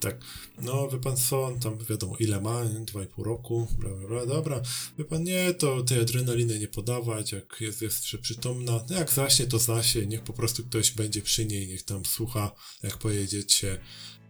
[0.00, 0.16] Tak,
[0.60, 4.08] no wie pan co, on tam wiadomo ile ma, dwa i pół roku, bla, bla,
[4.08, 4.60] bla, dobra,
[4.98, 9.46] wie pan nie, to tej adrenaliny nie podawać, jak jest jeszcze przytomna, no jak zaśnie,
[9.46, 13.78] to zaśnie, niech po prostu ktoś będzie przy niej, niech tam słucha, jak pojedziecie,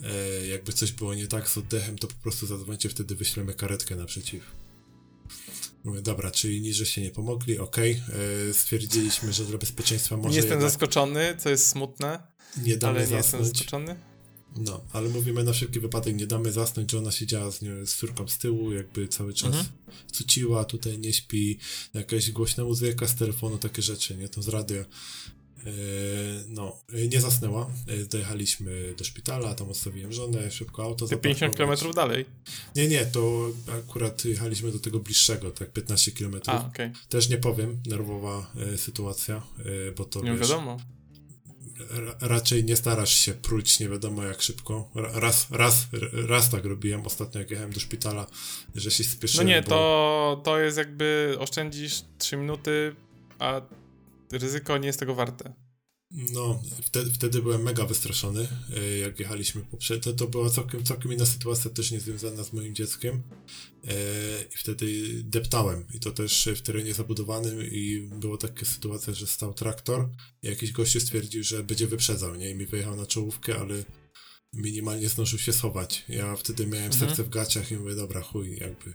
[0.02, 3.96] e, jakby coś było nie tak z oddechem, to po prostu zadzwońcie, wtedy wyślemy karetkę
[3.96, 4.42] naprzeciw.
[5.84, 8.54] Mówię, dobra, czyli niżej się nie pomogli, okej, okay.
[8.54, 12.22] stwierdziliśmy, że dla bezpieczeństwa może Nie jestem zaskoczony, co jest smutne,
[12.62, 13.24] nie damy ale nie zasnąć.
[13.24, 13.96] jestem zaskoczony.
[14.58, 17.94] No, ale mówimy na wszelki wypadek, nie damy zasnąć, że ona siedziała z, nią, z
[17.94, 19.66] córką z tyłu, jakby cały czas mhm.
[20.12, 21.58] cuciła, tutaj nie śpi,
[21.94, 24.84] jakaś głośna muzyka z telefonu, takie rzeczy, nie, to z radia.
[25.66, 25.70] E,
[26.48, 26.76] no,
[27.08, 27.70] nie zasnęła.
[27.86, 32.26] E, dojechaliśmy do szpitala, tam odstawiłem żonę, szybko auto Te 50 km dalej?
[32.76, 36.40] Nie, nie, to akurat jechaliśmy do tego bliższego, tak 15 km.
[36.46, 36.92] A, okay.
[37.08, 39.42] Też nie powiem, nerwowa e, sytuacja,
[39.96, 40.76] bo to Nie wiesz, wiadomo.
[42.20, 44.90] raczej nie starasz się próć nie wiadomo jak szybko.
[44.94, 48.26] Raz, raz, raz tak robiłem ostatnio, jak jechałem do szpitala,
[48.74, 49.46] że się spieszyłem.
[49.46, 49.68] No nie, bo...
[49.68, 52.96] to, to jest jakby oszczędzisz 3 minuty,
[53.38, 53.60] a
[54.32, 55.54] ryzyko nie jest tego warte.
[56.10, 60.12] No, wtedy, wtedy byłem mega wystraszony, e, jak jechaliśmy poprzednio.
[60.12, 63.22] To była całkiem, całkiem inna sytuacja, też niezwiązana z moim dzieckiem.
[63.84, 63.94] E,
[64.54, 64.86] I wtedy
[65.24, 65.84] deptałem.
[65.94, 67.62] I to też w terenie zabudowanym.
[67.62, 70.08] I była taka sytuacja, że stał traktor.
[70.42, 72.50] I jakiś gościu stwierdził, że będzie wyprzedzał, nie?
[72.50, 73.84] I mi wyjechał na czołówkę, ale
[74.52, 76.04] minimalnie zdążył się schować.
[76.08, 77.08] Ja wtedy miałem mhm.
[77.08, 78.94] serce w gaciach i mówię, dobra, chuj, jakby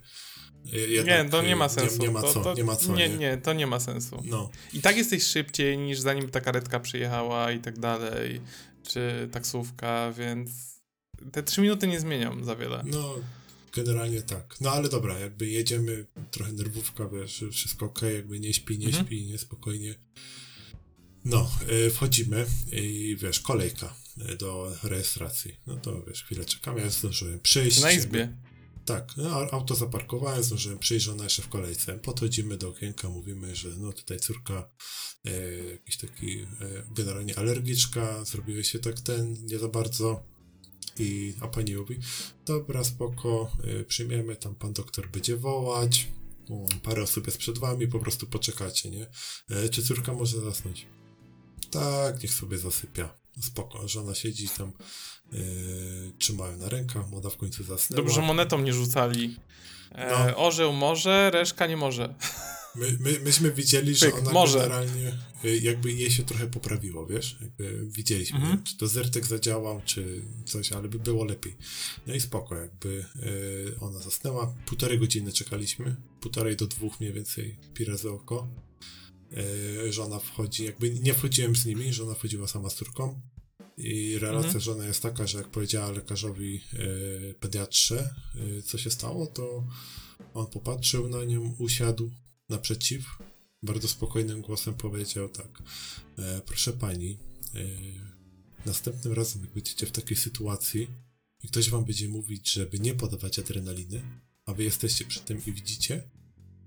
[0.65, 1.97] Jednak, nie, to nie ma sensu.
[1.97, 2.95] Nie, nie ma to, co, to, nie ma co.
[2.95, 4.23] Nie, nie, nie, to nie ma sensu.
[4.25, 4.49] No.
[4.73, 8.41] I tak jesteś szybciej niż zanim ta karetka przyjechała i tak dalej,
[8.83, 10.49] czy taksówka, więc
[11.31, 12.83] te trzy minuty nie zmienią za wiele.
[12.85, 13.15] No,
[13.75, 14.55] generalnie tak.
[14.61, 19.05] No ale dobra, jakby jedziemy, trochę nerwówka, wiesz, wszystko ok, jakby nie śpi, nie mhm.
[19.05, 19.95] śpi, niespokojnie.
[21.25, 21.51] No,
[21.87, 23.95] y, wchodzimy i wiesz, kolejka
[24.31, 25.55] y, do rejestracji.
[25.67, 27.81] No to wiesz, chwilę czekamy, ja zdążyłem przyjść.
[27.81, 28.19] Na izbie.
[28.19, 28.50] Jakby,
[28.85, 31.99] tak, no, auto zaparkowałem, zdążyłem przyjść, żona jeszcze w kolejce.
[31.99, 34.69] Podchodzimy do okienka, mówimy, że no tutaj córka
[35.25, 35.31] e,
[35.71, 36.47] jakiś taki e,
[36.91, 40.23] generalnie alergiczka, zrobiły się tak ten, nie za bardzo.
[40.99, 41.99] I, a pani mówi,
[42.45, 46.07] dobra, spoko, e, przyjmiemy, tam pan doktor będzie wołać,
[46.83, 49.07] parę osób jest przed wami, po prostu poczekacie, nie?
[49.49, 50.87] E, czy córka może zasnąć?
[51.71, 53.17] Tak, niech sobie zasypia.
[53.41, 54.73] Spoko, żona siedzi tam
[56.19, 58.03] trzymają na rękach, młoda w końcu zasnęła.
[58.03, 59.35] Dobrze, monetą nie rzucali.
[59.91, 60.37] E, no.
[60.37, 62.15] Orzeł może, reszka nie może.
[62.75, 64.59] My, my, myśmy widzieli, że ona może.
[64.59, 67.37] generalnie y, jakby jej się trochę poprawiło, wiesz?
[67.41, 68.63] Jakby widzieliśmy, mhm.
[68.63, 71.55] czy to zertek zadziałał, czy coś, ale by było lepiej.
[72.07, 73.05] No i spoko, jakby
[73.79, 74.55] ona zasnęła.
[74.65, 77.57] Półtorej godziny czekaliśmy, półtorej do dwóch mniej więcej
[77.95, 78.47] z oko.
[79.87, 83.21] Y, żona wchodzi, jakby nie wchodziłem z nimi, żona wchodziła sama z córką.
[83.83, 84.61] I relacja mhm.
[84.61, 89.67] żony jest taka, że jak powiedziała lekarzowi e, pediatrze, e, co się stało, to
[90.33, 92.11] on popatrzył na nią, usiadł
[92.49, 93.05] naprzeciw,
[93.63, 95.63] bardzo spokojnym głosem powiedział tak,
[96.17, 97.17] e, proszę pani,
[97.55, 97.59] e,
[98.65, 100.87] następnym razem jak będziecie w takiej sytuacji
[101.43, 104.01] i ktoś wam będzie mówić, żeby nie podawać adrenaliny,
[104.45, 106.09] a wy jesteście przy tym i widzicie,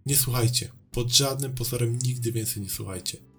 [0.06, 0.72] nie słuchajcie.
[0.90, 3.33] Pod żadnym pozorem nigdy więcej nie słuchajcie.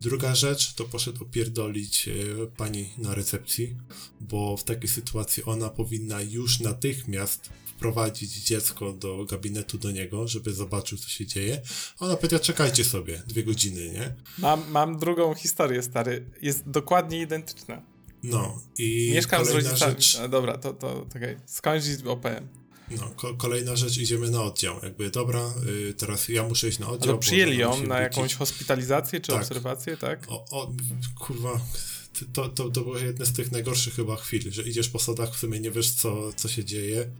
[0.00, 2.12] Druga rzecz to poszedł opierdolić e,
[2.56, 3.76] pani na recepcji,
[4.20, 10.52] bo w takiej sytuacji ona powinna już natychmiast wprowadzić dziecko do gabinetu do niego, żeby
[10.52, 11.62] zobaczył, co się dzieje.
[11.98, 14.14] Ona powiedziała, czekajcie sobie, dwie godziny, nie?
[14.38, 16.24] Mam, mam drugą historię, stary.
[16.42, 17.82] Jest dokładnie identyczna.
[18.22, 19.10] No i.
[19.14, 19.94] Mieszkam z rodzicami.
[19.94, 20.18] Rzecz...
[20.28, 21.36] dobra, to, to czekaj.
[21.46, 22.48] Skończ opowiem.
[22.90, 24.80] No, ko kolejna rzecz, idziemy na oddział.
[24.82, 25.54] Jakby, dobra,
[25.90, 27.10] y, teraz ja muszę iść na oddział.
[27.10, 29.42] Ale przyjęli ją na jakąś hospitalizację czy tak.
[29.42, 30.26] obserwację, tak?
[30.28, 30.72] O, o,
[31.18, 31.60] kurwa,
[32.32, 35.38] to, to, to były jedne z tych najgorszych chyba chwil, że idziesz po sadach, w
[35.38, 37.10] sumie nie wiesz, co, co się dzieje.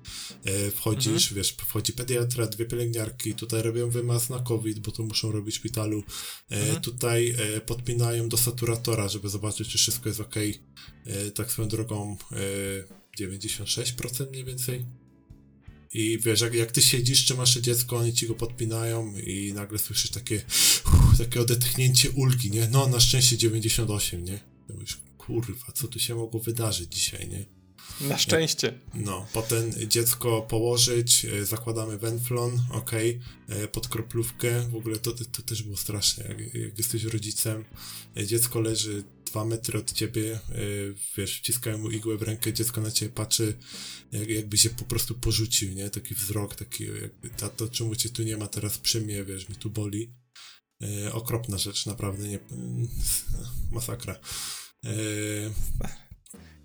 [0.45, 1.37] E, wchodzisz, mhm.
[1.37, 5.59] wiesz, wchodzi pediatra, dwie pielęgniarki, tutaj robią wymaz na COVID, bo to muszą robić w
[5.59, 6.03] szpitalu.
[6.51, 6.81] E, mhm.
[6.81, 10.37] Tutaj e, podpinają do saturatora, żeby zobaczyć, czy wszystko jest ok.
[10.37, 12.17] E, tak swoją drogą
[13.21, 14.87] 96% e, mniej więcej
[15.95, 19.79] i wiesz, jak, jak ty siedzisz, czy masz dziecko, oni ci go podpinają i nagle
[19.79, 20.43] słyszysz takie,
[20.87, 22.69] uff, takie odetchnięcie ulgi, nie?
[22.69, 24.41] No, na szczęście 98, nie?
[24.71, 27.59] I mówisz, kurwa, co tu się mogło wydarzyć dzisiaj, nie?
[28.01, 28.79] Na szczęście.
[28.95, 32.93] No, potem dziecko położyć, e, zakładamy wenflon, ok,
[33.49, 37.65] e, pod kroplówkę, w ogóle to, to też było straszne, jak, jak jesteś rodzicem,
[38.17, 40.41] e, dziecko leży dwa metry od ciebie,
[41.17, 43.55] wiesz, wciskają mu igłę w rękę, dziecko na ciebie patrzy,
[44.13, 48.23] jak, jakby się po prostu porzucił, nie, taki wzrok, taki jakby, tato, czemu cię tu
[48.23, 50.15] nie ma, teraz przy mnie, wiesz, mi tu boli.
[50.83, 52.39] E, okropna rzecz, naprawdę, nie,
[53.73, 54.19] masakra.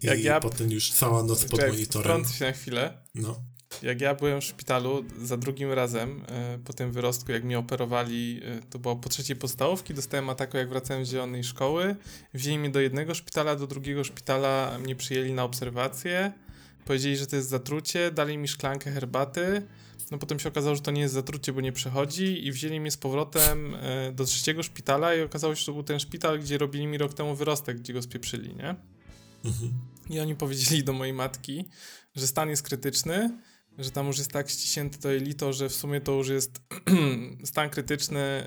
[0.02, 2.26] Jak I ja- potem już cała noc pod Czekaj, monitorem.
[2.26, 3.04] się na chwilę.
[3.16, 3.46] No.
[3.82, 8.42] Jak ja byłem w szpitalu za drugim razem e, po tym wyrostku, jak mnie operowali,
[8.46, 11.96] e, to było po trzeciej podstawówki, dostałem ataku jak wracałem z zielonej szkoły.
[12.34, 16.32] Wzięli mnie do jednego szpitala, do drugiego szpitala mnie przyjęli na obserwację.
[16.86, 19.68] Powiedzieli, że to jest zatrucie, dali mi szklankę herbaty.
[20.12, 22.92] No potem się okazało, że to nie jest zatrucie, bo nie przechodzi i wzięli mnie
[22.92, 26.58] z powrotem e, do trzeciego szpitala i okazało się, że to był ten szpital, gdzie
[26.58, 28.76] robili mi rok temu wyrostek, gdzie go spieprzyli, nie?
[29.46, 29.74] Mhm.
[30.10, 31.66] I oni powiedzieli do mojej matki,
[32.16, 33.38] że stan jest krytyczny,
[33.78, 36.62] że tam już jest tak ściśnięte to jelito, że w sumie to już jest
[37.44, 38.44] stan krytyczny.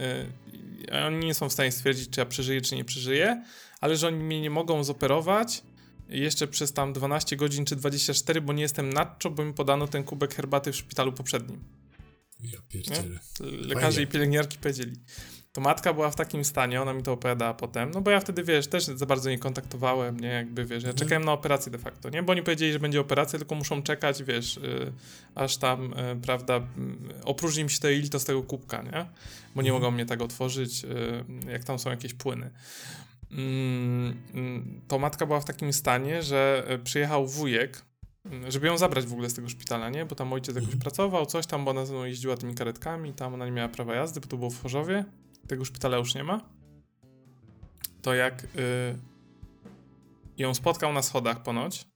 [0.89, 3.45] y, a Oni nie są w stanie stwierdzić, czy ja przeżyję, czy nie przeżyję,
[3.81, 5.63] ale że oni mnie nie mogą zoperować
[6.09, 10.05] jeszcze przez tam 12 godzin czy 24, bo nie jestem nadczo, bo mi podano ten
[10.05, 11.65] kubek herbaty w szpitalu poprzednim.
[12.41, 13.21] Ja pierdzielę.
[13.41, 14.03] Lekarze Fajnie.
[14.03, 14.93] i pielęgniarki powiedzieli.
[15.57, 18.45] To matka była w takim stanie, ona mi to opowiadała potem, no bo ja wtedy,
[18.45, 20.97] wiesz, też za bardzo nie kontaktowałem, nie, jakby, wiesz, ja Mhm.
[20.97, 24.23] czekałem na operację de facto, nie, bo oni powiedzieli, że będzie operacja, tylko muszą czekać,
[24.23, 24.93] wiesz, y,
[25.35, 26.63] aż tam, y, prawda, y,
[27.25, 29.07] opróżni mi się to jelito z tego kubka, nie,
[29.55, 29.73] bo nie Mhm.
[29.73, 32.51] mogą mnie tak otworzyć, y, jak tam są jakieś płyny.
[33.31, 37.83] Mm, mm, to matka była w takim stanie, że przyjechał wujek,
[38.49, 40.05] żeby ją zabrać w ogóle z tego szpitala, nie?
[40.05, 40.81] Bo tam ojciec jakoś Mhm.
[40.81, 43.95] pracował, coś tam, bo ona ze mną jeździła tymi karetkami, tam ona nie miała prawa
[43.95, 45.05] jazdy, bo to było w Chorzowie,
[45.47, 46.41] tego szpitala już nie ma.
[48.03, 48.47] To jak y,
[50.39, 51.87] ją spotkał na schodach ponoć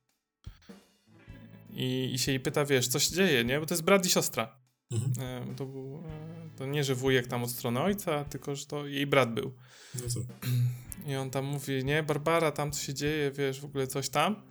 [1.71, 3.61] i, i się jej pyta, wiesz, co się dzieje, nie?
[3.61, 4.61] Bo to jest brat i siostra.
[4.91, 5.51] Mhm.
[5.53, 8.87] Y, to był, y, to nie, że wujek tam od strony ojca, tylko, że to
[8.87, 9.55] jej brat był.
[9.95, 10.21] No co?
[11.07, 14.43] I on tam mówi, nie, Barbara, tam co się dzieje, wiesz, w ogóle coś tam.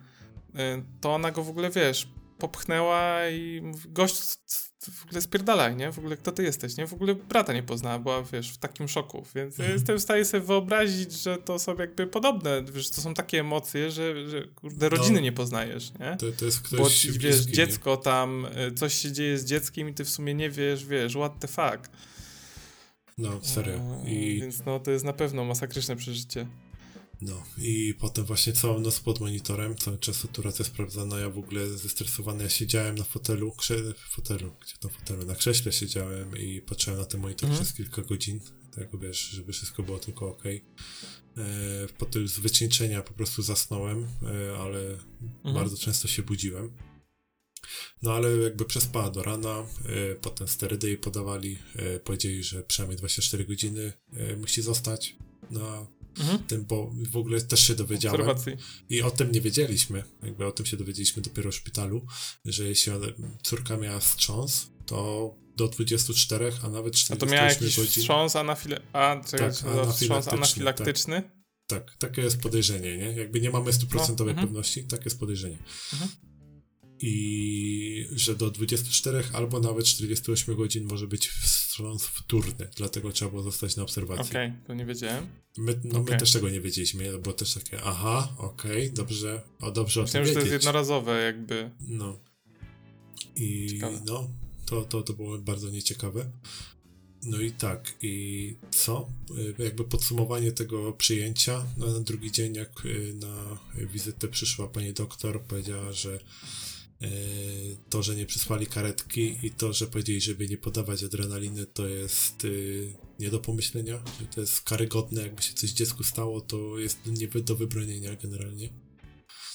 [0.54, 2.08] Y, To ona go w ogóle, wiesz,
[2.38, 4.38] popchnęła i mówi, gość,
[4.88, 5.92] w ogóle spierdalaj, nie?
[5.92, 6.86] W ogóle kto ty jesteś, nie?
[6.86, 9.26] W ogóle brata nie poznała, była, wiesz, w takim szoku.
[9.34, 9.72] Więc Mhm.
[9.78, 13.90] jestem w stanie sobie wyobrazić, że to są jakby podobne, wiesz, to są takie emocje,
[13.90, 15.20] że, że kurde, rodziny No.
[15.20, 16.16] nie poznajesz, nie?
[16.16, 17.52] To, to jest ktoś Bo bliski, wiesz, nie?
[17.52, 21.12] dziecko tam, y, coś się dzieje z dzieckiem i ty w sumie nie wiesz, wiesz,
[21.12, 21.90] what the fuck.
[23.18, 23.74] No, serio.
[24.06, 26.46] E, I, Więc no, to jest na pewno masakryczne przeżycie.
[27.22, 31.68] No, I potem właśnie całą noc pod monitorem, cały czas saturacja sprawdzana, ja w ogóle
[31.68, 36.98] zestresowany, ja siedziałem na fotelu, krze fotelu, gdzie to fotelu, na krześle siedziałem i patrzyłem
[36.98, 37.64] na ten monitor Mhm.
[37.64, 38.40] przez kilka godzin,
[38.76, 40.42] tak wiesz, żeby wszystko było tylko ok.
[40.46, 40.60] E,
[41.98, 44.80] potem z wycieńczenia po prostu zasnąłem, e, ale
[45.22, 45.54] Mhm.
[45.54, 46.72] bardzo często się budziłem.
[48.02, 52.98] No ale jakby przespała do rana, e, potem sterydy jej podawali, e, powiedzieli, że przynajmniej
[52.98, 55.16] 24 godziny e, musi zostać
[55.50, 55.86] na
[56.20, 56.38] Mhm.
[56.38, 58.52] tym, bo w ogóle też się dowiedziałem Obserwacji.
[58.88, 62.06] i o tym nie wiedzieliśmy, jakby o tym się dowiedzieliśmy dopiero w szpitalu,
[62.44, 63.06] że jeśli ona,
[63.42, 67.90] córka miała wstrząs, to do 24, a nawet A 48 to miała jakiś godzin.
[68.02, 68.80] wstrząs anafile...
[68.92, 71.30] A, czekaj, Tak, wstrząs anafilaktyczny?
[71.66, 73.12] Tak, takie jest podejrzenie, nie?
[73.12, 74.48] Jakby nie mamy stuprocentowej No, mhm.
[74.48, 75.58] pewności, tak jest podejrzenie.
[75.92, 76.10] Mhm.
[77.02, 83.42] I że do 24 albo nawet 48 godzin może być wstrząs wtórny, dlatego trzeba było
[83.42, 84.30] zostać na obserwacji.
[84.30, 85.26] Okej, to nie wiedziałem.
[85.58, 86.18] My, no my Okej.
[86.18, 90.26] też tego nie wiedzieliśmy, było też takie, aha, okej, dobrze, o dobrze o tym Myślałem,
[90.26, 90.64] że to jest wiedzieć.
[90.64, 91.70] jednorazowe jakby.
[91.80, 92.20] No.
[93.36, 94.00] I Ciekawe.
[94.06, 94.28] no,
[94.66, 96.30] to, to, to było bardzo nieciekawe.
[97.22, 99.08] No i tak, i co?
[99.58, 101.64] Y, Jakby podsumowanie tego przyjęcia.
[101.76, 103.58] No, na drugi dzień, jak y, na
[103.92, 106.18] wizytę przyszła pani doktor, powiedziała, że
[107.90, 112.44] to, że nie przysłali karetki i to, że powiedzieli, żeby nie podawać adrenaliny, to jest
[112.44, 114.02] y, nie do pomyślenia,
[114.34, 118.68] to jest karygodne, jakby się coś dziecku stało, to jest nie do wybronienia generalnie.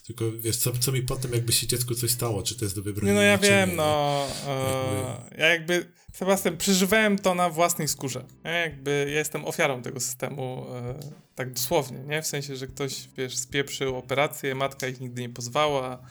[0.05, 2.81] Tylko wiesz, co, co mi potem, jakby się dziecku coś stało, czy to jest do
[2.81, 3.19] Nie wybronienia?
[3.19, 4.27] no, ja wiem, nie, no.
[4.47, 8.25] E, ja jakby, Sebastian, przeżywałem to na własnej skórze.
[8.43, 10.99] Ja jakby, ja jestem ofiarą tego systemu, e,
[11.35, 12.21] tak dosłownie, nie?
[12.21, 16.05] W sensie, że ktoś, wiesz, spieprzył operację, matka ich nigdy nie pozwała,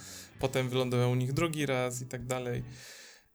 [0.48, 2.62] potem wylądował u nich drugi raz i tak dalej.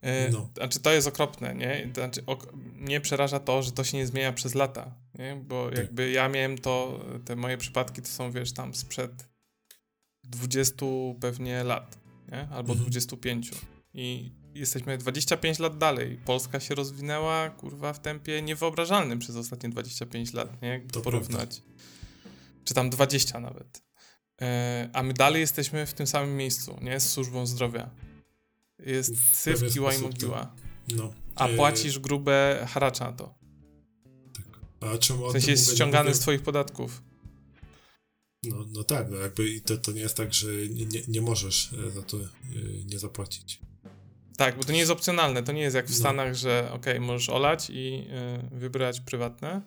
[0.02, 0.49] E, No.
[0.57, 1.90] Znaczy, to jest okropne, nie?
[1.94, 5.36] Znaczy, ok, mnie przeraża to, że to się nie zmienia przez lata, nie?
[5.36, 5.77] Bo Tak.
[5.77, 9.27] jakby ja miałem to, te moje przypadki to są, wiesz, tam sprzed
[10.23, 10.86] 20
[11.22, 11.98] pewnie lat,
[12.31, 12.40] nie?
[12.40, 12.80] Albo Mhm.
[12.80, 13.52] 25.
[13.94, 16.19] I jesteśmy 25 lat dalej.
[16.26, 20.68] Polska się rozwinęła, kurwa, w tempie niewyobrażalnym przez ostatnie 25 lat, nie?
[20.69, 21.61] Jakby To porównać.
[22.64, 23.81] Czy tam 20 nawet.
[24.41, 26.99] E, a my dalej jesteśmy w tym samym miejscu, nie?
[26.99, 27.90] Z służbą zdrowia.
[28.86, 30.56] Jest syf, kiła i mogiła.
[30.95, 31.14] No.
[31.36, 33.36] A E, płacisz grube haracza na to.
[34.82, 35.76] A czemu W sensie jest mówię?
[35.76, 37.03] ściągany No, z twoich podatków.
[38.44, 41.74] No, no tak, no jakby i to, to nie jest tak, że nie, nie, możesz
[41.88, 42.18] e, za to
[42.86, 43.60] nie zapłacić.
[44.38, 45.44] Tak, bo to nie jest opcjonalne.
[45.44, 45.95] To nie jest jak w No.
[45.95, 48.07] Stanach, że okej, możesz olać i
[48.53, 49.61] y, wybrać prywatne.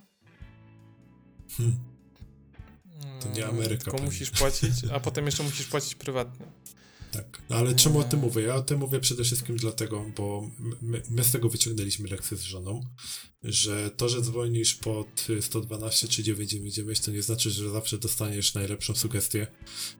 [1.57, 1.78] Hmm.
[3.20, 3.85] To nie Ameryka.
[3.85, 6.47] Tylko musisz płacić, a potem jeszcze musisz płacić prywatnie.
[7.12, 8.43] Tak, no ale czemu o tym mówię?
[8.43, 10.51] Ja o tym mówię przede wszystkim dlatego, bo
[10.83, 12.81] my, my, z tego wyciągnęliśmy lekcję z żoną,
[13.43, 18.95] że to, że dzwonisz pod 112 czy 999, to nie znaczy, że zawsze dostaniesz najlepszą
[18.95, 19.47] sugestię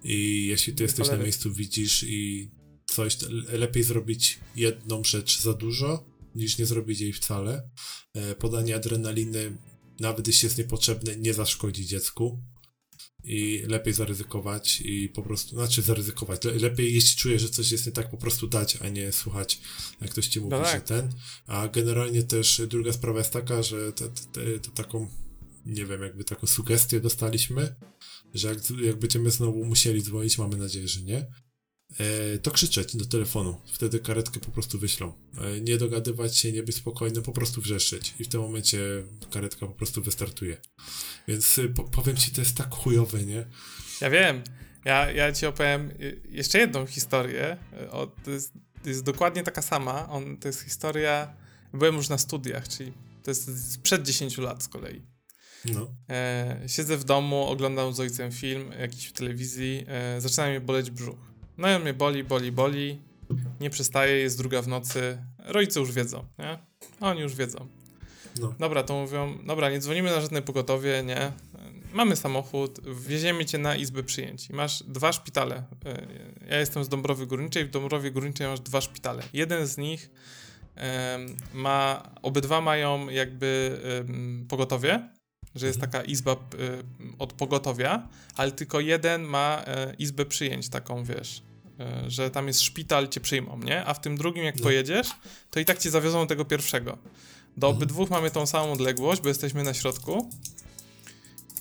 [0.05, 2.51] i jeśli ty jesteś na miejscu, widzisz i
[2.87, 3.17] coś,
[3.53, 6.05] lepiej zrobić jedną rzecz za dużo,
[6.35, 7.71] niż nie zrobić jej wcale.
[8.15, 9.57] E, podanie adrenaliny,
[10.01, 12.43] nawet jeśli jest niepotrzebne, nie zaszkodzi dziecku
[13.25, 17.87] i lepiej zaryzykować i po prostu, znaczy zaryzykować, Le lepiej jeśli czujesz, że coś jest
[17.87, 19.61] nie tak, po prostu dać, a nie słuchać,
[20.01, 20.75] jak ktoś ci mówi, no tak.
[20.75, 21.13] że ten.
[21.47, 25.11] A generalnie też druga sprawa jest taka, że te, te, te, taką,
[25.67, 27.75] nie wiem, jakby taką sugestię dostaliśmy,
[28.35, 31.27] że jak, jak będziemy znowu musieli dzwonić, mamy nadzieję, że nie,
[32.43, 33.61] to krzyczeć do telefonu.
[33.67, 35.13] Wtedy karetkę po prostu wyślą.
[35.39, 38.15] E, nie dogadywać się, nie być spokojnym, po prostu wrzeszczeć.
[38.19, 38.79] I w tym momencie
[39.31, 40.57] karetka po prostu wystartuje.
[41.29, 43.47] Więc y, po, powiem ci, to jest tak chujowe, nie?
[44.01, 44.43] Ja wiem.
[44.85, 47.57] Ja, ja ci opowiem y, jeszcze jedną historię.
[47.91, 48.53] O, to, jest,
[48.83, 50.09] to jest dokładnie taka sama.
[50.09, 51.37] On, to jest historia.
[51.73, 52.93] Byłem już na studiach, czyli
[53.23, 55.03] to jest sprzed 10 lat z kolei.
[55.65, 55.95] No.
[56.09, 59.85] E, siedzę w domu, oglądam z ojcem film jakiś w telewizji.
[59.89, 61.32] E, zaczyna mnie boleć brzuch.
[61.59, 63.01] No i on mnie boli, boli, boli.
[63.61, 65.19] Nie przestaje, jest druga w nocy.
[65.39, 66.59] Rodzice już wiedzą, nie?
[67.01, 67.67] Oni już wiedzą.
[68.41, 68.55] No.
[68.59, 71.33] Dobra, to mówią, dobra, nie dzwonimy na żadne pogotowie, nie?
[71.93, 74.51] Mamy samochód, wieziemy cię na izbę przyjęć.
[74.51, 75.65] Masz dwa szpitale.
[75.87, 76.07] E,
[76.51, 79.23] ja jestem z Dąbrowy Górniczej, w Dąbrowie Górniczej masz dwa szpitale.
[79.33, 80.11] Jeden z nich
[81.55, 83.81] ma, obydwa mają jakby
[84.49, 85.09] pogotowie,
[85.55, 85.93] że jest mhm.
[85.93, 86.37] taka izba y,
[87.19, 91.43] od pogotowia, ale tylko jeden ma y, izbę przyjęć, taką wiesz,
[92.07, 93.85] y, że tam jest szpital, cię przyjmą, nie?
[93.85, 94.63] A w tym drugim, jak no.
[94.63, 95.09] pojedziesz,
[95.51, 96.99] to i tak cię zawiozą do tego pierwszego.
[97.57, 97.77] Do mhm.
[97.77, 100.31] obydwóch mamy tą samą odległość, bo jesteśmy na środku,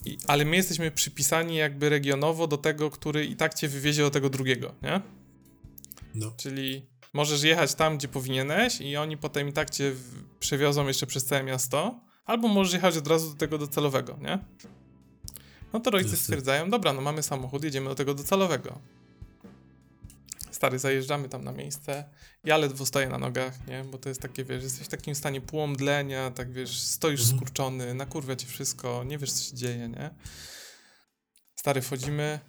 [0.05, 4.09] i, ale my jesteśmy przypisani jakby regionowo do tego, który i tak cię wywiezie do
[4.09, 5.01] tego drugiego, nie?
[6.15, 6.31] No.
[6.37, 9.93] Czyli możesz jechać tam, gdzie powinieneś i oni potem i tak cię
[10.39, 11.99] przewiozą jeszcze przez całe miasto,
[12.31, 14.39] Albo możesz jechać od razu do tego docelowego, nie?
[15.73, 18.79] No to rodzice stwierdzają, dobra, no mamy samochód, jedziemy do tego docelowego.
[20.51, 22.03] Stary, zajeżdżamy tam na miejsce.
[22.43, 23.83] Ja ledwo stoję na nogach, nie?
[23.83, 27.37] Bo to jest takie, wiesz, jesteś w takim stanie półomdlenia, tak wiesz, stoisz mhm.
[27.37, 30.09] skurczony, nakurwia ci wszystko, nie wiesz, co się dzieje, nie?
[31.55, 32.39] Stary, wchodzimy,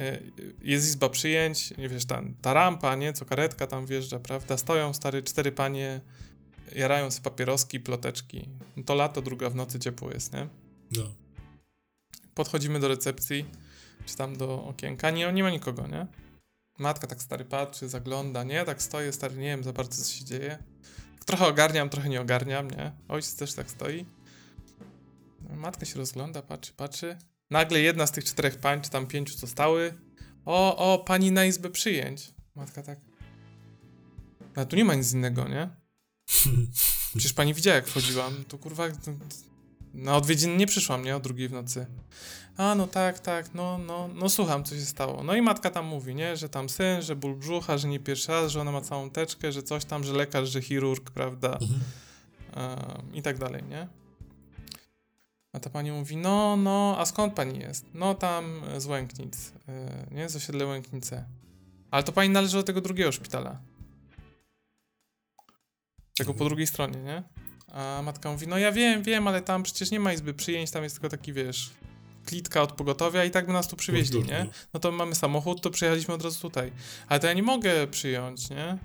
[0.00, 0.18] e,
[0.62, 4.56] jest izba przyjęć, nie wiesz, tam, ta rampa, nie, co karetka tam wjeżdża, prawda?
[4.56, 6.00] Stoją, stary, cztery panie,
[6.72, 8.48] jarają sobie papieroski, ploteczki.
[8.76, 10.48] No to lato, druga w nocy ciepło jest, nie?
[10.96, 11.04] No.
[12.34, 13.44] Podchodzimy do recepcji,
[14.06, 16.06] czy tam do okienka, nie, nie ma nikogo, nie?
[16.78, 18.64] Matka tak stary patrzy, zagląda, nie?
[18.64, 20.58] Tak stoję, stary, nie wiem za bardzo co się dzieje.
[21.26, 22.92] Trochę ogarniam, trochę nie ogarniam, nie?
[23.08, 24.06] Ojciec też tak stoi.
[25.50, 27.18] Matka się rozgląda, patrzy, patrzy.
[27.50, 29.94] Nagle jedna z tych czterech pań, czy tam pięciu, co stały.
[30.44, 32.34] O, o, pani na izbę przyjęć.
[32.54, 33.00] Matka tak.
[34.54, 35.83] A tu nie ma nic innego, nie?
[37.16, 38.84] Przecież pani widziała, jak wchodziłam, to kurwa,
[39.94, 41.16] na odwiedziny nie przyszłam, nie?
[41.16, 41.86] O drugiej w nocy.
[42.56, 45.22] A, no tak, tak, no, no, no słucham, co się stało.
[45.22, 46.36] No i matka tam mówi, nie?
[46.36, 49.52] Że tam syn, że ból brzucha, że nie pierwszy raz, że ona ma całą teczkę,
[49.52, 51.58] że coś tam, że lekarz, że chirurg, prawda?
[51.58, 51.80] Mhm.
[53.14, 53.88] I tak dalej, nie?
[55.52, 57.86] A ta pani mówi, no, no, a skąd pani jest?
[57.94, 60.28] No tam z Łęknic, yy, nie?
[60.28, 61.24] Z osiedle Łęknice.
[61.90, 63.60] Ale to pani należy do tego drugiego szpitala.
[66.18, 67.22] Tego po drugiej stronie, nie?
[67.68, 70.82] A matka mówi, no ja wiem, wiem, ale tam przecież nie ma izby przyjęć, tam
[70.82, 71.70] jest tylko taki, wiesz,
[72.26, 74.46] klitka od pogotowia i tak by nas tu przywieźli, nie?
[74.74, 76.72] No to mamy samochód, to przyjechaliśmy od razu tutaj.
[77.08, 78.78] Ale to ja nie mogę przyjąć, nie?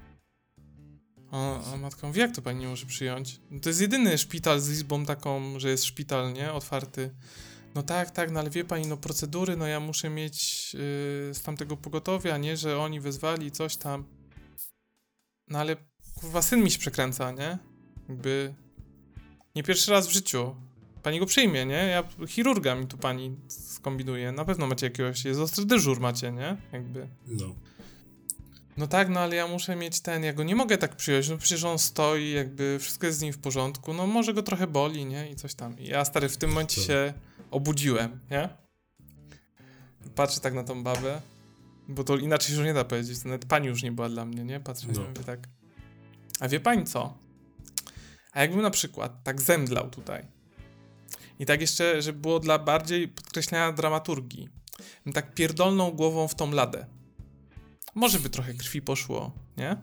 [1.32, 3.40] A, a matka mówi, jak to pani nie może przyjąć?
[3.52, 6.54] No to jest jedyny szpital z izbą taką, że jest szpital, nie?
[6.54, 7.16] Otwarty.
[7.76, 10.80] No tak, tak, no ale wie pani, no procedury, no ja muszę mieć yy,
[11.34, 12.58] z tamtego pogotowia, nie?
[12.58, 14.06] Że oni wezwali coś tam.
[15.48, 15.76] No ale
[16.20, 17.58] kurwa, syn mi się przekręca, nie?
[18.10, 18.54] Jakby
[19.56, 20.56] nie pierwszy raz w życiu.
[21.04, 21.74] Pani go przyjmie, nie?
[21.76, 24.32] Ja chirurga mi tu pani skombinuje.
[24.32, 26.58] Na pewno macie jakiegoś, jest ostry dyżur macie, nie?
[26.72, 27.08] Jakby.
[27.28, 27.56] No.
[28.78, 31.38] No tak, no ale ja muszę mieć ten, ja go nie mogę tak przyjąć, no
[31.38, 35.06] przecież on stoi, jakby wszystko jest z nim w porządku, no może go trochę boli,
[35.06, 35.32] nie?
[35.32, 35.80] I coś tam.
[35.80, 37.14] I ja, stary, w tym momencie się
[37.52, 38.50] obudziłem, nie?
[40.16, 41.22] Patrzę tak na tą babę,
[41.88, 44.44] bo to inaczej się już nie da powiedzieć, nawet pani już nie była dla mnie,
[44.44, 44.60] nie?
[44.60, 45.02] Patrzę no.
[45.02, 45.48] mówię tak,
[46.40, 47.18] a wie pani co?
[48.32, 50.26] A jakbym na przykład tak zemdlał tutaj
[51.40, 54.50] i tak jeszcze, żeby było dla bardziej podkreślenia dramaturgii,
[55.06, 56.86] bym tak pierdolną głową w tą ladę.
[57.96, 59.78] Może by trochę krwi poszło, nie?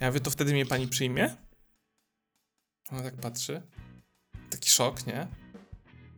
[0.00, 1.36] Ja wie, to wtedy mnie pani przyjmie?
[2.92, 3.62] Ona tak patrzy.
[4.50, 5.26] Taki szok, nie?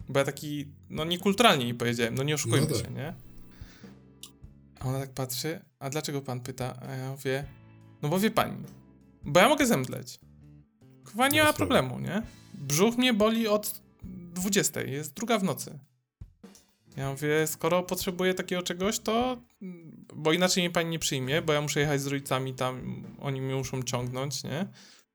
[0.08, 2.86] Bo ja taki, no niekulturalnie jej powiedziałem, no nie oszukujmy No tak.
[2.86, 3.14] się, nie?
[4.80, 6.80] A ona tak patrzy, a dlaczego pan pyta?
[6.82, 7.44] A ja mówię,
[8.02, 8.64] no bo wie pani,
[9.24, 10.20] bo ja mogę zemdleć.
[11.10, 12.22] Chyba nie ma problemu, nie?
[12.54, 15.78] Brzuch mnie boli od 20, jest druga w nocy.
[16.96, 19.36] Ja mówię, skoro potrzebuję takiego czegoś, to.
[20.14, 23.54] Bo inaczej mnie pani nie przyjmie, bo ja muszę jechać z rodzicami tam, oni mnie
[23.54, 24.66] muszą ciągnąć, nie?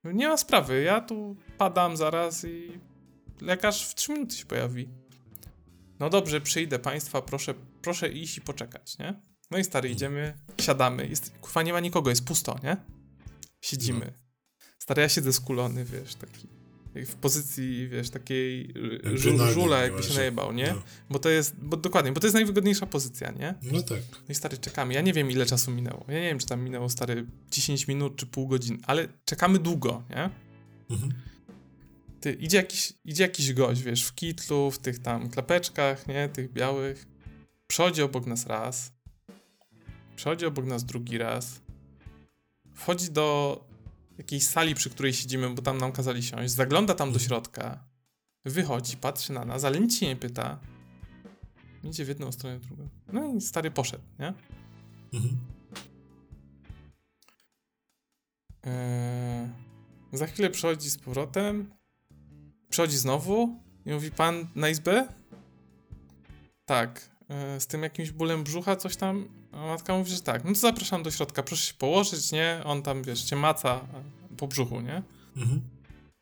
[0.04, 2.80] Nie ma sprawy, ja tu padam zaraz i
[3.42, 4.90] lekarz w 3 minuty się pojawi.
[6.00, 9.22] No dobrze, przyjdę państwa, proszę, proszę iść i poczekać, nie?
[9.52, 12.78] No i stary, idziemy, siadamy, jest, kurwa nie ma nikogo, jest pusto, nie?
[13.66, 14.14] Siedzimy.
[14.80, 16.48] Stary, ja siedzę skulony, wiesz, taki
[16.96, 18.74] w pozycji, wiesz, takiej
[19.14, 20.74] żu, żula, jakby się najebał, nie?
[20.74, 23.56] No, Bo to jest, bo dokładnie, bo to jest najwygodniejsza pozycja, nie?
[23.62, 24.00] no tak.
[24.12, 24.94] No i stary, czekamy.
[24.94, 26.06] Ja nie wiem, ile czasu minęło.
[26.08, 30.04] Ja nie wiem, czy tam minęło, stary, 10 minut czy pół godziny, ale czekamy długo,
[30.10, 30.30] nie?
[30.90, 31.14] Mhm.
[32.22, 36.30] Ty, idzie jakiś, idzie jakiś gość, wiesz, w kitlu, w tych tam klapeczkach, nie?
[36.30, 37.08] Tych białych.
[37.68, 38.92] Przechodzi obok nas raz.
[40.16, 41.65] Przechodzi obok nas drugi raz.
[42.76, 43.60] Wchodzi do
[44.18, 46.54] jakiejś sali, przy której siedzimy, bo tam nam kazali siąść.
[46.54, 47.84] Zagląda tam do środka.
[48.46, 50.60] Wychodzi, patrzy na nas, ale nic się nie pyta.
[51.84, 52.90] Idzie w jedną stronę, w drugą.
[53.14, 54.34] No i stary poszedł, nie?
[55.14, 55.38] Mhm.
[58.64, 59.50] Eee,
[60.14, 61.74] za chwilę przychodzi z powrotem.
[62.70, 65.08] Przychodzi znowu i mówi: Pan na izbę?
[66.66, 67.10] Tak.
[67.30, 69.28] Eee, z tym jakimś bólem brzucha, coś tam.
[69.56, 70.44] A matka mówi, że tak.
[70.44, 72.62] No to zapraszam do środka, proszę się położyć, nie?
[72.66, 75.04] On tam, wiesz, cię maca e, po brzuchu, nie?
[75.38, 75.62] Mhm.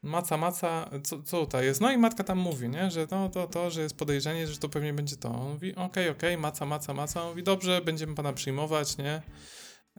[0.03, 1.81] Maca, maca, co, co tutaj jest?
[1.81, 2.91] No i matka tam mówi, nie?
[2.91, 5.29] Że no to, to, że jest podejrzenie, że to pewnie będzie to.
[5.29, 7.21] On mówi, okej, okej, maca, maca, maca.
[7.21, 9.21] On mówi, dobrze, będziemy pana przyjmować, nie?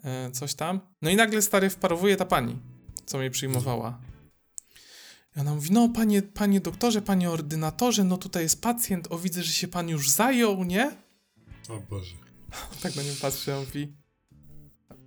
[0.05, 0.81] E, coś tam.
[1.03, 2.59] No i nagle stary wparowuje ta pani,
[3.07, 3.99] co mnie przyjmowała.
[5.37, 9.43] I ona mówi, no panie, panie doktorze, panie ordynatorze, no tutaj jest pacjent, o widzę,
[9.43, 10.97] że się pan już zajął, nie?
[11.69, 12.24] O Boże.
[12.83, 13.97] Tak na nią patrzy, on mówi,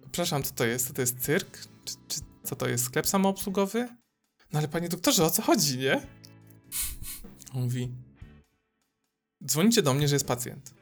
[0.02, 0.88] przepraszam, co to jest?
[0.88, 1.57] Co to jest cyrk?
[1.86, 3.88] Czy, czy co to jest, sklep samoobsługowy?
[4.52, 6.02] No ale panie doktorze, o co chodzi, nie?
[7.53, 7.91] On mówi,
[9.45, 10.74] dzwonicie do mnie, że jest pacjent.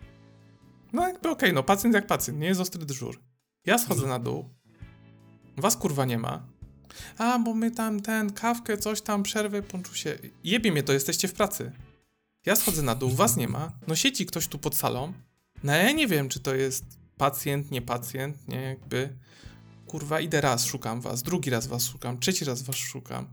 [0.93, 3.21] No jakby okej, no pacjent jak pacjent, nie jest ostry dyżur.
[3.65, 4.49] Ja schodzę na dół,
[5.57, 6.47] was kurwa nie ma.
[7.17, 9.61] A, bo my tam ten, kawkę, coś tam, przerwę,
[9.93, 10.17] się.
[10.43, 11.71] Jebie mnie to, jesteście w pracy.
[12.45, 13.71] Ja schodzę na dół, was nie ma.
[13.87, 15.13] No siedzi ktoś tu pod salą.
[15.63, 16.85] No ja nie wiem, czy to jest
[17.17, 19.09] pacjent, nie pacjent, nie, jakby.
[19.87, 23.27] Kurwa, idę raz, szukam was, drugi raz was szukam, trzeci raz was szukam.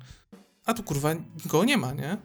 [0.65, 1.15] A tu kurwa
[1.47, 2.17] go nie ma, nie?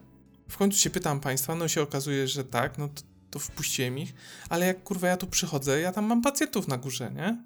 [0.48, 4.14] W końcu się pytam państwa, no się okazuje, że tak, no to, to wpuściłem ich,
[4.48, 7.42] ale jak kurwa ja tu przychodzę, ja tam mam pacjentów na górze, nie?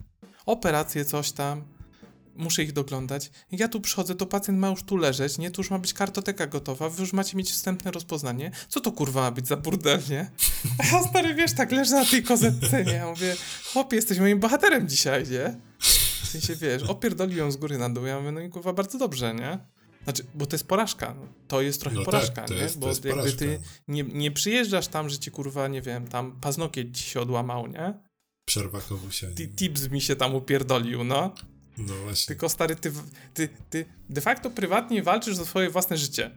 [0.47, 1.65] Operacje, coś tam,
[2.37, 3.31] muszę ich doglądać.
[3.53, 5.51] Ja tu przychodzę, to pacjent ma już tu leżeć, nie?
[5.51, 8.51] Tu już ma być kartoteka gotowa, wy już macie mieć wstępne rozpoznanie.
[8.69, 10.31] Co to kurwa ma być za burdel, nie?
[10.79, 12.93] A ja stary, wiesz, tak leżę na tej kozetce, nie?
[12.93, 13.37] Ja mówię,
[13.73, 15.57] chłopie, jesteś moim bohaterem dzisiaj, nie?
[16.23, 18.99] W sensie, wiesz, opierdolił ją z góry na dół, ja mówię, no i kurwa, bardzo
[18.99, 19.59] dobrze, nie?
[20.05, 21.27] Znaczy, bo to jest porażka, no.
[21.49, 22.61] to jest trochę No porażka, tak, to nie?
[22.61, 23.39] jest- bo jakby porażka.
[23.39, 27.67] ty nie, nie przyjeżdżasz tam, że ci kurwa, nie wiem, tam paznokieć ci się odłamał,
[27.67, 27.95] nie?
[28.45, 29.27] Przerwa kowusia.
[29.37, 31.35] Ti- Tips mi się tam upierdolił, no.
[31.79, 32.27] No właśnie.
[32.27, 32.93] Tylko stary, ty,
[33.35, 36.31] ty, ty de facto prywatnie walczysz za swoje własne życie.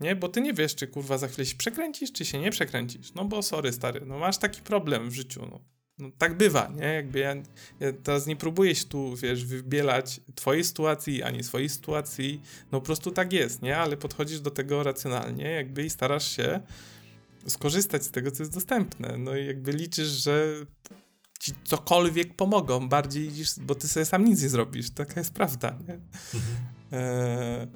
[0.00, 0.16] Nie?
[0.16, 3.14] Bo ty nie wiesz, czy kurwa za chwilę się przekręcisz, czy się nie przekręcisz.
[3.14, 5.60] No bo sorry, stary, no masz taki problem w życiu, no.
[5.98, 6.86] No, tak bywa, nie?
[6.86, 7.34] Jakby ja,
[7.80, 12.42] ja teraz nie próbuję się tu, wiesz, wybielać twojej sytuacji, ani swojej sytuacji.
[12.72, 13.78] No po prostu tak jest, nie?
[13.78, 16.60] Ale podchodzisz do tego racjonalnie, jakby i starasz się
[17.46, 19.18] skorzystać z tego, co jest dostępne.
[19.18, 20.54] No i jakby liczysz, że
[21.40, 24.90] ci cokolwiek pomogą, bardziej niż, bo ty sobie sam nic nie zrobisz.
[24.90, 25.98] Taka jest prawda, nie?
[26.98, 27.66] Eee,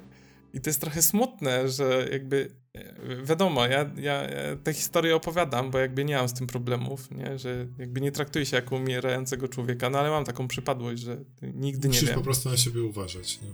[0.52, 5.70] I to jest trochę smutne, że jakby e, wiadomo, ja, ja, ja tę historię opowiadam,
[5.70, 7.38] bo jakby nie mam z tym problemów, nie?
[7.38, 11.88] że jakby nie traktuję się jako umierającego człowieka, no ale mam taką przypadłość, że nigdy
[11.88, 12.18] nie Musisz wiem.
[12.18, 13.38] po prostu na siebie uważać.
[13.42, 13.48] No.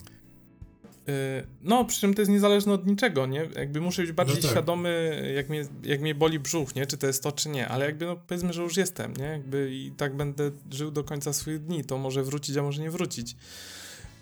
[1.11, 3.49] Y, No, przy czym to jest niezależne od niczego, nie?
[3.57, 4.51] Jakby muszę być bardziej No tak.
[4.51, 6.87] świadomy, jak mnie, jak mnie boli brzuch, nie?
[6.87, 9.25] Czy to jest to, czy nie, ale jakby, no powiedzmy, że już jestem, nie?
[9.25, 12.91] Jakby i tak będę żył do końca swoich dni, to może wrócić, a może nie
[12.91, 13.37] wrócić.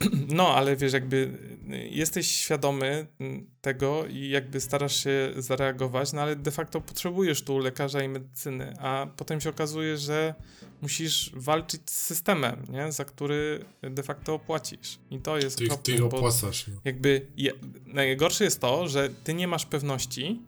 [0.28, 1.38] No, ale wiesz, jakby
[1.72, 7.42] y, jesteś świadomy mm, tego i jakby starasz się zareagować, no ale de facto potrzebujesz
[7.42, 10.34] tu lekarza i medycyny, a potem się okazuje, że
[10.82, 12.92] musisz walczyć z systemem, nie?
[12.92, 14.98] Za który de facto opłacisz.
[15.10, 16.66] I to jest Ty, ty opłacasz.
[16.84, 17.52] Jakby je,
[17.86, 20.42] najgorsze jest to, że ty nie masz pewności,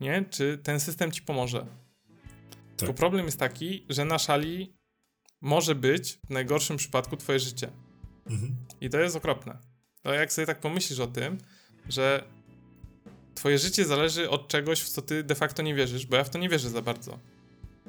[0.00, 0.24] nie?
[0.30, 1.66] Czy ten system ci pomoże.
[2.76, 2.88] Tak.
[2.88, 4.74] Bo problem jest taki, że na szali
[5.40, 7.70] może być w najgorszym przypadku twoje życie.
[8.26, 8.56] Mhm.
[8.80, 9.58] I to jest okropne.
[10.02, 11.38] To jak sobie tak pomyślisz o tym,
[11.88, 12.24] że
[13.34, 16.30] twoje życie zależy od czegoś, w co ty de facto nie wierzysz, bo ja w
[16.30, 17.18] to nie wierzę za bardzo.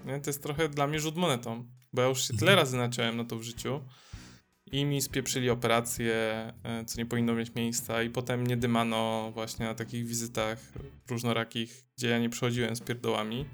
[0.06, 0.20] Nie?
[0.20, 3.26] To jest trochę dla mnie rzut monetą, bo ja już się tyle razy naciąłem na
[3.26, 3.82] to w życiu
[4.72, 6.14] i mi spieprzyli operacje,
[6.64, 10.60] e, co nie powinno mieć miejsca i potem mnie dymano właśnie na takich wizytach
[11.10, 13.46] różnorakich, gdzie ja nie przychodziłem z pierdołami.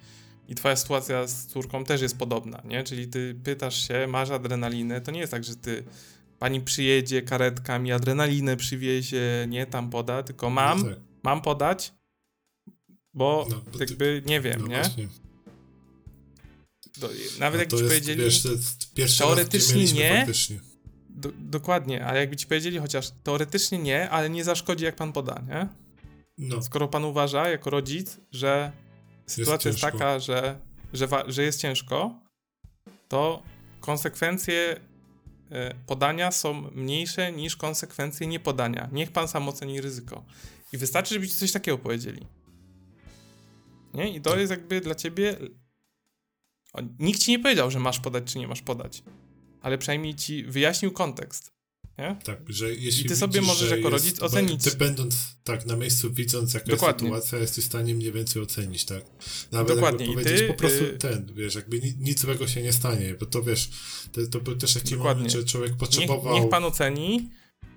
[0.48, 2.84] I twoja sytuacja z córką też jest podobna, nie?
[2.84, 5.84] Czyli ty pytasz się, masz adrenalinę, to nie jest tak, że ty
[6.40, 11.00] pani przyjedzie karetka, mi adrenalinę przywiezie, nie tam poda, tylko mam, No tak.
[11.24, 11.94] mam podać,
[13.14, 14.76] bo No, bo ty- jakby nie wiem, No nie?
[14.76, 15.08] właśnie.
[16.98, 17.10] Do,
[17.40, 18.44] nawet No jak to ci jest, powiedzieli, Wiesz,
[18.98, 20.28] jest teoretycznie nie.
[21.10, 25.42] Do, dokładnie, ale jakby ci powiedzieli chociaż teoretycznie nie, ale nie zaszkodzi jak pan poda,
[25.48, 25.68] nie?
[26.38, 28.72] No, Skoro pan uważa jako rodzic, że
[29.28, 29.98] sytuacja jest, ciężko.
[29.98, 30.60] taka, że,
[30.94, 32.20] że, że jest ciężko,
[33.08, 33.44] to
[33.80, 34.80] konsekwencje
[35.86, 38.90] podania są mniejsze niż konsekwencje niepodania.
[38.92, 40.24] Niech pan sam oceni ryzyko.
[40.74, 42.26] I wystarczy, żeby ci coś takiego powiedzieli.
[43.94, 44.16] Nie?
[44.16, 45.38] I to jest jakby dla ciebie.
[46.74, 49.04] O, Nikt ci nie powiedział, że masz podać, czy nie masz podać.
[49.62, 51.59] Ale przynajmniej ci wyjaśnił kontekst.
[52.00, 52.16] Nie?
[52.24, 54.64] tak, że jeśli I ty sobie widzisz, możesz że jako rodzic ocenić.
[54.64, 57.10] Ty będąc tak na miejscu, widząc jaka Dokładnie.
[57.10, 59.04] jest sytuacja, jesteś w stanie mniej więcej ocenić, tak?
[59.52, 60.06] Nawet Dokładnie.
[60.06, 63.14] jakby powiedzieć ty, po prostu y- ten, wiesz, jakby ni- nic złego się nie stanie,
[63.20, 63.70] bo to wiesz,
[64.12, 65.24] to, to był też taki Dokładnie.
[65.24, 66.40] moment, że człowiek Niech, potrzebował...
[66.40, 67.30] niech pan oceni.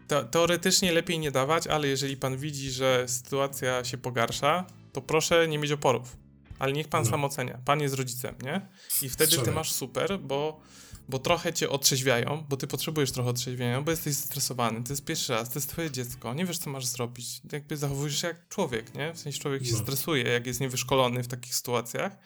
[0.08, 5.48] To, teoretycznie lepiej nie dawać, ale jeżeli pan widzi, że sytuacja się pogarsza, to proszę
[5.48, 6.16] nie mieć oporów.
[6.58, 7.10] Ale niech pan No.
[7.10, 7.58] sam ocenia.
[7.64, 8.68] Pan jest rodzicem, nie?
[9.02, 9.54] I wtedy ty Strzelaj.
[9.54, 10.60] masz super, bo,
[11.08, 14.82] bo trochę cię otrzeźwiają, bo ty potrzebujesz trochę otrzeźwienia, bo jesteś stresowany.
[14.84, 17.40] To jest pierwszy raz, to jest twoje dziecko, nie wiesz, co masz zrobić.
[17.52, 19.12] Jakby zachowujesz się jak człowiek, nie?
[19.14, 19.78] W sensie człowiek się No.
[19.78, 22.16] stresuje, jak jest niewyszkolony w takich sytuacjach.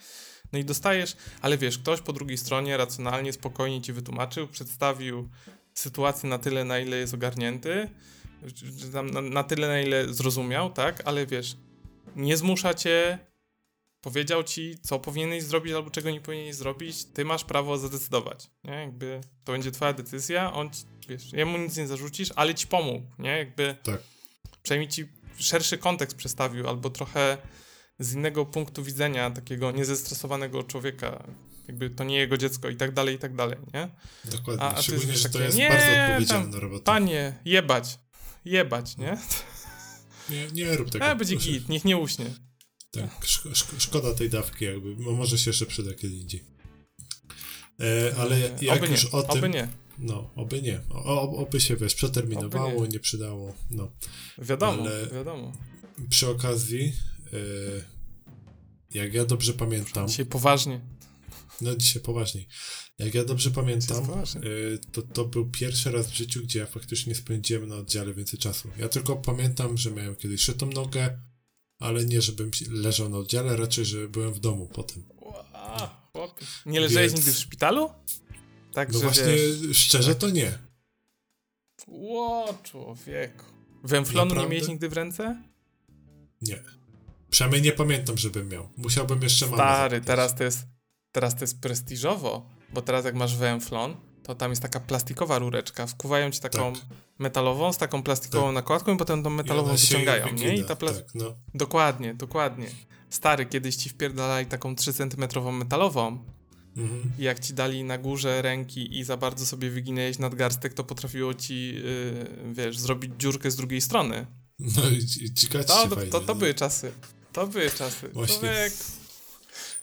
[0.53, 5.28] No i dostajesz, ale wiesz, ktoś po drugiej stronie racjonalnie, spokojnie ci wytłumaczył, przedstawił
[5.74, 7.90] sytuację na tyle, na ile jest ogarnięty,
[9.12, 11.03] na, na tyle, na ile zrozumiał, tak?
[11.05, 11.57] Ale wiesz,
[12.16, 13.19] nie zmusza cię,
[14.06, 18.72] powiedział ci, co powinieneś zrobić albo czego nie powinieneś zrobić, ty masz prawo zadecydować, nie?
[18.74, 23.06] Jakby to będzie twoja decyzja, on ci, wiesz, jemu nic nie zarzucisz, ale ci pomógł,
[23.18, 23.30] nie?
[23.38, 24.00] Jakby Tak.
[24.62, 25.08] przynajmniej ci
[25.38, 27.38] szerszy kontekst przedstawił, albo trochę
[27.98, 31.26] z innego punktu widzenia takiego niezestresowanego człowieka,
[31.68, 33.88] jakby to nie jego dziecko i tak dalej, i tak dalej, nie?
[34.24, 36.84] Dokładnie, A- a szczególnie, że to takie, jest nie, bardzo tam, odpowiedzialna robota.
[36.92, 37.98] Panie, jebać,
[38.44, 39.18] jebać, nie?
[40.30, 41.04] Nie, nie rób tego.
[41.04, 42.24] A, będzie git, niech nie uśnie.
[43.02, 46.44] Tak, szko- szko- szkoda tej dawki jakby, mo- może się jeszcze przyda kiedy indziej.
[47.81, 49.39] E, ale E, jak oby już nie, o tym...
[49.39, 49.68] oby nie.
[49.98, 50.81] No, oby nie.
[50.90, 53.01] O, oby się, wiesz, przeterminowało, Oby nie.
[53.01, 53.55] przydało.
[53.70, 53.93] No.
[54.39, 55.52] Wiadomo, Ale- wiadomo.
[56.10, 56.93] Przy okazji,
[57.32, 57.36] e,
[58.90, 60.81] jak ja dobrze pamiętam, Dzisiaj poważnie.
[61.60, 62.48] no dzisiaj poważniej,
[62.98, 67.14] jak ja dobrze pamiętam, e, to, to był pierwszy raz w życiu, gdzie ja faktycznie
[67.14, 68.70] spędziłem na oddziale więcej czasu.
[68.78, 71.18] Ja tylko pamiętam, że miałem kiedyś szytą nogę,
[71.78, 75.03] ale nie, żebym leżał na oddziale, raczej, że byłem w domu potem.
[76.12, 76.47] Chłopie.
[76.66, 77.90] Nie leżałeś Więc- nigdy w szpitalu?
[78.73, 79.77] Tak, No właśnie, wiesz...
[79.78, 80.59] szczerze to nie.
[81.86, 83.44] Ło, człowieku.
[83.85, 84.55] Węflonu nie Naprawdę?
[84.55, 85.43] miałeś nigdy w ręce?
[86.43, 86.62] Nie.
[87.31, 88.69] Przynajmniej nie pamiętam, żebym miał.
[88.77, 90.59] Musiałbym jeszcze mamę Stary, teraz to jest,
[91.12, 93.97] teraz to jest prestiżowo, bo teraz jak masz węflon,
[94.27, 96.82] to tam jest taka plastikowa rureczka, wkuwają ci taką Tak.
[97.19, 98.55] metalową z taką plastikową Tak.
[98.55, 100.57] nakładką i potem tą metalową wyciągają, wygina, nie?
[100.57, 101.35] I ta pla- Tak, no.
[101.55, 102.66] Dokładnie, dokładnie.
[103.11, 106.24] Stary, kiedyś ci wpierdalali taką 3 cm metalową
[106.77, 107.12] Mhm.
[107.19, 111.35] i jak ci dali na górze ręki i za bardzo sobie wyginęłeś nadgarstek, to potrafiło
[111.35, 114.27] ci, yy, wiesz, zrobić dziurkę z drugiej strony.
[114.59, 116.39] No i ci- cikać To, to, fajnie, to, to nie?
[116.39, 116.93] były czasy.
[117.32, 118.09] To były czasy.
[118.09, 118.36] Właśnie.
[118.39, 118.73] Człowiek.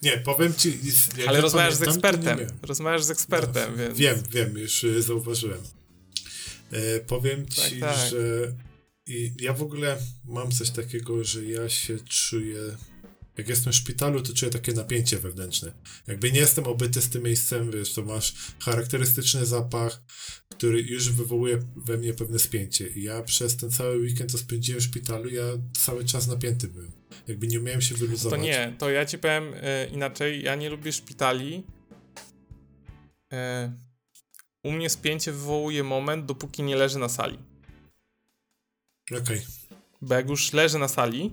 [0.04, 0.80] Nie, powiem ci...
[1.28, 2.58] Ale rozmawiasz z pamiętam, ekspertem.
[2.62, 3.98] Rozmawiasz z ekspertem, No, więc.
[3.98, 5.62] Wiem, wiem, już y, zauważyłem.
[6.72, 8.10] E, powiem Tak, ci, tak.
[8.10, 8.54] że
[9.08, 12.60] i ja w ogóle mam coś takiego, że ja się czuję.
[13.38, 15.72] Jak jestem w szpitalu, to czuję takie napięcie wewnętrzne.
[16.08, 20.04] Jakby nie jestem obyty z tym miejscem, wiesz, to masz charakterystyczny zapach,
[20.50, 22.88] który już wywołuje we mnie pewne spięcie.
[22.88, 25.44] I ja przez ten cały weekend, co spędziłem w szpitalu, ja
[25.78, 26.92] cały czas napięty byłem.
[27.28, 28.42] Jakby nie umiałem się To wyluzować.
[28.42, 30.44] nie, to ja ci powiem e, inaczej.
[30.44, 31.64] Ja nie lubię szpitali.
[33.34, 33.74] E,
[34.64, 37.40] u mnie spięcie wywołuje moment, dopóki nie leży na sali.
[39.22, 39.42] Okej.
[40.02, 41.32] Bo jak już leżę na sali,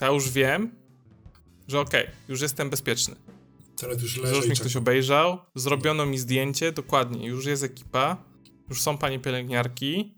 [0.00, 0.70] to ja już wiem,
[1.68, 3.14] że okej, już jestem bezpieczny.
[3.76, 8.24] Teraz już Że leżę już ktoś obejrzał, zrobiono mi zdjęcie, dokładnie, już jest ekipa,
[8.68, 10.14] już są panie pielęgniarki,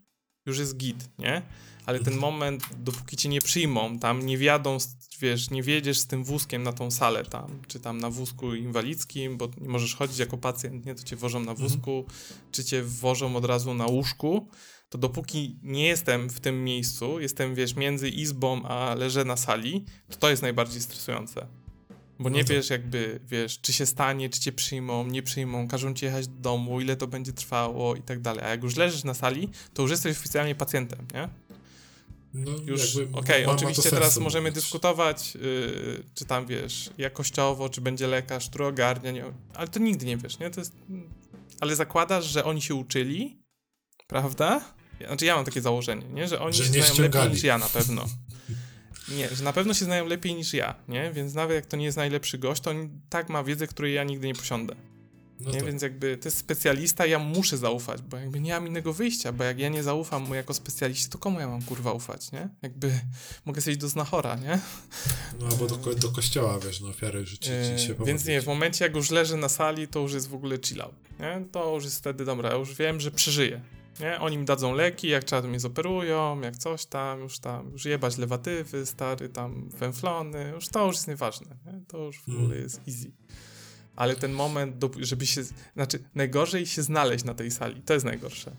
[0.47, 1.43] już jest git, nie?
[1.87, 6.07] Ale ten moment, dopóki cię nie przyjmą, tam nie wjadą, z- wiesz, nie wjedziesz z
[6.07, 10.19] tym wózkiem na tą salę tam, czy tam na wózku inwalidzkim, bo nie możesz chodzić
[10.19, 12.05] jako pacjent, nie, to cię wożą na wózku,
[12.53, 14.49] czy cię wożą od razu na łóżku,
[14.93, 19.85] to dopóki nie jestem w tym miejscu, jestem, wiesz, między izbą a leżę na sali,
[20.11, 21.47] to to jest najbardziej stresujące.
[22.19, 25.95] Bo nie no wiesz jakby, wiesz, czy się stanie, czy cię przyjmą, nie przyjmą, każą
[25.95, 28.45] ci jechać do domu, ile to będzie trwało i tak dalej.
[28.45, 31.29] A jak już leżysz na sali, to już jesteś oficjalnie pacjentem, nie?
[32.35, 34.63] No, już, okej, okay, oczywiście teraz możemy mówić.
[34.63, 39.25] dyskutować, yy, czy tam, wiesz, jakościowo, czy będzie lekarz, który ogarnia, nie,
[39.55, 40.51] ale to nigdy nie wiesz, nie?
[40.51, 40.77] To jest,
[41.61, 43.43] ale zakładasz, że oni się uczyli,
[44.07, 44.75] prawda?
[45.07, 46.29] Znaczy ja mam takie założenie, nie?
[46.29, 47.13] Że oni że się znają ściągali.
[47.15, 48.05] lepiej niż ja na pewno.
[49.09, 51.13] Nie, że na pewno się znają lepiej niż ja, nie?
[51.13, 54.05] Więc nawet jak to nie jest najlepszy gość, to on tak ma wiedzę, której ja
[54.05, 54.75] nigdy nie posiądę.
[55.41, 55.57] No nie?
[55.57, 55.67] Tak.
[55.67, 59.45] Więc jakby to jest specjalista, ja muszę zaufać, bo jakby nie mam innego wyjścia, bo
[59.45, 62.49] jak ja nie zaufam mu jako specjaliście, to komu ja mam kurwa ufać, nie?
[62.63, 63.01] Jakby
[63.45, 64.59] mogę sobie iść do znachora, nie?
[65.41, 67.95] No albo do, do kościoła, wiesz, na ofiarę życia ci się.
[68.05, 70.83] Więc nie, w momencie jak już leży na sali, to już jest w ogóle chill
[70.83, 71.45] out, nie?
[71.53, 73.61] To już jest wtedy, dobra, ja już wiem, że przeżyję,
[74.03, 74.21] nie?
[74.21, 77.85] Oni mi dadzą leki, jak trzeba to mnie zoperują, jak coś tam, już tam, już
[77.85, 81.81] jebać lewatywy, stary, tam węflony, już to już jest nieważne, nie?
[81.89, 82.63] To już w ogóle mm.
[82.63, 83.13] jest easy
[83.97, 85.43] ale ten moment, żeby się.
[85.75, 87.83] Znaczy, najgorzej się znaleźć na tej sali.
[87.83, 88.57] To jest najgorsze.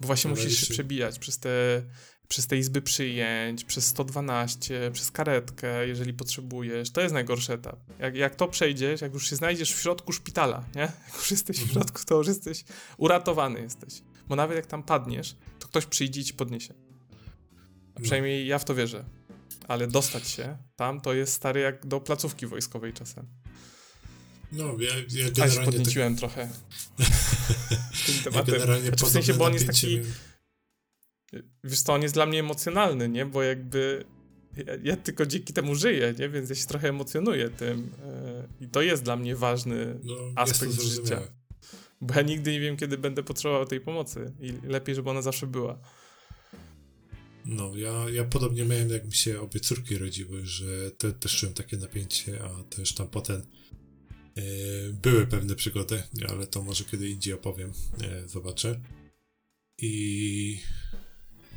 [0.00, 1.82] Bo właśnie ale musisz się przebijać przez te,
[2.28, 6.90] przez te izby przyjęć, przez 112, przez karetkę, jeżeli potrzebujesz.
[6.90, 7.78] To jest najgorszy etap.
[7.98, 10.80] Jak, jak to przejdziesz, jak już się znajdziesz w środku szpitala, nie?
[11.06, 11.74] Jak już jesteś w mhm.
[11.74, 12.64] środku, to już jesteś
[12.96, 14.02] uratowany jesteś.
[14.28, 16.74] Bo nawet jak tam padniesz, to ktoś przyjdzie i ci podniesie.
[17.94, 19.04] A przynajmniej ja w to wierzę.
[19.68, 23.26] Ale dostać się tam to jest stary jak do placówki wojskowej czasem.
[24.52, 25.62] No, ja, ja generalnie...
[25.62, 26.18] A podnieciłem tak...
[26.18, 26.48] trochę.
[28.06, 28.54] tym tematem.
[28.54, 30.00] Ja generalnie znaczy, w sensie, bo on jest taki...
[31.64, 33.26] Wiesz co, on jest dla mnie emocjonalny, nie?
[33.26, 34.04] Bo jakby
[34.56, 36.28] ja, ja, tylko dzięki temu żyję, nie?
[36.28, 37.78] Więc ja się trochę emocjonuję tym.
[38.60, 41.20] Yy, I to jest dla mnie ważny no, aspekt życia.
[42.00, 44.32] Bo ja nigdy nie wiem, kiedy będę potrzebował tej pomocy.
[44.40, 45.78] I lepiej, żeby ona zawsze była.
[47.44, 51.54] No, ja, ja podobnie miałem, jak mi się obie córki rodziły, że te, też czułem
[51.54, 53.42] takie napięcie, a też tam potem
[54.38, 57.72] E, były pewne przygody, ale to może kiedy indziej opowiem,
[58.02, 58.80] e, zobaczę.
[59.78, 60.60] I.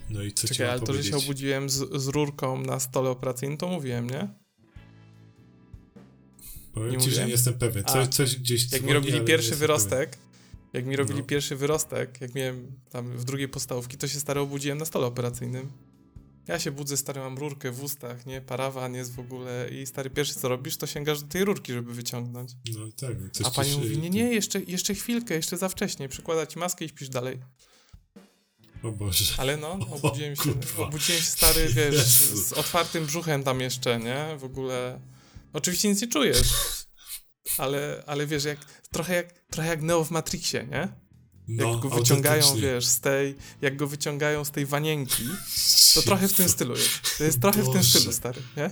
[0.10, 3.58] No i co Czekaj, ale to, że się obudziłem z, z rurką na stole operacyjnym,
[3.58, 4.28] to mówiłem, nie?
[6.74, 7.16] Powiem nie ci, mówiłem.
[7.16, 7.84] że nie jestem pewien.
[7.84, 10.31] Co, coś gdzieś Jak dzwoni, mi robili pierwszy wyrostek, pewien.
[10.73, 11.26] Jak mi robili no.
[11.26, 15.72] pierwszy wyrostek, jak miałem tam w drugiej podstawówki, to się stary obudziłem na stole operacyjnym.
[16.48, 18.41] Ja się budzę, stary, mam rurkę w ustach, nie?
[18.41, 21.93] Parawan jest w ogóle i stary, pierwszy co robisz, to sięgasz do tej rurki, żeby
[21.93, 22.52] wyciągnąć.
[22.73, 23.15] No tak.
[23.31, 26.85] Coś A pani mówi, nie, nie, jeszcze, jeszcze chwilkę, jeszcze za wcześnie, przykłada ci maskę
[26.85, 27.39] i śpisz dalej.
[28.84, 29.26] O Boże.
[29.38, 32.38] Ale no, obudziłem się, obudziłem się stary, wiesz, Jezu.
[32.38, 34.38] z otwartym brzuchem tam jeszcze, nie?
[34.38, 34.99] W ogóle...
[35.53, 36.53] Oczywiście nic nie czujesz,
[37.57, 38.60] ale, ale wiesz, jak,
[38.91, 40.88] trochę, jak, trochę jak Neo w Matrixie, nie?
[41.48, 45.23] No, jak go wyciągają, wiesz, z tej, jak go wyciągają z tej wanienki,
[45.94, 47.18] to trochę w tym stylu jest.
[47.18, 47.72] To jest trochę Boże.
[47.72, 48.69] w tym stylu, stary, nie?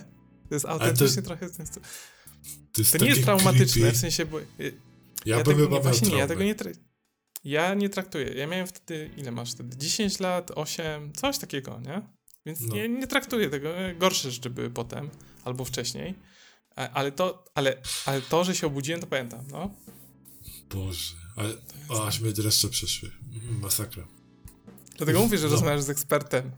[0.50, 1.86] To jest autentycznie to, trochę w tym stylu.
[2.72, 3.98] To, jest to nie jest traumatyczne, creepy.
[3.98, 4.40] w sensie, bo...
[4.40, 4.46] Ja,
[5.26, 6.56] ja bym chyba Właśnie nie, ja tego nie...
[7.44, 8.34] Ja nie traktuję.
[8.34, 9.78] Ja miałem wtedy, ile masz wtedy?
[9.78, 12.02] 10 lat, 8, coś takiego, nie?
[12.46, 12.76] Więc no.
[12.76, 13.74] nie, nie traktuję tego.
[13.98, 15.10] Gorsze rzeczy były potem,
[15.44, 16.16] albo wcześniej.
[16.80, 19.74] Ale to, ale, ale to, że się obudziłem, to pamiętam, no.
[20.70, 21.16] Boże.
[21.36, 21.54] Ale,
[21.90, 23.12] o, aż mnie dreszcze przeszły.
[23.34, 24.08] Mhm, masakra.
[24.98, 25.52] Dlatego mówię, że no.
[25.52, 26.52] rozmawiasz z ekspertem.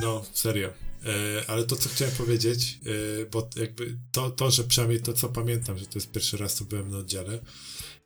[0.00, 0.68] No, serio.
[1.06, 2.80] E, ale to, co chciałem powiedzieć,
[3.22, 6.54] e, bo jakby to, to, że przynajmniej to, co pamiętam, że to jest pierwszy raz,
[6.54, 7.38] co byłem na oddziale,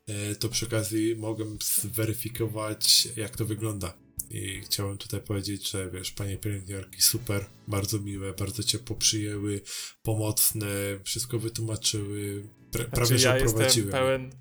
[0.07, 3.93] e, to przy okazji mogłem zweryfikować, jak to wygląda.
[4.29, 9.61] I chciałem tutaj powiedzieć, że wiesz, panie pielęgniarki super, bardzo miłe, bardzo ciepło przyjęły,
[10.03, 10.67] pomocne,
[11.03, 13.91] wszystko wytłumaczyły, pra, znaczy, prawie ja że oprowadziły.
[13.91, 14.31] Pełen,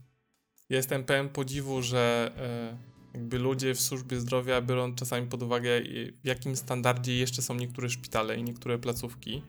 [0.71, 2.33] jestem pełen podziwu, że
[3.15, 5.83] y, jakby ludzie w służbie zdrowia biorą czasami pod uwagę,
[6.23, 9.43] w jakim standardzie jeszcze są niektóre szpitale i niektóre placówki,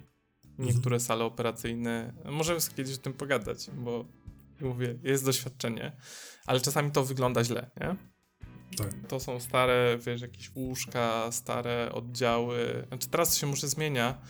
[0.60, 1.00] niektóre mhm.
[1.00, 2.14] sale operacyjne.
[2.26, 4.06] Możemy sobie kiedyś o tym pogadać, bo
[4.62, 5.92] mówię, jest doświadczenie,
[6.46, 8.19] ale czasami to wygląda źle, nie?
[8.78, 8.94] Tak.
[9.08, 12.86] To są stare, wiesz, jakieś łóżka, stare oddziały.
[12.88, 14.22] Znaczy teraz to się może zmienia,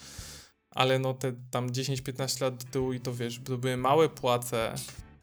[0.71, 4.75] ale no te tam 10-15 lat do tyłu i to wiesz, to były małe płace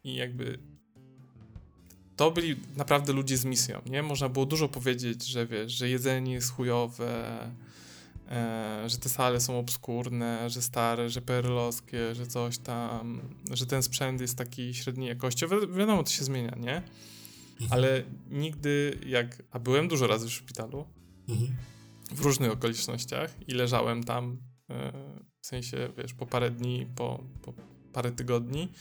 [0.05, 0.59] i jakby
[2.17, 4.03] to byli naprawdę ludzie z misją, nie?
[4.03, 7.39] Można było dużo powiedzieć, że wiesz, że jedzenie jest chujowe,
[8.31, 13.21] e, że te sale są obskurne, że stare, że perlowskie, że coś tam,
[13.51, 15.47] że ten sprzęt jest taki średniej jakości.
[15.47, 16.83] Wi wiadomo, to się zmienia, nie?
[17.61, 17.73] Mhm.
[17.73, 20.87] Ale nigdy jak, a byłem dużo razy w szpitalu,
[21.29, 21.57] mhm.
[22.13, 24.39] w różnych okolicznościach i leżałem tam,
[24.71, 24.93] e,
[25.41, 27.55] w sensie, wiesz, po parę dni, po, po
[27.93, 28.73] parę tygodni,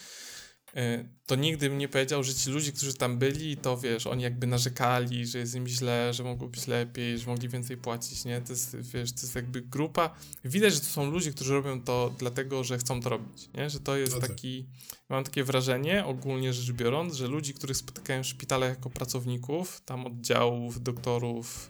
[1.25, 4.47] to nigdy bym nie powiedział, że ci ludzie, którzy tam byli, to wiesz, oni jakby
[4.47, 8.41] narzekali, że jest im źle, że mogło być lepiej, że mogli więcej płacić, nie?
[8.41, 10.15] To jest, wiesz, to jest jakby grupa.
[10.45, 13.69] Widać, że to są ludzie, którzy robią to dlatego, że chcą to robić, nie?
[13.69, 14.65] Że to jest taki,
[15.09, 20.05] mam takie wrażenie, ogólnie rzecz biorąc, że ludzi, których spotykają w szpitalach jako pracowników, tam
[20.05, 21.69] oddziałów, doktorów,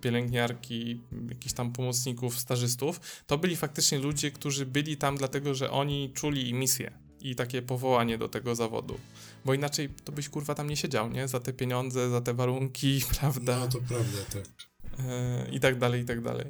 [0.00, 6.12] pielęgniarki, jakichś tam pomocników, stażystów, to byli faktycznie ludzie, którzy byli tam dlatego, że oni
[6.14, 8.98] czuli misję i takie powołanie do tego zawodu.
[9.44, 11.28] Bo inaczej to byś kurwa tam nie siedział, nie?
[11.28, 13.58] Za te pieniądze, za te warunki, prawda?
[13.58, 14.44] No to prawda, tak.
[14.98, 16.46] Yy, I tak dalej, i tak dalej.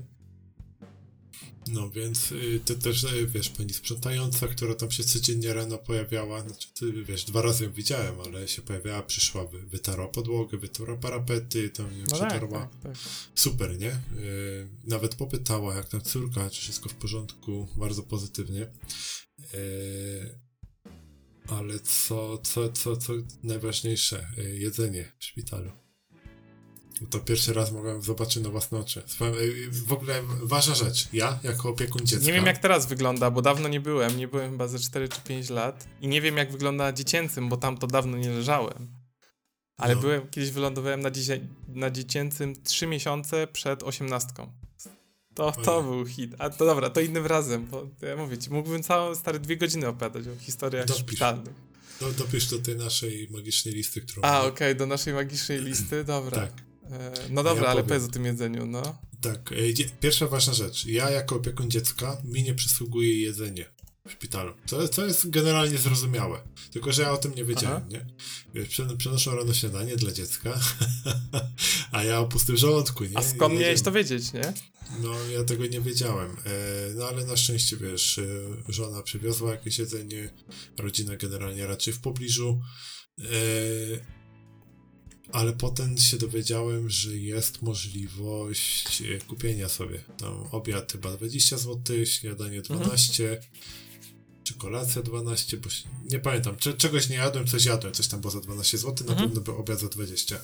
[1.67, 6.41] No więc y, ty też, y, wiesz, pani sprzątająca, która tam się codziennie rano pojawiała,
[6.41, 10.97] znaczy ty, wiesz, dwa razy ją widziałem, ale się pojawiała, przyszła, wy, wytarła podłogę, wytarła
[10.97, 12.61] parapety, tam nie No tak, przetarła.
[12.61, 12.95] tak, tak.
[13.35, 13.91] Super, nie?
[13.91, 18.63] Y, nawet popytała, jak tam córka, czy wszystko w porządku, bardzo pozytywnie.
[19.55, 20.39] Y,
[21.51, 23.13] ale co, co, co, co
[23.43, 25.71] najważniejsze, y, jedzenie w szpitalu.
[27.11, 29.03] To pierwszy raz mogłem zobaczyć na własne oczy.
[29.41, 31.09] Y, W ogóle ważna rzecz.
[31.13, 32.27] Ja, jako opiekun dziecka.
[32.27, 35.21] Nie wiem jak teraz wygląda, bo dawno nie byłem, nie byłem chyba ze 4 czy
[35.21, 38.95] 5 lat i nie wiem jak wygląda na dziecięcym, bo tam to dawno nie leżałem.
[39.77, 40.01] Ale No.
[40.01, 44.53] byłem, kiedyś wylądowałem na, dziecię, na dziecięcym 3 miesiące przed osiemnastką.
[45.41, 46.35] To, to był hit.
[46.39, 49.89] A to dobra, to innym razem, bo ja mówię ci, mógłbym całe stare dwie godziny
[49.89, 51.03] opowiadać o historiach Dopisz.
[51.03, 51.55] szpitalnych.
[52.01, 54.23] No, dopisz do tej naszej magicznej listy, którą...
[54.23, 56.39] A, okej, do naszej magicznej listy, dobra.
[56.39, 56.53] Tak.
[56.91, 57.89] E, no dobra, Ja ale powiem.
[57.99, 58.99] powiedz o tym jedzeniu, no.
[59.21, 59.57] Tak, e,
[60.01, 60.87] pierwsza ważna rzecz.
[60.87, 63.65] Ja jako opiekun dziecka mi nie przysługuje jedzenie
[64.09, 64.53] w szpitalu.
[64.67, 66.41] To, to jest generalnie zrozumiałe.
[66.71, 68.05] Tylko, że ja o tym nie wiedziałem, Aha.
[68.55, 68.63] nie?
[68.65, 70.61] Przen- przenoszą rano śniadanie dla dziecka,
[71.93, 73.19] a ja o pustym żołądku, nie?
[73.19, 74.53] A skąd miałeś to wiedzieć, nie?
[75.03, 76.31] No, ja tego nie wiedziałem.
[76.31, 78.25] E, no, ale na szczęście, wiesz, e,
[78.69, 80.31] żona przywiozła jakieś jedzenie,
[80.79, 82.61] rodzina generalnie raczej w pobliżu.
[83.19, 83.25] E,
[85.33, 90.05] ale potem się dowiedziałem, że jest możliwość kupienia sobie.
[90.19, 93.41] Tam obiad chyba 20 zł, śniadanie 12,
[94.45, 96.57] czy kolacja 12, bo się, nie pamiętam.
[96.57, 99.29] Cze- czegoś nie jadłem, coś jadłem, coś tam było za 12 zł, na Mhm.
[99.29, 100.41] pewno był obiad za 20.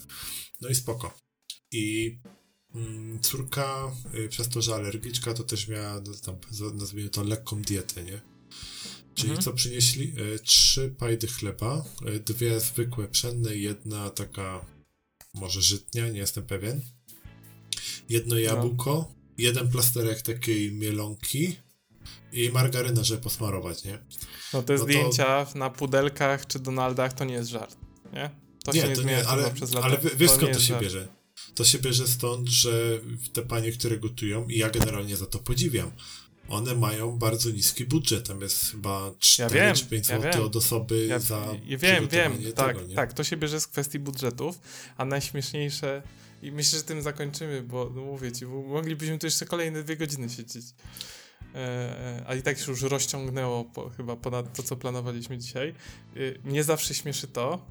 [0.60, 1.18] No i spoko.
[1.72, 2.18] I
[3.22, 6.36] córka, y, przez to, że alergiczka, to też miała, no, tam,
[6.74, 8.20] nazwijmy to, lekką dietę, nie?
[9.14, 9.44] Czyli Mhm.
[9.44, 10.12] co przynieśli?
[10.34, 11.84] Y, trzy pajdy chleba,
[12.16, 14.64] y, dwie zwykłe pszenne jedna taka,
[15.34, 16.80] może żytnia, nie jestem pewien.
[18.08, 21.56] Jedno jabłko, jeden plasterek takiej mielonki
[22.32, 23.98] i margaryna, żeby posmarować, nie?
[24.52, 27.76] No te No to- zdjęcia na pudelkach czy Donaldach to nie jest żart,
[28.12, 28.30] nie?
[28.64, 29.86] To się nie, to zmienia ale, przez lata.
[29.86, 30.82] ale wie- wiesz To skąd nie to jest się żart.
[30.84, 31.08] bierze?
[31.54, 33.00] To się bierze stąd, że
[33.32, 35.92] te panie, które gotują, i ja generalnie za to podziwiam,
[36.48, 38.28] one mają bardzo niski budżet.
[38.28, 42.08] Tam jest chyba 4 wiem, czy 5 ja zł od osoby Ja, za ja wiem,
[42.08, 42.94] wiem, tak, tego, nie?
[42.94, 44.58] tak, to się bierze z kwestii budżetów,
[44.96, 46.02] a najśmieszniejsze
[46.42, 49.96] i myślę, że tym zakończymy, bo no mówię ci, bo moglibyśmy tu jeszcze kolejne dwie
[49.96, 50.64] godziny siedzieć.
[51.54, 55.68] E, e, a i tak się już rozciągnęło po, chyba ponad to, co planowaliśmy dzisiaj.
[55.68, 57.66] E, mnie zawsze śmieszy to,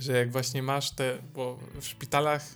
[0.00, 2.46] że jak właśnie masz te, bo w szpitalach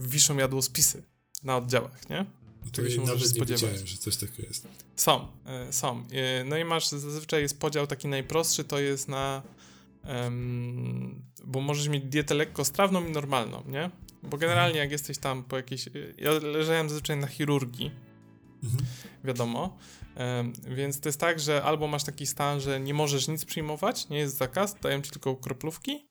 [0.00, 1.02] wiszą jadłospisy
[1.44, 2.26] na oddziałach, nie?
[2.64, 3.88] To czego się możesz nie spodziewać.
[3.88, 4.68] że coś takiego jest.
[4.96, 6.04] Są, e, są.
[6.12, 9.42] E, No i masz, zazwyczaj jest podział taki najprostszy, to jest na,
[11.44, 13.90] bo możesz mieć dietę lekkostrawną i normalną, nie?
[14.22, 15.88] Bo generalnie jak jesteś tam po jakiejś,
[16.18, 17.90] ja leżałem zazwyczaj na chirurgii,
[18.64, 18.84] Mhm.
[19.24, 19.78] wiadomo,
[20.76, 24.18] więc to jest tak, że albo masz taki stan, że nie możesz nic przyjmować, nie
[24.18, 26.08] jest zakaz, dają ci tylko kroplówki,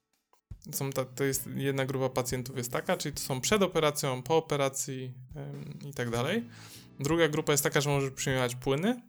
[0.71, 4.37] są ta, to jest jedna grupa pacjentów jest taka, czyli to są przed operacją, po
[4.37, 5.13] operacji
[5.89, 6.43] i tak dalej.
[6.99, 9.01] Druga grupa jest taka, że możesz przyjmować płyny.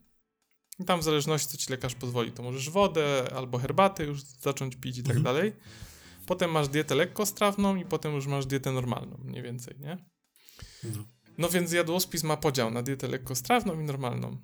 [0.79, 4.77] I tam w zależności, co ci lekarz pozwoli, to możesz wodę albo herbatę już zacząć
[4.77, 5.25] pić i tak Mhm.
[5.25, 5.53] dalej.
[6.27, 9.99] Potem masz dietę lekkostrawną i potem już masz dietę normalną, mniej więcej, nie?
[10.85, 11.05] No.
[11.39, 14.37] No więc jadłospis ma podział na dietę lekkostrawną i normalną.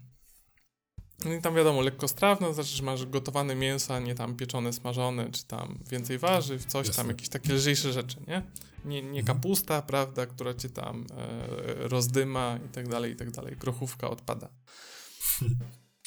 [1.25, 5.31] No i tam wiadomo, lekkostrawna, znaczy, że masz gotowane mięso, a nie tam pieczone, smażone,
[5.31, 7.03] czy tam więcej warzyw, coś Jasne.
[7.03, 8.43] tam, jakieś takie lżejsze rzeczy, nie?
[8.85, 9.27] Nie, nie Mhm.
[9.27, 13.57] kapusta, prawda, która cię tam e, rozdyma i tak dalej, i tak dalej.
[13.57, 14.49] Grochówka odpada.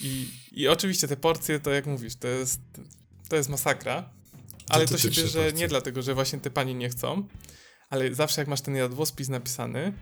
[0.03, 2.61] I, I oczywiście te porcje, to jak mówisz, to jest,
[3.29, 4.09] to jest masakra,
[4.69, 5.59] ale to się bierze porcje.
[5.59, 7.27] nie dlatego, że właśnie te panie nie chcą,
[7.89, 9.93] ale zawsze jak masz ten jadłospis napisany,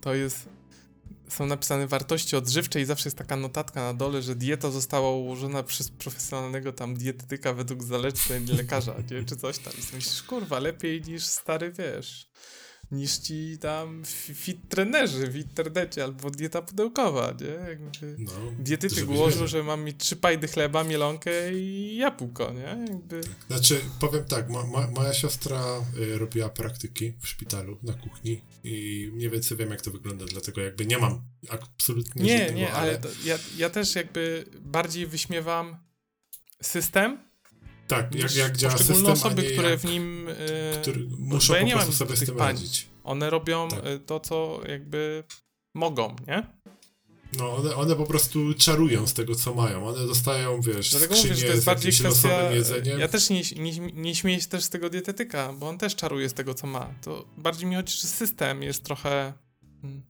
[0.00, 0.48] to jest
[1.30, 5.62] są napisane wartości odżywcze i zawsze jest taka notatka na dole, że dieta została ułożona
[5.62, 9.24] przez profesjonalnego tam dietetyka według zaleceń lekarza, nie?
[9.24, 9.72] czy coś tam.
[9.72, 12.30] I myślisz, kurwa, lepiej niż stary, wiesz,
[12.92, 14.02] niż ci tam
[14.34, 17.68] fit trenerzy w internecie albo dieta pudełkowa, nie?
[17.68, 22.84] Jakby No, dietetyk żeby ułożył, że mam mieć trzy pajdy chleba, mielonkę i jabłko, nie?
[22.88, 23.20] Jakby...
[23.46, 29.08] Znaczy, powiem tak, mo, mo, moja siostra y, robiła praktyki w szpitalu na kuchni i
[29.14, 32.98] mniej więcej wiem, jak to wygląda, dlatego jakby nie mam absolutnie Nie, żadnego, nie, ale
[32.98, 35.76] to, ja, ja też jakby bardziej wyśmiewam
[36.62, 37.29] system,
[37.90, 40.26] Tak, jak, jak działa system, osoby, które w nim...
[40.26, 42.86] Yy, który muszą ja po prostu sobie z tym radzić.
[43.04, 43.86] One robią Tak.
[43.86, 45.24] y, to, co jakby
[45.74, 46.46] mogą, nie?
[47.38, 49.88] No, one, one po prostu czarują z tego, co mają.
[49.88, 52.52] One dostają, wiesz, Dlatego mówię, skrzynię że to jest bardziej kwestia...
[52.52, 53.00] jedzeniem.
[53.00, 56.28] Ja też nie, nie, nie śmieję się też z tego dietetyka, bo on też czaruje
[56.28, 56.94] z tego, co ma.
[57.02, 59.32] To bardziej mi chodzi, że system jest trochę
[59.84, 60.02] mm,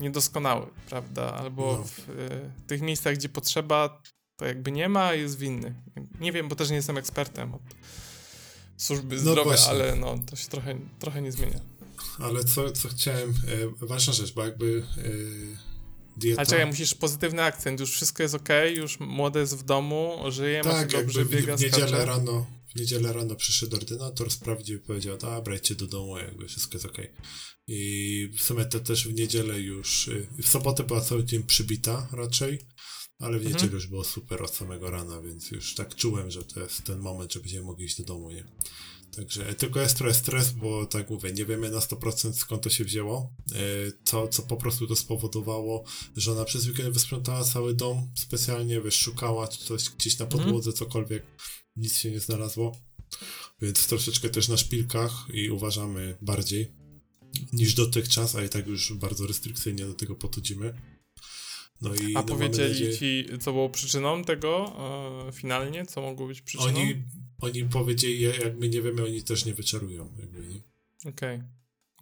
[0.00, 1.34] niedoskonały, prawda?
[1.34, 1.84] Albo No.
[1.84, 4.02] w y, tych miejscach, gdzie potrzeba,
[4.36, 5.74] to jakby nie ma, jest winny.
[6.20, 7.62] Nie wiem, bo też nie jestem ekspertem od
[8.76, 9.70] służby No zdrowia, właśnie.
[9.70, 11.60] ale no, to się trochę, trochę nie zmienia.
[12.18, 13.30] Ale co, co chciałem,
[13.80, 15.02] e, ważna rzecz, bo jakby e,
[16.16, 16.40] dieta...
[16.40, 20.62] Ale czekaj, musisz pozytywny akcent, już wszystko jest okej, już młody jest w domu, żyje,
[20.62, 22.06] tak, dobrze, w, biega, w niedzielę skacze.
[22.06, 26.74] rano w niedzielę rano przyszedł ordynator, sprawdził i powiedział, dobra, idźcie do domu, jakby wszystko
[26.74, 27.10] jest okej.
[27.66, 32.08] I w sumie to też w niedzielę już, y, w sobotę była cały dzień przybita
[32.12, 32.58] raczej,
[33.18, 33.54] ale w Mhm.
[33.54, 36.98] niedzielę już było super od samego rana, więc już tak czułem, że to jest ten
[36.98, 38.44] moment, że będziemy mogli iść do domu, nie?
[39.16, 42.70] Także e, tylko jest trochę stres, bo tak mówię, nie wiemy na 100% skąd to
[42.70, 45.84] się wzięło, e, co, po prostu to spowodowało,
[46.16, 50.44] że ona przez weekend wysprzątała cały dom specjalnie, wiesz, szukała coś gdzieś na Mhm.
[50.44, 51.26] podłodze, cokolwiek,
[51.76, 52.76] nic się nie znalazło,
[53.62, 56.72] więc troszeczkę też na szpilkach i uważamy bardziej
[57.52, 60.74] niż dotychczas, a i tak już bardzo restrykcyjnie do tego podchodzimy.
[61.82, 64.72] No A no, powiedzieli nadzieję- ci, co było przyczyną tego
[65.28, 65.86] e, finalnie?
[65.86, 66.68] Co mogło być przyczyną?
[66.68, 67.02] oni,
[67.40, 70.42] oni powiedzieli, jak my nie wiemy, oni też nie wyczarują, jakby?
[71.08, 71.42] Okej.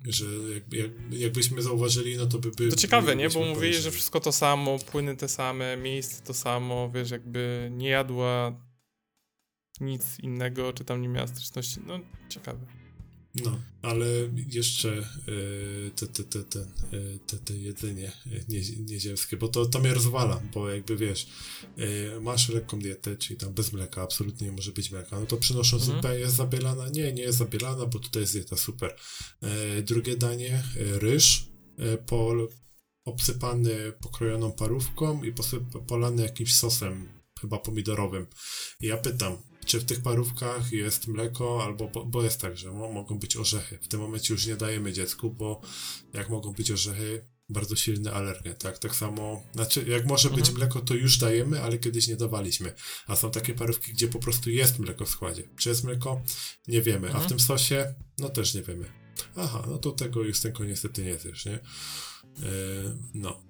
[0.07, 0.24] że
[0.55, 2.51] jak, jak, jakbyśmy zauważyli, no to by...
[2.51, 3.28] by To ciekawe, nie?
[3.31, 7.89] Bo mówili, że wszystko to samo, płyny te same, miejsce to samo, wiesz, jakby nie
[7.89, 8.61] jadła
[9.81, 11.81] nic innego, czy tam nie miała styczności.
[11.86, 12.80] No, ciekawe.
[13.35, 14.07] No, ale
[14.47, 16.66] jeszcze e, te, te, te, te, e,
[17.27, 21.27] te, te jedzenie e, nie, nieziemskie, bo to, to mnie rozwala, bo jakby wiesz,
[22.20, 25.77] masz lekką dietę, czyli tam bez mleka, absolutnie nie może być mleka, no to przynoszą
[25.77, 25.97] Mhm.
[25.97, 26.89] zupę, jest zabielana?
[26.89, 28.97] Nie, nie jest zabielana, bo tutaj jest dieta, super.
[29.82, 31.48] Drugie danie, ryż,
[32.07, 32.48] pol,
[33.05, 37.09] obsypany pokrojoną parówką i posyp, polany jakimś sosem,
[37.40, 38.27] chyba pomidorowym.
[38.81, 39.36] I ja pytam,
[39.66, 43.37] czy w tych parówkach jest mleko, albo, bo, bo jest tak, że mo, mogą być
[43.37, 43.78] orzechy.
[43.82, 45.61] W tym momencie już nie dajemy dziecku, bo
[46.12, 48.78] jak mogą być orzechy, bardzo silny alergen, tak?
[48.78, 50.57] Tak samo, znaczy, jak może być Mhm.
[50.59, 52.73] mleko, to już dajemy, ale kiedyś nie dawaliśmy.
[53.07, 55.43] A są takie parówki, gdzie po prostu jest mleko w składzie.
[55.59, 56.23] Czy jest mleko?
[56.69, 57.07] Nie wiemy.
[57.09, 57.28] A w Mhm.
[57.28, 57.95] tym sosie?
[58.19, 58.85] No też nie wiemy.
[59.37, 61.55] Aha, no to tego Justynko niestety nie zjesz, nie?
[61.55, 61.61] E,
[63.15, 63.43] no.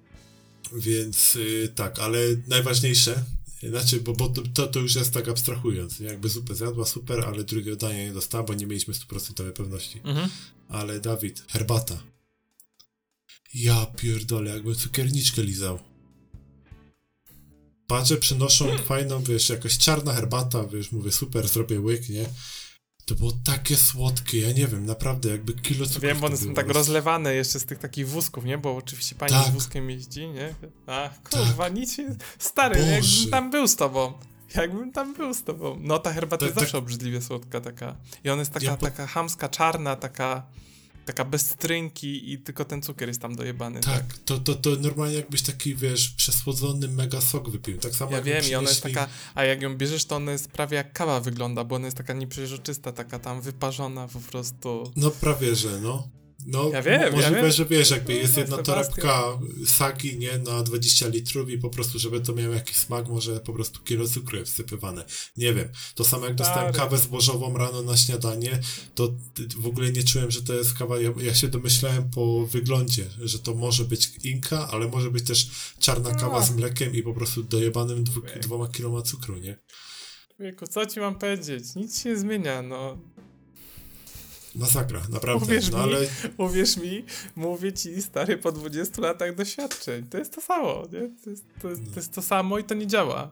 [0.75, 3.23] Więc y, tak, ale najważniejsze,
[3.69, 7.77] znaczy, bo, bo to, to już jest tak abstrahując, jakby zupę zjadła, super, ale drugiego
[7.77, 9.99] dania nie dostała, bo nie mieliśmy 100% pewności.
[10.03, 10.29] Mhm.
[10.69, 12.03] Ale Dawid, herbata.
[13.53, 15.79] Ja pierdolę, jakbym cukierniczkę lizał.
[17.87, 22.25] Patrzę, przynoszą fajną, wiesz, jakaś czarna herbata, wiesz, mówię, super, zrobię łyk, nie?
[23.11, 26.01] To było takie słodkie, ja nie wiem, naprawdę, jakby kilo cukru.
[26.01, 28.57] Wiem, bo one są tak rozlewane jeszcze z tych takich wózków, nie?
[28.57, 29.45] Bo oczywiście pani Tak.
[29.45, 30.55] z wózkiem jeździ, nie?
[30.87, 32.15] A, kurwa, nic się...
[32.39, 32.91] Stary, Boże.
[32.91, 34.13] jakbym tam był z tobą.
[34.55, 35.77] Jakbym tam był z tobą.
[35.81, 36.79] No, ta herbata Tak, jest zawsze tak.
[36.83, 37.95] obrzydliwie słodka taka.
[38.23, 40.43] I ona jest taka, Ja po- taka chamska, czarna, taka...
[41.05, 43.79] Taka bez cytrynki i tylko ten cukier jest tam dojebany.
[43.79, 47.77] Tak, to, to, to normalnie jakbyś taki, wiesz, przesłodzony mega sok wypił.
[47.77, 50.51] Tak samo Ja wiem, i ona jest taka, a jak ją bierzesz, to ona jest
[50.51, 54.91] prawie jak kawa wygląda, bo ona jest taka nieprzeźroczysta, taka tam wyparzona po prostu.
[54.95, 56.20] No prawie, że no.
[56.45, 57.51] No, Ja wiem, ja możliwe, wiem.
[57.51, 58.75] że wiesz, jakby No, jest jedna Sebastian.
[58.85, 59.23] torebka
[59.65, 63.53] sagi, nie, na 20 litrów i po prostu, żeby to miało jakiś smak, może po
[63.53, 65.05] prostu kilo cukru jest wsypywane.
[65.37, 65.69] Nie wiem.
[65.95, 68.59] To samo jak dostałem kawę zbożową rano na śniadanie,
[68.95, 69.13] to
[69.57, 73.39] w ogóle nie czułem, że to jest kawa, ja, ja się domyślałem po wyglądzie, że
[73.39, 75.49] to może być inka, ale może być też
[75.79, 76.41] czarna kawa A.
[76.45, 79.57] z mlekiem i po prostu dojebanym dwu, dwoma kiloma cukru, nie?
[80.39, 81.75] Wieku, co ci mam powiedzieć?
[81.75, 82.97] Nic się nie zmienia, no.
[84.55, 85.45] Masakra, naprawdę.
[85.45, 86.07] Uwierz no mi, ale
[86.37, 87.05] Uwierz mi,
[87.35, 90.07] mówię ci, stary, po 20 latach doświadczeń.
[90.07, 91.09] To jest to samo, nie?
[91.23, 93.31] To jest to, to, jest to samo i to nie działa.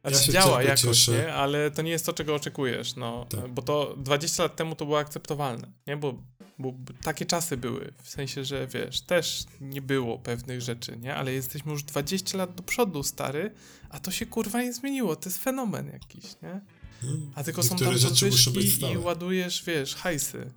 [0.00, 1.12] Znaczy Ja się działa jakoś, cieszę.
[1.12, 1.34] nie?
[1.34, 3.26] Ale to nie jest to, czego oczekujesz, no.
[3.28, 3.48] Tak.
[3.48, 5.96] Bo to 20 lat temu to było akceptowalne, nie?
[5.96, 6.14] Bo,
[6.58, 7.92] bo takie czasy były.
[8.02, 11.14] W sensie, że wiesz, też nie było pewnych rzeczy, nie?
[11.14, 13.50] Ale jesteśmy już 20 lat do przodu, stary,
[13.90, 15.16] a to się kurwa nie zmieniło.
[15.16, 16.60] To jest fenomen jakiś, nie?
[17.34, 20.50] A tylko są tam niektóre muszą być podwyżki i ładujesz, wiesz, hajsy.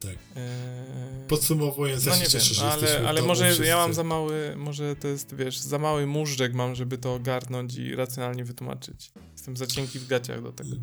[0.00, 0.16] Tak.
[0.36, 3.64] Eee, Podsumowując, ja no się nie cieszę, że ale, ale może wszyscy.
[3.64, 7.74] ja mam za mały, może to jest, wiesz, za mały móżdżek mam, żeby to ogarnąć
[7.74, 9.12] i racjonalnie wytłumaczyć.
[9.32, 10.76] Jestem za cienki w gaciach do tego.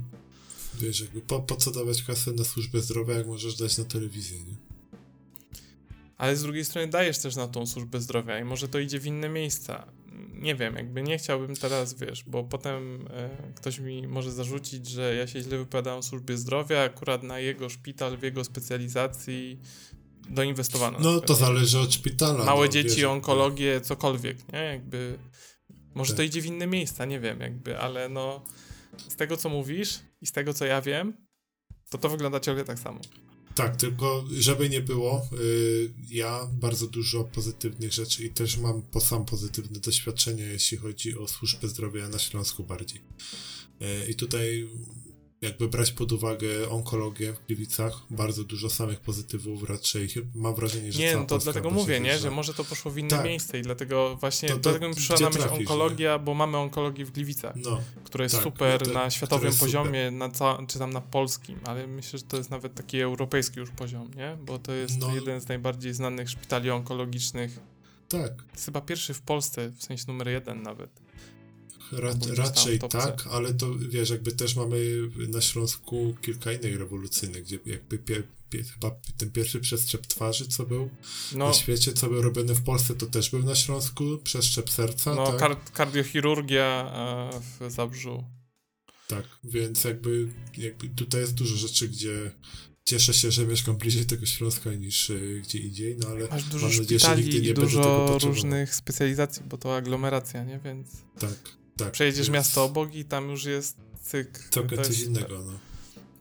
[0.80, 4.40] Wiesz, jakby po, po co dawać kasę na służbę zdrowia, jak możesz dać na telewizję,
[4.40, 4.56] nie?
[6.18, 9.06] Ale z drugiej strony dajesz też na tą służbę zdrowia i może to idzie w
[9.06, 9.88] inne miejsca.
[10.34, 15.16] Nie wiem, jakby nie chciałbym teraz, wiesz, bo potem e, ktoś mi może zarzucić, że
[15.16, 19.60] ja się źle wypowiadam o służbie zdrowia, akurat na jego szpital, w jego specjalizacji
[20.30, 21.00] doinwestowano.
[21.00, 22.46] No to zależy od szpitala.
[22.46, 24.60] Małe no, dzieci, wiesz, onkologię, cokolwiek, nie?
[24.60, 25.20] Jakby
[25.96, 26.18] może Tak.
[26.18, 28.46] to idzie w inne miejsca, nie wiem, jakby, ale no
[28.98, 31.14] z tego co mówisz i z tego co ja wiem,
[31.90, 33.00] to to wygląda ciągle tak samo.
[33.56, 39.02] Tak, tylko żeby nie było, y, ja bardzo dużo pozytywnych rzeczy i też mam po
[39.02, 43.02] sam pozytywne doświadczenia, jeśli chodzi o służbę zdrowia na Śląsku bardziej.
[43.82, 44.70] Y, I tutaj
[45.44, 50.08] jakby brać pod uwagę onkologię w Gliwicach, bardzo dużo samych pozytywów raczej.
[50.36, 53.10] Mam wrażenie, że Nie, no to dlatego mówię, nie, że może to poszło w inne
[53.10, 53.26] Tak.
[53.26, 57.06] miejsce i dlatego właśnie, To- to dlatego mi przyszła na myśl onkologia, bo mamy onkologię
[57.06, 59.66] w Gliwicach, No, która jest tak, super to- na światowym super.
[59.68, 63.60] poziomie, na ca- czy tam na polskim, ale myślę, że to jest nawet taki europejski
[63.60, 64.38] już poziom, nie?
[64.46, 65.16] Bo to jest No.
[65.16, 67.60] jeden z najbardziej znanych szpitali onkologicznych.
[68.10, 68.36] tak.
[68.44, 71.03] To jest chyba pierwszy w Polsce, w sensie numer jeden nawet.
[71.98, 74.78] Ra raczej tak, ale to wiesz, jakby też mamy
[75.30, 80.66] na Śląsku kilka innych rewolucyjnych, gdzie jakby pie, pie, chyba ten pierwszy przestrzep twarzy, co
[80.66, 80.90] był
[81.36, 85.16] No, na świecie, co był robiony w Polsce, to też był na Śląsku, przeszczep serca,
[85.16, 85.38] no tak?
[85.40, 86.92] kar- kardiochirurgia
[87.34, 87.40] e,
[87.70, 88.24] w Zabrzu.
[89.08, 92.32] tak, więc jakby, jakby tutaj jest dużo rzeczy, gdzie
[92.86, 96.68] cieszę się, że mieszkam bliżej tego Śląska niż y, gdzie indziej, no ale Masz dużo
[96.68, 98.20] mam nadzieję, że nigdy nie i będę tego dużo potrzebował.
[98.36, 100.60] różnych specjalizacji, bo to aglomeracja, nie?
[100.60, 100.88] Więc
[101.20, 101.34] Tak,
[101.78, 101.92] tak.
[101.92, 104.48] przejedziesz miasto obok i tam już jest cyk.
[104.52, 105.60] Całkiem coś jest- innego, no.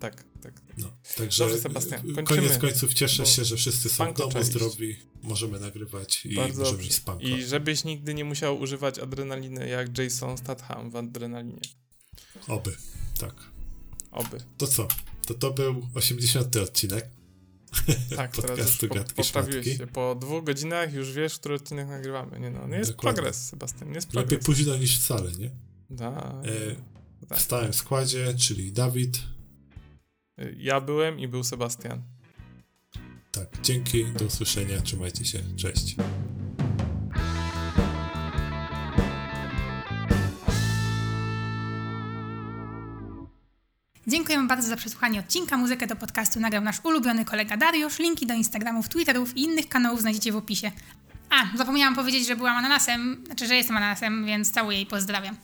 [0.00, 0.52] Tak, tak.
[0.78, 4.42] No, także Dobrze, Sebastian, y, kończymy, koniec końców cieszę się, że wszyscy są w domu
[4.42, 7.24] zdrowi, możemy nagrywać i Bardzo możemy iść spanko.
[7.24, 11.60] I żebyś nigdy nie musiał używać adrenaliny jak Jason Statham w adrenalinie.
[12.48, 12.76] Oby,
[13.18, 13.34] tak.
[14.10, 14.38] Oby.
[14.58, 14.88] To co?
[15.26, 16.56] To to był 80.
[16.56, 17.08] odcinek.
[18.16, 19.78] Tak, teraz już po, Gadki poprawiłeś Szmatki.
[19.78, 19.86] się.
[19.86, 22.40] Po dwóch godzinach już wiesz, który odcinek nagrywamy.
[22.40, 23.16] Nie no, nie jest Dokładnie.
[23.16, 24.46] progres, Sebastian, jest Lepiej progres.
[24.46, 25.50] późno niż wcale, nie?
[25.90, 27.38] Da, E, tak.
[27.38, 29.18] W stałym składzie, czyli Dawid.
[30.56, 32.02] Ja byłem i był Sebastian.
[33.32, 35.96] Tak, dzięki, do usłyszenia, trzymajcie się, cześć.
[44.12, 45.56] Dziękujemy bardzo za przesłuchanie odcinka.
[45.56, 47.98] Muzykę do podcastu nagrał nasz ulubiony kolega Dariusz.
[47.98, 50.70] Linki do Instagramów, Twitterów i innych kanałów znajdziecie w opisie.
[51.30, 55.36] A, zapomniałam powiedzieć, że byłam ananasem, znaczy, że jestem ananasem, więc całuję i pozdrawiam.